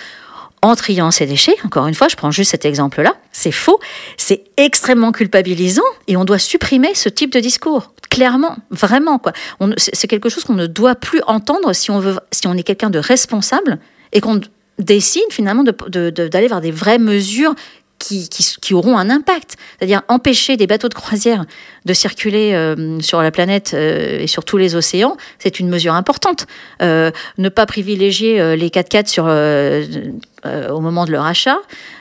[0.64, 3.78] en triant ses déchets, encore une fois, je prends juste cet exemple-là, c'est faux,
[4.16, 7.92] c'est extrêmement culpabilisant et on doit supprimer ce type de discours.
[8.08, 9.34] Clairement, vraiment, quoi.
[9.76, 12.88] C'est quelque chose qu'on ne doit plus entendre si on, veut, si on est quelqu'un
[12.88, 13.78] de responsable
[14.12, 14.40] et qu'on
[14.78, 17.54] décide finalement d'aller vers des vraies mesures
[18.60, 19.56] qui, auront un impact.
[19.78, 21.44] C'est-à-dire empêcher des bateaux de croisière
[21.84, 25.94] de circuler euh, sur la planète euh, et sur tous les océans, c'est une mesure
[25.94, 26.46] importante.
[26.82, 29.84] Euh, ne pas privilégier les 4x4 sur, euh,
[30.46, 31.58] euh, au moment de leur achat.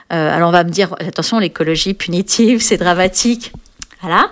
[0.09, 3.51] Alors on va me dire, attention, l'écologie punitive, c'est dramatique.
[4.01, 4.31] Voilà.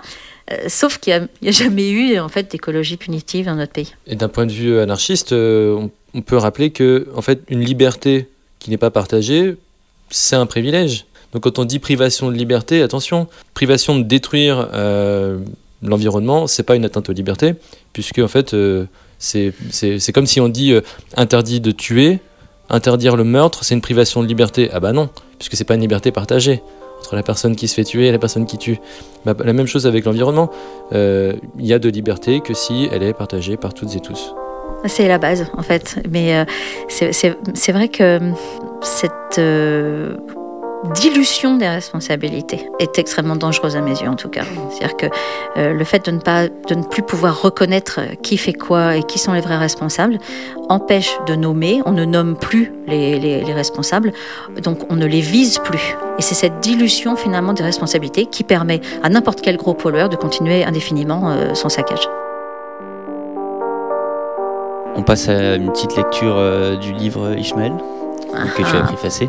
[0.68, 3.92] Sauf qu'il n'y a, jamais eu en fait d'écologie punitive dans notre pays.
[4.06, 8.28] Et d'un point de vue anarchiste, on, on, peut rappeler que en fait, une liberté
[8.60, 9.56] qui n'est pas partagée,
[10.10, 11.06] c'est un privilège.
[11.32, 15.38] Donc quand on dit privation de liberté, attention, privation de détruire euh,
[15.82, 17.54] l'environnement, c'est pas une atteinte aux libertés,
[17.92, 18.86] puisque en fait, euh,
[19.18, 19.52] c'est
[20.12, 20.80] comme si on dit euh,
[21.16, 22.20] interdit de tuer,
[22.68, 24.70] interdire le meurtre, c'est une privation de liberté.
[24.72, 26.62] Ah bah non, puisque c'est pas une liberté partagée
[27.00, 28.78] entre la personne qui se fait tuer et la personne qui tue.
[29.24, 30.50] Bah, la même chose avec l'environnement.
[30.92, 34.34] Il y a de liberté que si elle est partagée par toutes et tous.
[34.86, 35.98] C'est la base, en fait.
[36.10, 36.44] Mais euh,
[36.88, 38.18] c'est vrai que
[38.82, 40.16] cette euh,
[40.94, 44.42] dilution des responsabilités est extrêmement dangereuse à mes yeux, en tout cas.
[44.70, 45.06] C'est-à-dire que
[45.56, 49.02] euh, le fait de ne, pas, de ne plus pouvoir reconnaître qui fait quoi et
[49.02, 50.18] qui sont les vrais responsables
[50.68, 51.80] empêche de nommer.
[51.86, 54.12] On ne nomme plus les, les, les responsables,
[54.62, 55.96] donc on ne les vise plus.
[56.18, 60.16] Et c'est cette dilution, finalement, des responsabilités qui permet à n'importe quel gros pollueur de
[60.16, 62.08] continuer indéfiniment euh, son saccage.
[64.94, 67.72] On passe à une petite lecture euh, du livre Ishmael,
[68.34, 69.28] ah que tu as préfacé.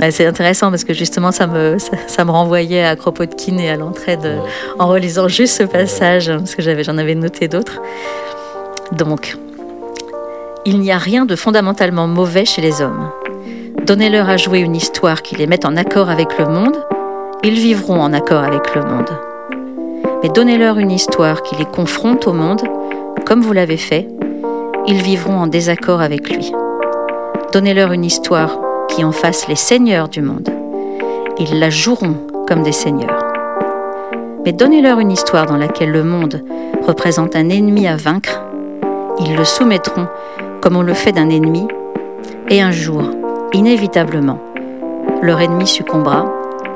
[0.00, 3.70] ouais, c'est intéressant parce que justement ça me, ça, ça me renvoyait à Kropotkin et
[3.70, 4.40] à l'entraide ouais.
[4.78, 7.80] en relisant juste ce passage, parce que j'en avais noté d'autres.
[8.92, 9.36] Donc,
[10.64, 13.10] il n'y a rien de fondamentalement mauvais chez les hommes.
[13.86, 16.76] Donnez-leur à jouer une histoire qui les mette en accord avec le monde,
[17.42, 19.10] ils vivront en accord avec le monde.
[20.22, 22.60] Mais donnez-leur une histoire qui les confronte au monde,
[23.24, 24.06] comme vous l'avez fait,
[24.86, 26.52] ils vivront en désaccord avec lui.
[27.52, 28.58] Donnez-leur une histoire
[28.88, 30.48] qui en fasse les seigneurs du monde.
[31.38, 32.16] Ils la joueront
[32.46, 33.18] comme des seigneurs.
[34.44, 36.42] Mais donnez-leur une histoire dans laquelle le monde
[36.86, 38.42] représente un ennemi à vaincre.
[39.18, 40.06] Ils le soumettront
[40.60, 41.66] comme on le fait d'un ennemi,
[42.48, 43.02] et un jour,
[43.52, 44.38] inévitablement,
[45.22, 46.26] leur ennemi succombera,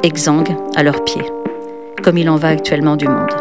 [0.02, 1.24] exsangue à leurs pieds,
[2.02, 3.32] comme il en va actuellement du monde.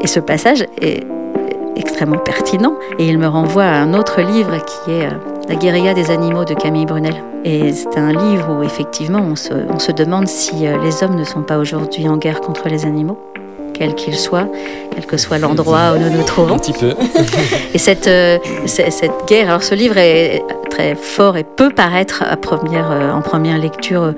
[0.00, 1.06] Et ce passage est
[1.76, 5.10] extrêmement pertinent et il me renvoie à un autre livre qui est euh,
[5.48, 7.14] La guérilla des animaux de Camille Brunel.
[7.44, 11.16] Et c'est un livre où effectivement on se, on se demande si euh, les hommes
[11.16, 13.18] ne sont pas aujourd'hui en guerre contre les animaux
[13.72, 14.46] quel qu'il soit,
[14.94, 16.54] quel que soit l'endroit où nous nous trouvons.
[16.54, 16.94] Un petit peu.
[17.74, 22.36] Et cette, euh, cette guerre, alors ce livre est très fort et peut paraître à
[22.36, 24.12] première, euh, en première lecture euh,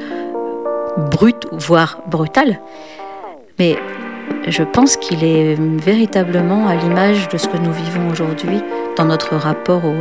[1.11, 2.61] brute, voire brutale,
[3.59, 3.77] mais
[4.47, 8.61] je pense qu'il est véritablement à l'image de ce que nous vivons aujourd'hui
[8.97, 9.95] dans notre rapport au,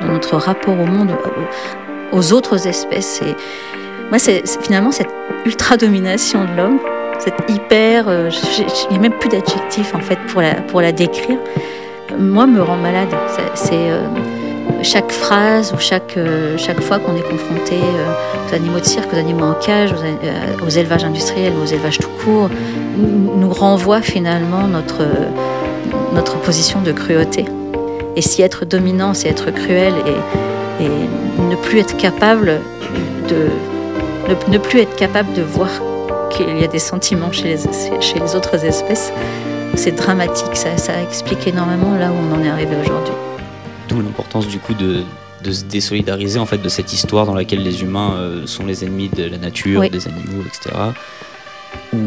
[0.00, 1.10] dans notre rapport au monde,
[2.12, 3.22] aux, autres espèces.
[3.22, 3.34] Et
[4.10, 5.10] moi, c'est finalement cette
[5.44, 6.78] ultra-domination de l'homme,
[7.18, 8.08] cette hyper...
[8.08, 11.38] euh, Il n'y a même plus d'adjectif en fait pour la, pour la décrire.
[12.18, 13.14] Moi, me rend malade.
[13.54, 13.90] C'est...
[14.82, 19.12] chaque phrase ou chaque, euh, chaque fois qu'on est confronté euh, aux animaux de cirque,
[19.12, 22.48] aux animaux en cage, aux, euh, élevages industriels, aux élevages tout court,
[22.96, 25.02] nous renvoie finalement notre,
[26.14, 27.44] notre position de cruauté.
[28.14, 30.88] Et si être dominant, c'est être cruel et,
[31.40, 32.60] ne plus être capable
[33.28, 33.48] de
[34.50, 35.68] ne, plus être capable de voir
[36.30, 37.56] qu'il y a des sentiments chez les,
[38.00, 39.12] chez les autres espèces,
[39.74, 40.54] c'est dramatique.
[40.54, 43.14] Ça explique énormément là où on en est arrivé aujourd'hui.
[43.88, 45.02] D'où l'importance du coup de,
[45.44, 48.84] de se désolidariser en fait de cette histoire dans laquelle les humains euh, sont les
[48.84, 49.90] ennemis de la nature, Oui.
[49.90, 50.74] des animaux, etc.
[51.92, 51.98] Où,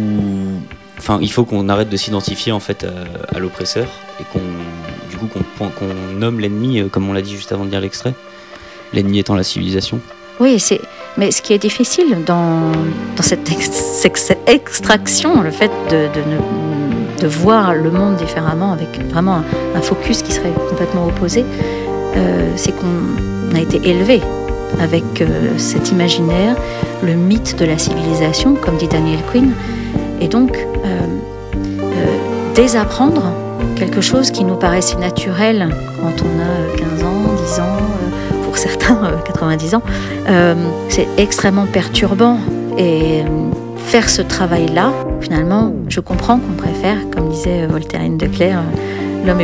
[0.98, 3.88] enfin, il faut qu'on arrête de s'identifier en fait à, à l'oppresseur
[4.20, 4.42] et qu'on,
[5.10, 7.82] du coup, qu'on qu'on nomme l'ennemi, euh, comme on l'a dit juste avant de lire
[7.82, 8.14] l'extrait.
[8.94, 10.00] L'ennemi étant la civilisation.
[10.40, 10.82] Oui, c'est.
[11.18, 12.72] Mais ce qui est difficile dans,
[13.16, 16.79] dans cette, ex- cette extraction, le fait de, de, ne-
[17.20, 19.42] de voir le monde différemment, avec vraiment
[19.76, 21.46] un, focus qui serait complètement opposé,
[22.16, 24.22] euh, c'est qu'on a été élevé
[24.80, 26.56] avec euh, cet imaginaire,
[27.04, 29.54] le mythe de la civilisation, comme dit Daniel Quinn,
[30.22, 30.58] et donc
[31.82, 33.32] euh, désapprendre
[33.76, 35.70] quelque chose qui nous paraît si naturel
[36.02, 39.82] quand on a euh, 15 ans, 10 ans, pour certains euh, 90 ans,
[40.90, 42.38] c'est extrêmement perturbant.
[42.78, 43.24] Et
[43.90, 49.44] faire ce travail-là, finalement, je comprends qu'on préfère, comme disait Voltairine de Clercq, euh, l'homme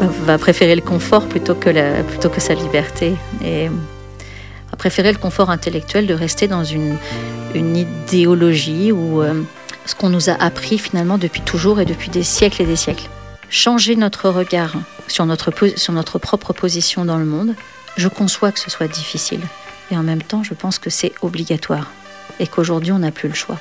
[0.24, 3.14] va préférer le confort plutôt que, plutôt que sa liberté.
[3.44, 6.96] Et va préférer le confort intellectuel de rester dans une,
[7.54, 9.42] une idéologie où euh,
[9.84, 13.10] ce qu'on nous a appris finalement depuis toujours et depuis des siècles et des siècles.
[13.50, 14.72] Changer notre regard
[15.08, 17.54] sur notre, sur notre propre position dans le monde,
[17.98, 19.42] je conçois que ce soit difficile.
[19.90, 21.90] Et en même temps, je pense que c'est obligatoire
[22.40, 23.56] et qu'aujourd'hui, on n'a plus le choix.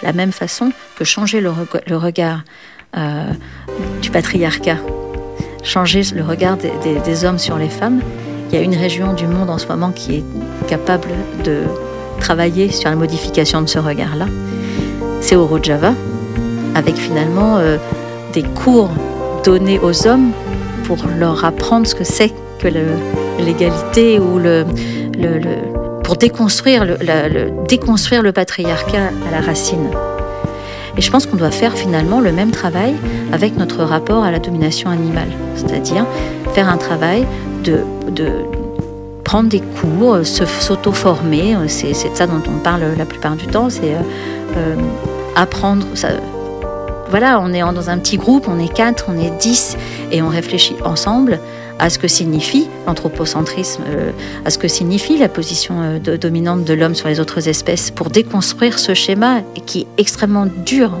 [0.00, 2.42] De la même façon que changer le, reg- le regard
[2.96, 3.24] euh,
[4.02, 4.76] du patriarcat,
[5.64, 8.00] changer le regard des, hommes sur les femmes,
[8.48, 10.24] il y a une région du monde en ce moment qui est
[10.68, 11.08] capable
[11.44, 11.62] de
[12.20, 14.26] travailler sur la modification de ce regard-là.
[15.20, 15.94] C'est au Rojava,
[16.74, 17.76] avec finalement euh,
[18.32, 18.90] des cours
[19.44, 20.32] donnés aux hommes
[20.84, 22.68] pour leur apprendre ce que c'est que
[23.38, 24.64] l'égalité ou le-
[26.10, 29.90] pour déconstruire le, patriarcat à la racine.
[30.98, 32.96] Et je pense qu'on doit faire finalement le même travail
[33.30, 36.04] avec notre rapport à la domination animale, c'est-à-dire
[36.52, 37.24] faire un travail
[37.62, 37.84] de,
[39.22, 43.70] prendre des cours, s'auto-former, euh, c'est de ça dont on parle la plupart du temps,
[43.70, 44.00] c'est euh,
[44.56, 44.74] euh,
[45.36, 45.86] apprendre.
[45.94, 46.08] Ça,
[47.08, 49.76] voilà, on est dans un petit groupe, on est quatre, on est dix,
[50.10, 51.38] et on réfléchit ensemble
[51.80, 54.12] à ce que signifie l'anthropocentrisme, euh,
[54.44, 58.10] à ce que signifie la position euh, dominante de l'homme sur les autres espèces, pour
[58.10, 60.92] déconstruire ce schéma qui est extrêmement dur.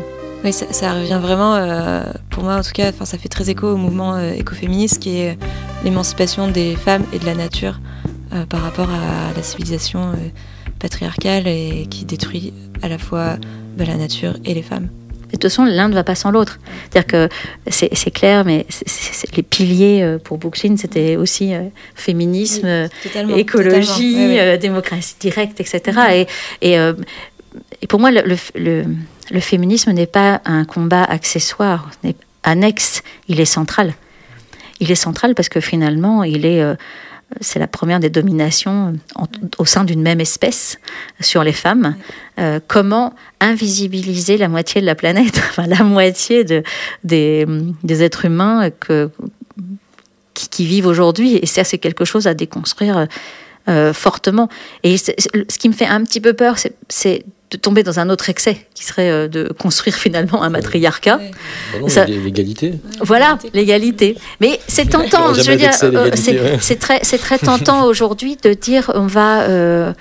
[0.42, 3.76] Oui, ça, revient vraiment, euh, pour moi en tout cas, ça fait très écho au
[3.76, 5.38] mouvement écoféministe qui est
[5.84, 7.78] l'émancipation des femmes et de la nature
[8.48, 10.12] par rapport à la civilisation
[10.78, 13.36] patriarcale et qui détruit à la fois
[13.76, 14.88] bah, la nature et les femmes.
[15.32, 16.58] Et de toute façon, l'un ne va pas sans l'autre.
[16.90, 17.28] C'est-à-dire que
[17.70, 18.66] c'est clair, mais
[19.36, 21.62] les piliers euh, pour Bookchin, c'était aussi euh,
[21.94, 24.36] féminisme, euh, Totalement, écologie, totalement.
[24.38, 25.82] Euh, démocratie directe, etc.
[26.12, 26.26] Et,
[26.72, 26.94] et, euh,
[27.82, 28.84] et pour moi, le, le, le-
[29.32, 33.94] le féminisme n'est pas un combat accessoire, n'est annexe, il est central.
[34.80, 36.64] Il est central parce que finalement, il est,
[37.40, 39.26] c'est la première des dominations en-
[39.58, 40.78] au sein d'une même espèce
[41.20, 41.96] sur les femmes.
[42.38, 46.62] Euh, comment invisibiliser la moitié de la planète, enfin, la moitié de,
[47.04, 47.46] des,
[47.84, 49.10] des êtres humains que,
[50.34, 51.36] qui, qui vivent aujourd'hui?
[51.36, 53.06] Et ça, c'est quelque chose à déconstruire
[53.68, 54.48] euh, fortement.
[54.82, 56.56] Et ce qui me fait un petit peu peur,
[56.88, 61.18] c'est de tomber dans un autre excès qui serait euh, de construire finalement un matriarcat.
[61.72, 62.74] Bah non, L'égalité.
[63.00, 64.16] Voilà, l'égalité.
[64.40, 66.58] Mais c'est tentant, je veux dire, euh, c'est ouais.
[66.60, 69.92] c'est très, c'est très tentant aujourd'hui de dire on va, euh,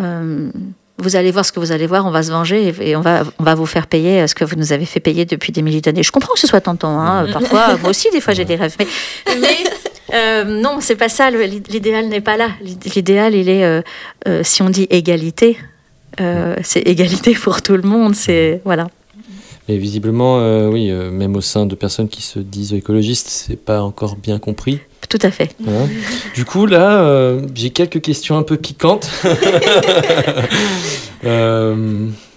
[0.00, 0.50] euh,
[0.98, 3.24] vous allez voir ce que vous allez voir, on va se venger et, on va,
[3.38, 5.80] on va vous faire payer ce que vous nous avez fait payer depuis des milliers
[5.80, 6.02] d'années.
[6.02, 8.76] Je comprends que ce soit tentant, hein, parfois, moi aussi, des fois, j'ai des rêves,
[8.78, 8.86] mais,
[9.40, 9.56] mais
[10.12, 11.30] euh, non, c'est pas ça.
[11.30, 12.50] L'idéal n'est pas là.
[12.60, 13.82] L'idéal, il est, euh,
[14.28, 15.58] euh, si on dit égalité,
[16.20, 18.14] euh, c'est égalité pour tout le monde.
[18.14, 18.88] C'est voilà.
[19.68, 23.56] Mais visiblement, euh, oui, euh, même au sein de personnes qui se disent écologistes, c'est
[23.56, 24.78] pas encore bien compris.
[25.08, 25.54] Tout à fait.
[25.66, 25.88] hein.
[26.34, 29.10] Du coup, là, j'ai quelques questions un peu piquantes.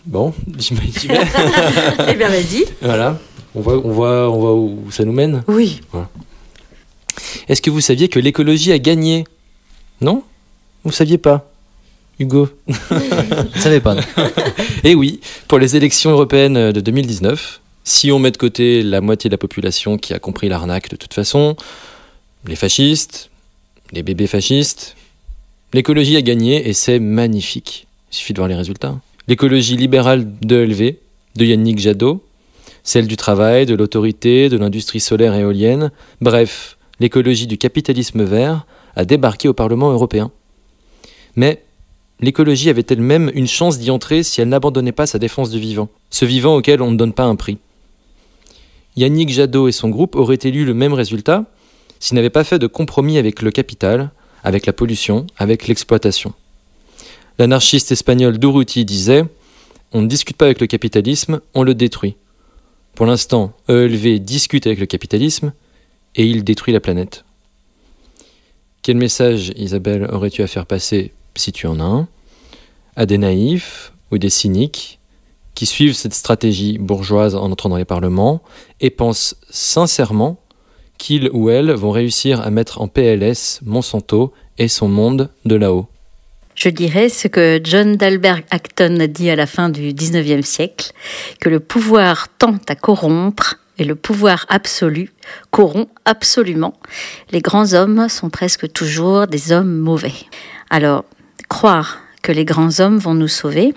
[0.05, 0.83] Bon, j'y vais.
[0.99, 1.19] j'y vais.
[2.09, 2.63] Eh bien, vas-y.
[2.81, 3.19] voilà.
[3.53, 5.43] On voit, on, voit, on voit où ça nous mène.
[5.49, 5.81] Oui.
[7.49, 9.25] Est-ce que vous saviez que l'écologie a gagné?
[9.99, 10.23] Non?
[10.85, 11.49] Vous saviez pas?
[12.19, 13.95] Hugo Je savais pas.
[14.83, 19.29] Eh oui, pour les élections européennes de 2019, si on met de côté la moitié
[19.29, 21.55] de la population qui a compris l'arnaque de toute façon,
[22.47, 23.29] les fascistes,
[23.91, 24.95] les bébés fascistes,
[25.73, 27.87] l'écologie a gagné et c'est magnifique.
[28.11, 28.95] Il suffit de voir les résultats.
[29.27, 30.95] L'écologie libérale de ELV,
[31.35, 32.23] de Yannick Jadot,
[32.83, 35.91] celle du travail, de l'autorité, de l'industrie solaire et éolienne,
[36.21, 38.65] bref, l'écologie du capitalisme vert
[38.95, 40.31] a débarqué au Parlement européen.
[41.35, 41.63] Mais
[42.19, 45.89] l'écologie avait-elle même une chance d'y entrer si elle n'abandonnait pas sa défense du vivant,
[46.09, 47.57] ce vivant auquel on ne donne pas un prix
[48.95, 51.45] Yannick Jadot et son groupe auraient élu le même résultat
[51.99, 54.11] s'ils n'avaient pas fait de compromis avec le capital,
[54.43, 56.33] avec la pollution, avec l'exploitation.
[57.39, 59.23] L'anarchiste espagnol Durruti disait
[59.93, 62.15] On ne discute pas avec le capitalisme, on le détruit.
[62.95, 65.53] Pour l'instant, ELV discute avec le capitalisme
[66.15, 67.23] et il détruit la planète.
[68.81, 72.07] Quel message, Isabelle, aurais-tu à faire passer, si tu en as un,
[72.95, 74.99] à des naïfs ou des cyniques
[75.55, 78.41] qui suivent cette stratégie bourgeoise en entrant dans les parlements
[78.79, 80.39] et pensent sincèrement
[80.97, 85.87] qu'ils ou elles vont réussir à mettre en PLS Monsanto et son monde de là-haut
[86.55, 90.91] Je dirais ce que John Dalberg Acton a dit à la fin du 19e siècle,
[91.39, 95.11] que le pouvoir tend à corrompre et le pouvoir absolu
[95.51, 96.73] corrompt absolument.
[97.31, 100.13] Les grands hommes sont presque toujours des hommes mauvais.
[100.69, 101.05] Alors,
[101.47, 103.73] croire que les grands hommes vont nous sauver,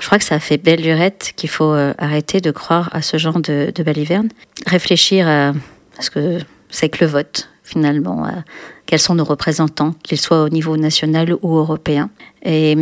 [0.00, 3.16] je crois que ça fait belle lurette qu'il faut euh, arrêter de croire à ce
[3.18, 4.28] genre de, de baliverne.
[4.66, 5.52] Réfléchir à
[6.00, 6.38] ce que
[6.70, 8.44] c'est que le vote, finalement, à
[8.86, 12.10] quels sont nos représentants, qu'ils soient au niveau national ou européen.
[12.44, 12.76] Et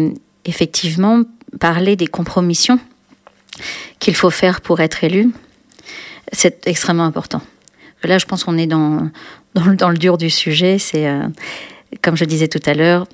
[0.44, 1.22] effectivement,
[1.58, 2.78] parler des compromissions
[3.98, 5.30] qu'il faut faire pour être élu,
[6.32, 7.40] c'est extrêmement important.
[8.04, 9.10] Là, je pense qu'on est dans,
[9.54, 10.78] dans, le- dans le dur du sujet.
[10.78, 11.22] C'est, euh,
[12.02, 13.06] comme je disais tout à l'heure,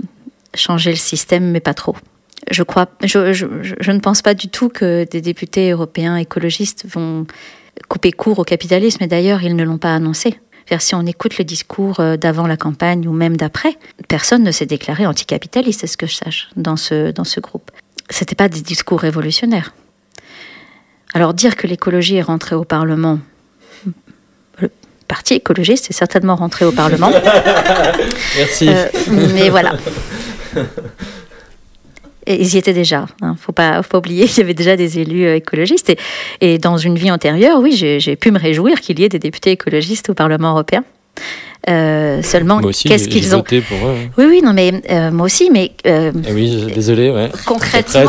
[0.54, 1.96] changer le système, mais pas trop.
[2.50, 7.26] Je, crois, je, je, ne pense pas du tout que des députés européens écologistes vont
[7.88, 10.38] couper court au capitalisme, et d'ailleurs, ils ne l'ont pas annoncé.
[10.78, 13.76] Si on écoute le discours euh, d'avant la campagne ou même d'après,
[14.08, 17.70] personne ne s'est déclaré anticapitaliste, à ce que je sache, dans ce, dans ce groupe.
[18.08, 19.74] C'était pas des discours révolutionnaires.
[21.14, 23.18] Alors dire que l'écologie est rentrée au Parlement,
[24.58, 24.70] le
[25.08, 27.10] parti écologiste est certainement rentré au Parlement.
[28.36, 28.68] Merci.
[28.68, 28.86] Euh,
[29.34, 29.74] mais voilà.
[32.26, 33.06] Et ils y étaient déjà.
[33.20, 33.34] Hein.
[33.40, 35.90] Faut pas, faut pas oublier qu'il y avait déjà des élus euh, écologistes.
[35.90, 35.98] Et,
[36.40, 39.50] et dans une vie antérieure, oui, j'ai pu me réjouir qu'il y ait des députés
[39.50, 40.84] écologistes au Parlement européen.
[41.68, 43.94] Euh, seulement, qu'est-ce qu'ils ont voté pour eux.
[43.96, 44.10] hein.
[44.18, 47.30] Oui, oui, non, mais euh, moi aussi, mais euh, Eh oui, désolé, ouais.
[47.46, 48.00] concrètement,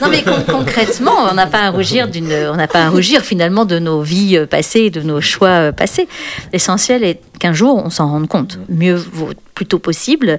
[0.00, 3.20] non mais con- concrètement, on n'a pas à rougir d'une, on n'a pas à rougir
[3.22, 6.08] finalement de nos vies passées, de nos choix passés.
[6.54, 8.58] L'essentiel est qu'un jour on s'en rende compte.
[8.70, 10.38] Mieux vaut plus tôt possible.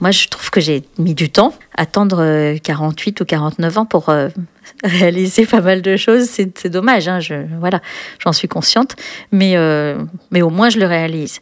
[0.00, 4.08] Moi, je trouve que j'ai mis du temps, attendre euh, 48 ou 49 ans pour
[4.08, 4.28] euh,
[4.84, 6.24] réaliser pas mal de choses.
[6.24, 7.80] C'est c'est dommage, hein, je, voilà,
[8.18, 8.96] j'en suis consciente,
[9.30, 11.40] mais euh, mais au moins je le réalise.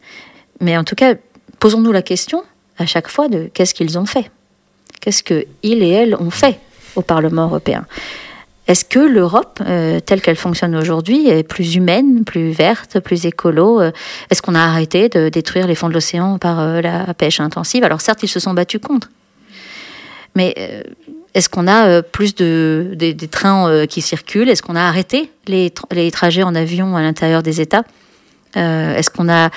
[0.59, 1.15] Mais en tout cas,
[1.59, 2.43] posons-nous la question
[2.77, 4.29] à chaque fois de qu'est-ce qu'ils ont fait?
[4.99, 6.59] Qu'est-ce que ils et elles ont fait
[6.95, 7.85] au Parlement européen?
[8.69, 13.81] Est-ce que l'Europe, euh, telle qu'elle fonctionne aujourd'hui, est plus humaine, plus verte, plus écolo
[13.81, 13.91] euh,
[14.29, 17.83] Est-ce qu'on a arrêté de détruire les fonds de l'océan par euh, la pêche intensive?
[17.83, 19.09] Alors certes, ils se sont battus contre.
[20.35, 20.53] Mais
[21.33, 22.95] est-ce qu'on a plus de,
[23.31, 24.47] trains qui circulent?
[24.47, 27.83] Est-ce qu'on a arrêté les, tra- les trajets en avion à l'intérieur des États?
[28.53, 29.49] Est-ce qu'on a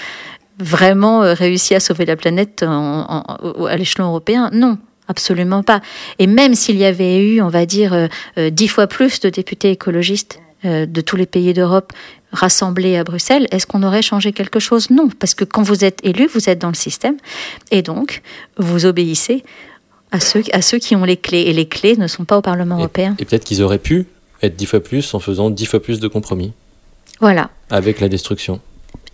[0.59, 4.49] vraiment réussi à sauver la planète à l'échelon européen?
[4.55, 4.79] Non,
[5.09, 5.81] absolument pas.
[6.19, 8.07] Et même s'il y avait eu, on va dire, euh,
[8.39, 11.93] euh, dix fois plus de députés écologistes euh, de tous les pays d'Europe
[12.33, 14.91] rassemblés à Bruxelles, est-ce qu'on aurait changé quelque chose?
[14.91, 17.17] Non, parce que quand vous êtes élu, vous êtes dans le système,
[17.71, 18.23] et donc
[18.57, 19.45] vous obéissez
[20.13, 21.43] à ceux, à ceux qui ont les clés.
[21.43, 23.17] Et les clés ne sont pas au Parlement européen.
[23.19, 24.07] Et peut-être qu'ils auraient pu
[24.43, 26.53] être dix fois plus en faisant dix fois plus de compromis
[27.21, 27.51] Voilà.
[27.71, 28.61] avec la destruction.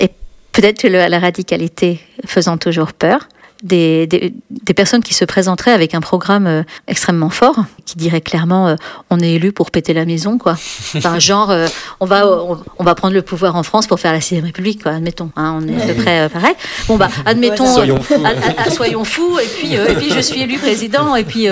[0.01, 0.11] Et
[0.53, 3.29] peut-être que la radicalité faisant toujours peur,
[3.63, 8.21] des, des, des personnes qui se présenteraient avec un programme euh, extrêmement fort, qui dirait
[8.21, 8.77] clairement euh,
[9.11, 10.57] on est élu pour péter la maison, quoi.
[10.97, 11.67] Enfin, genre, euh,
[12.01, 14.83] on, va, on, on va prendre le pouvoir en France pour faire la sixième République,
[14.83, 15.31] quoi, admettons.
[15.37, 16.55] hein, on est à peu près pareil.
[16.87, 17.67] Bon, bah, admettons.
[17.67, 18.23] Soyons fous.
[18.71, 21.47] soyons fous, et puis, et puis je suis élu président, et puis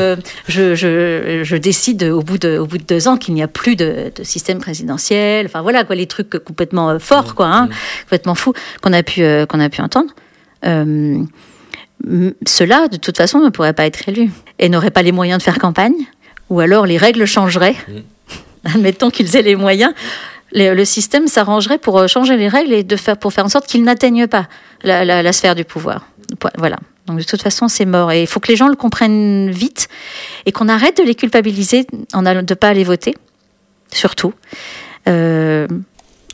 [0.49, 3.49] je, je, je décide au bout de, au bout de deux ans qu'il n'y a
[3.49, 5.47] plus de, de système présidentiel.
[5.47, 7.69] Enfin voilà, quoi, les trucs complètement forts, quoi, hein,
[8.03, 10.11] complètement fous qu'on a pu, qu'on a pu entendre.
[10.65, 11.23] Euh,
[12.47, 15.43] Ceux-là, de toute façon, ne pourraient pas être élus et n'auraient pas les moyens de
[15.43, 15.95] faire campagne,
[16.51, 17.77] ou alors les règles changeraient.
[18.65, 19.93] Admettons qu'ils aient les moyens.
[20.53, 23.49] Le, le système s'arrangerait pour euh, changer les règles et de faire, pour faire en
[23.49, 24.49] sorte qu'ils n'atteignent pas
[24.83, 26.07] la, la- la sphère du pouvoir.
[26.39, 26.77] Po- Voilà.
[27.07, 28.11] Donc de toute façon, c'est mort.
[28.13, 29.89] Et il faut que les gens le comprennent vite
[30.45, 33.15] et qu'on arrête de les culpabiliser en allant, de pas aller voter,
[33.93, 34.33] surtout.
[35.09, 35.67] Euh,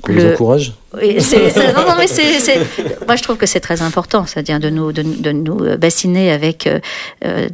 [0.09, 2.59] On les encourage oui, c'est- c'est- non, non, mais c'est, c'est-
[3.07, 6.31] moi je trouve que c'est très important, c'est-à-dire de nous, de, de nous euh, bassiner
[6.33, 6.67] avec.
[6.67, 6.81] euh,
[7.25, 7.49] euh,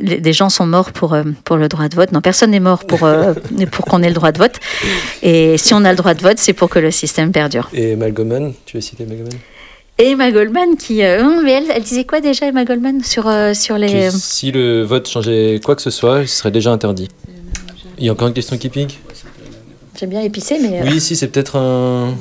[0.00, 2.10] les- des gens sont morts pour, euh, pour le droit de vote.
[2.12, 3.34] Non, personne n'est mort pour, euh,
[3.70, 4.54] pour qu'on ait le droit de vote.
[5.22, 7.68] Et si on a le droit de vote, c'est pour que le système perdure.
[7.74, 9.38] Et Emma Goldman, tu veux citer Emma Goldman?
[9.98, 11.02] Et Emma Goldman, qui.
[11.04, 13.92] euh, mais elle, elle disait quoi déjà, Emma Goldman, sur, euh, sur les.
[13.92, 17.08] Que si le vote changeait quoi que ce soit, ce serait déjà interdit.
[17.98, 18.98] Il y a encore une question qui pique?
[20.00, 20.80] J'aime bien épicé, mais.
[20.80, 22.14] euh, Oui, si, c'est peut-être un.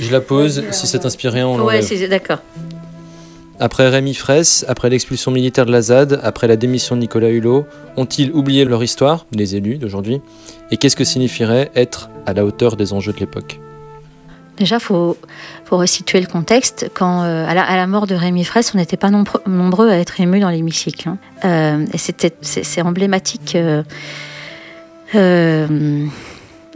[0.00, 1.84] Je la pose, si ça t'inspire rien, on ouais, l'enlève.
[1.84, 2.38] c'est, d'accord.
[3.60, 7.66] Après Rémi Fraisse, après l'expulsion militaire de la ZAD, après la démission de Nicolas Hulot,
[7.98, 10.22] ont-ils oublié leur histoire, les élus d'aujourd'hui?
[10.70, 13.60] Et qu'est-ce que signifierait être à la hauteur des enjeux de l'époque?
[14.58, 15.16] Déjà, faut
[15.64, 16.90] faut resituer le contexte.
[16.94, 20.20] Quand euh, à, la, mort de Rémi Fraisse, on n'était pas nombr- nombreux à être
[20.20, 21.08] émus dans l'hémicycle.
[21.08, 21.18] hein.
[21.44, 23.56] Euh, et c'était c'est emblématique.
[23.56, 23.82] euh,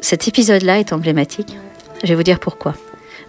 [0.00, 1.56] cet épisode-là est emblématique.
[2.02, 2.74] Je vais vous dire pourquoi.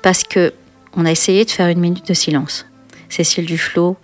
[0.02, 0.54] Parce que
[0.96, 2.66] on a essayé de faire une minute de silence.
[3.10, 3.98] Cécile Duflot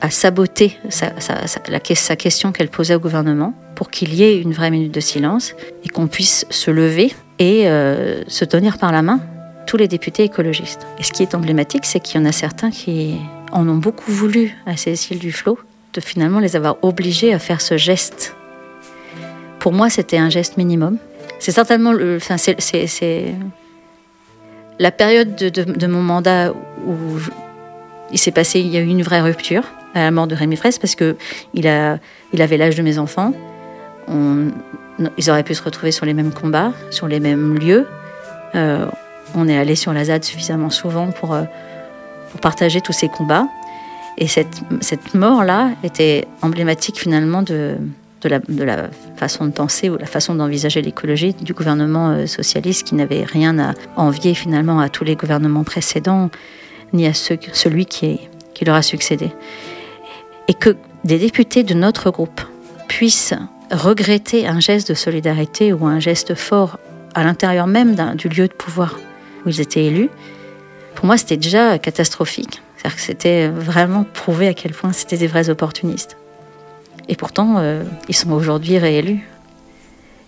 [0.00, 4.92] a saboté sa, question qu'elle posait au gouvernement pour qu'il y ait une vraie minute
[4.92, 5.54] de silence
[5.84, 9.20] et qu'on puisse se lever et se tenir par la main
[9.70, 10.84] tous les députés écologistes.
[10.98, 13.14] Et ce qui est emblématique, c'est qu'il y en a certains qui
[13.52, 15.60] en ont beaucoup voulu à Cécile Duflot
[15.94, 18.34] de finalement les avoir obligés à faire ce geste.
[19.60, 20.98] Pour moi, c'était un geste minimum.
[21.38, 23.34] C'est certainement le, enfin, c'est,
[24.80, 26.52] la période de, mon mandat
[26.84, 26.96] où
[28.10, 29.62] il s'est passé, il y a eu une vraie rupture
[29.94, 31.16] à la mort de Rémi Fraisse parce que
[31.54, 32.00] il a,
[32.32, 33.32] il avait l'âge de mes enfants.
[34.08, 37.86] Ils auraient pu se retrouver sur les mêmes combats, sur les mêmes lieux.
[38.56, 38.86] Euh,
[39.34, 41.42] on est allé sur la ZAD suffisamment souvent pour, euh,
[42.30, 43.46] pour partager tous ces combats.
[44.18, 47.76] Et cette, cette mort-là était emblématique finalement de,
[48.22, 52.94] de, la, façon de penser ou la façon d'envisager l'écologie du gouvernement euh, socialiste qui
[52.94, 56.30] n'avait rien à envier finalement à tous les gouvernements précédents,
[56.92, 58.20] ni à celui qui,
[58.54, 59.30] qui leur a succédé.
[60.48, 62.42] Et que des députés de notre groupe
[62.88, 63.34] puissent
[63.70, 66.78] regretter un geste de solidarité ou un geste fort
[67.14, 68.98] à l'intérieur même du lieu de pouvoir
[69.44, 70.10] où ils étaient élus,
[70.94, 72.62] pour moi, c'était déjà catastrophique.
[72.76, 76.16] C'est-à-dire que c'était vraiment prouvé à quel point c'était des vrais opportunistes.
[77.08, 79.26] Et pourtant, euh, ils sont aujourd'hui réélus.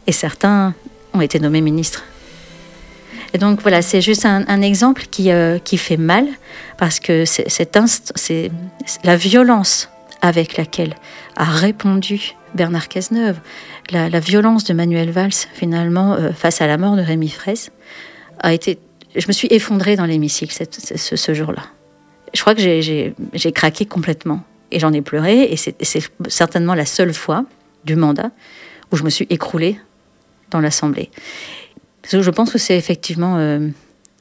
[0.06, 0.74] Et certains
[1.14, 2.04] ont été nommés ministres.
[3.34, 6.26] Et donc voilà, c'est juste un, exemple qui, euh, qui fait mal,
[6.76, 8.50] parce que c'est
[9.04, 9.88] la violence
[10.20, 10.94] avec laquelle
[11.36, 13.38] a répondu Bernard Cazeneuve,
[13.90, 17.70] la, la violence de Manuel Valls, finalement, euh, face à la mort de Rémi Fraisse,
[18.40, 18.78] a été.
[19.14, 21.62] Je me suis effondrée dans l'hémicycle ce, jour-là.
[22.34, 23.14] Je crois que j'ai-
[23.52, 24.42] craqué complètement.
[24.70, 25.76] Et j'en ai pleuré, et c'est
[26.28, 27.44] certainement la seule fois
[27.84, 28.30] du mandat
[28.90, 29.78] où je me suis écroulée
[30.50, 31.10] dans l'Assemblée.
[32.10, 33.68] Je pense que c'est effectivement euh,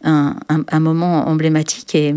[0.04, 2.14] un, un- un moment emblématique et,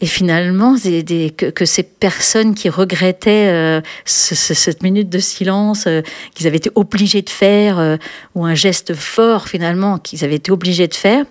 [0.00, 6.02] et finalement que, ces personnes qui regrettaient euh, ce- ce- cette minute de silence euh,
[6.34, 7.96] qu'ils avaient été obligés de faire euh,
[8.34, 11.24] ou un geste fort finalement qu'ils avaient été obligés de faire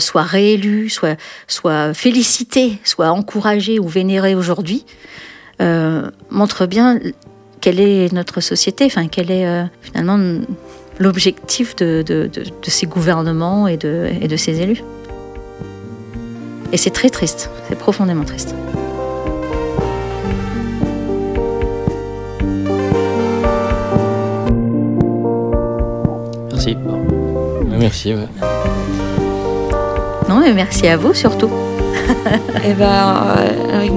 [0.00, 1.14] soient réélus, soient,
[1.46, 4.84] soient félicités, soient encouragés ou vénérés aujourd'hui,
[5.60, 6.98] montre bien
[7.60, 9.46] quelle est notre société, enfin quel est
[9.80, 10.40] finalement
[10.98, 12.28] l'objectif de,
[12.64, 14.82] ces gouvernements et de ces élus.
[16.72, 18.54] Et c'est très triste, c'est profondément triste.
[26.50, 26.76] Merci.
[27.78, 28.28] Merci, ouais.
[30.28, 31.50] Non, mais merci à vous surtout.
[32.64, 33.88] Eh ben, euh,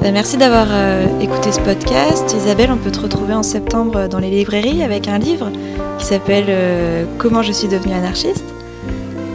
[0.00, 2.34] ben, merci d'avoir euh, écouté ce podcast.
[2.36, 5.50] Isabelle, on peut te retrouver en septembre dans les librairies avec un livre
[5.98, 8.44] qui s'appelle euh, Comment je suis devenue anarchiste.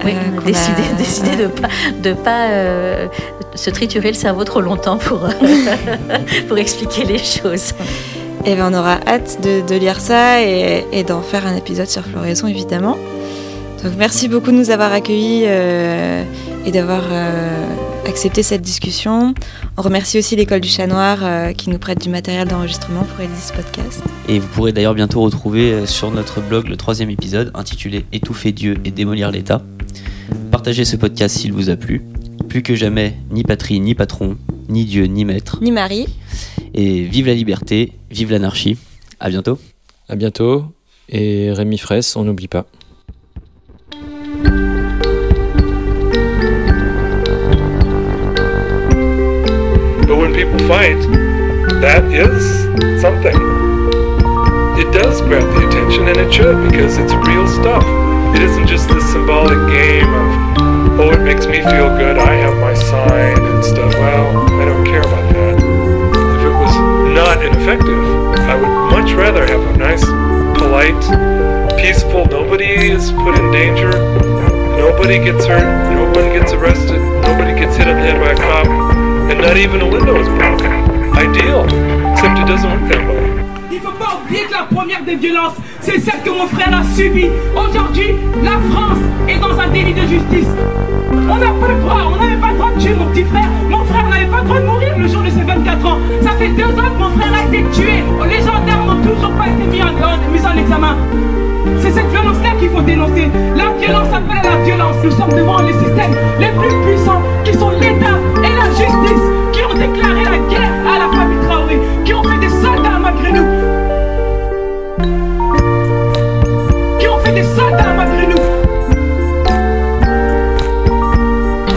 [0.05, 1.67] Oui, Euh, on a qu'on décidé, a- décidé de pas,
[2.03, 3.07] de pas euh,
[3.55, 5.19] se triturer le cerveau trop longtemps pour,
[6.47, 7.73] pour expliquer les choses.
[8.45, 11.87] Et ben, on aura hâte de, de lire ça et, et d'en faire un épisode
[11.87, 12.97] sur Floraison, évidemment.
[13.83, 16.23] Donc, merci beaucoup de nous avoir accueillis euh,
[16.65, 17.63] et d'avoir euh,
[18.07, 19.33] accepté cette discussion.
[19.77, 23.17] On remercie aussi l'école du Chat Noir euh, qui nous prête du matériel d'enregistrement pour
[23.17, 24.01] réaliser ce podcast.
[24.29, 28.77] Et vous pourrez d'ailleurs bientôt retrouver sur notre blog le troisième épisode intitulé Étouffer Dieu
[28.85, 29.61] et démolir l'État.
[30.51, 32.01] Partagez ce podcast s'il vous a plu.
[32.49, 34.37] Plus que jamais, ni patrie, ni patron,
[34.69, 35.59] ni Dieu, ni maître.
[35.61, 36.07] Ni Marie.
[36.73, 38.77] Et vive la liberté, vive l'anarchie.
[39.19, 39.59] À bientôt.
[40.09, 40.65] À bientôt.
[41.09, 42.65] Et Rémi Fraisse, on n'oublie pas.
[50.05, 50.97] But when people fight,
[51.81, 53.35] that is something.
[54.79, 57.83] It does grab the attention, and it should because it's real stuff.
[58.35, 62.55] It isn't just this symbolic game of, oh, it makes me feel good, I have
[62.57, 63.93] my sign and stuff.
[63.93, 65.55] Well, I don't care about that.
[65.57, 66.75] If it was
[67.15, 68.03] not ineffective,
[68.47, 70.05] I would much rather have a nice,
[70.57, 71.01] polite,
[71.79, 73.91] peaceful, nobody is put in danger,
[74.77, 78.35] nobody gets hurt, no one gets arrested, nobody gets hit on the head by a
[78.35, 78.67] cop,
[79.29, 80.71] and not even a window is broken.
[81.17, 81.65] Ideal,
[82.13, 83.16] except it doesn't work that way.
[84.77, 87.31] Première des violences, c'est celle que mon frère a subie.
[87.55, 88.13] Aujourd'hui,
[88.43, 90.49] la France est dans un délit de justice.
[91.11, 93.49] On n'a pas le droit, on n'avait pas le droit de tuer mon petit frère.
[93.67, 95.97] Mon frère n'avait pas le droit de mourir le jour de ses 24 ans.
[96.21, 98.03] Ça fait deux ans que mon frère a été tué.
[98.29, 99.91] Les gendarmes n'ont toujours pas été mis en,
[100.31, 100.95] mis en examen.
[101.79, 103.31] C'est cette violence-là qu'il faut dénoncer.
[103.55, 104.95] La violence appelle à la violence.
[105.03, 108.13] Nous sommes devant les systèmes les plus puissants qui sont l'État
[108.45, 112.36] et la justice qui ont déclaré la guerre à la famille Traoré, qui ont fait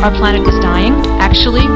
[0.01, 0.97] Our planet is dying.
[1.21, 1.69] Actually,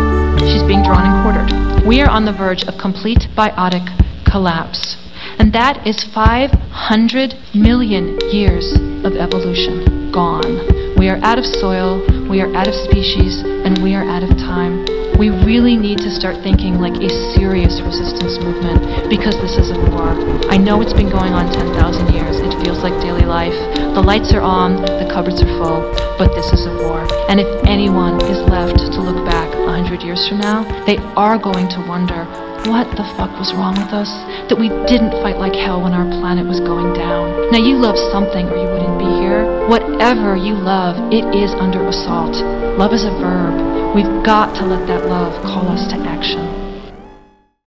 [0.49, 1.85] she's being drawn and quartered.
[1.85, 3.85] We are on the verge of complete biotic
[4.25, 4.97] collapse.
[5.37, 6.57] And that is 500
[7.53, 8.65] million years
[9.05, 10.97] of evolution gone.
[10.97, 14.31] We are out of soil, we are out of species, and we are out of
[14.41, 14.85] time.
[15.19, 19.79] We really need to start thinking like a serious resistance movement because this is a
[19.93, 20.11] war.
[20.51, 22.41] I know it's been going on 10,000 years.
[22.41, 23.55] It feels like daily life.
[23.95, 25.87] The lights are on, the cupboards are full,
[26.19, 27.07] but this is a war.
[27.31, 31.69] And if anyone is left to look back 100 years from now, they are going
[31.71, 32.27] to wonder
[32.65, 34.09] what the fuck was wrong with us?
[34.49, 37.53] That we didn't fight like hell when our planet was going down.
[37.53, 39.45] Now, you love something or you wouldn't be here.
[39.69, 42.24] Whatever you love, it is under assault.
[42.79, 43.95] Love is a verb.
[43.95, 46.54] We've got to let that love call us to action.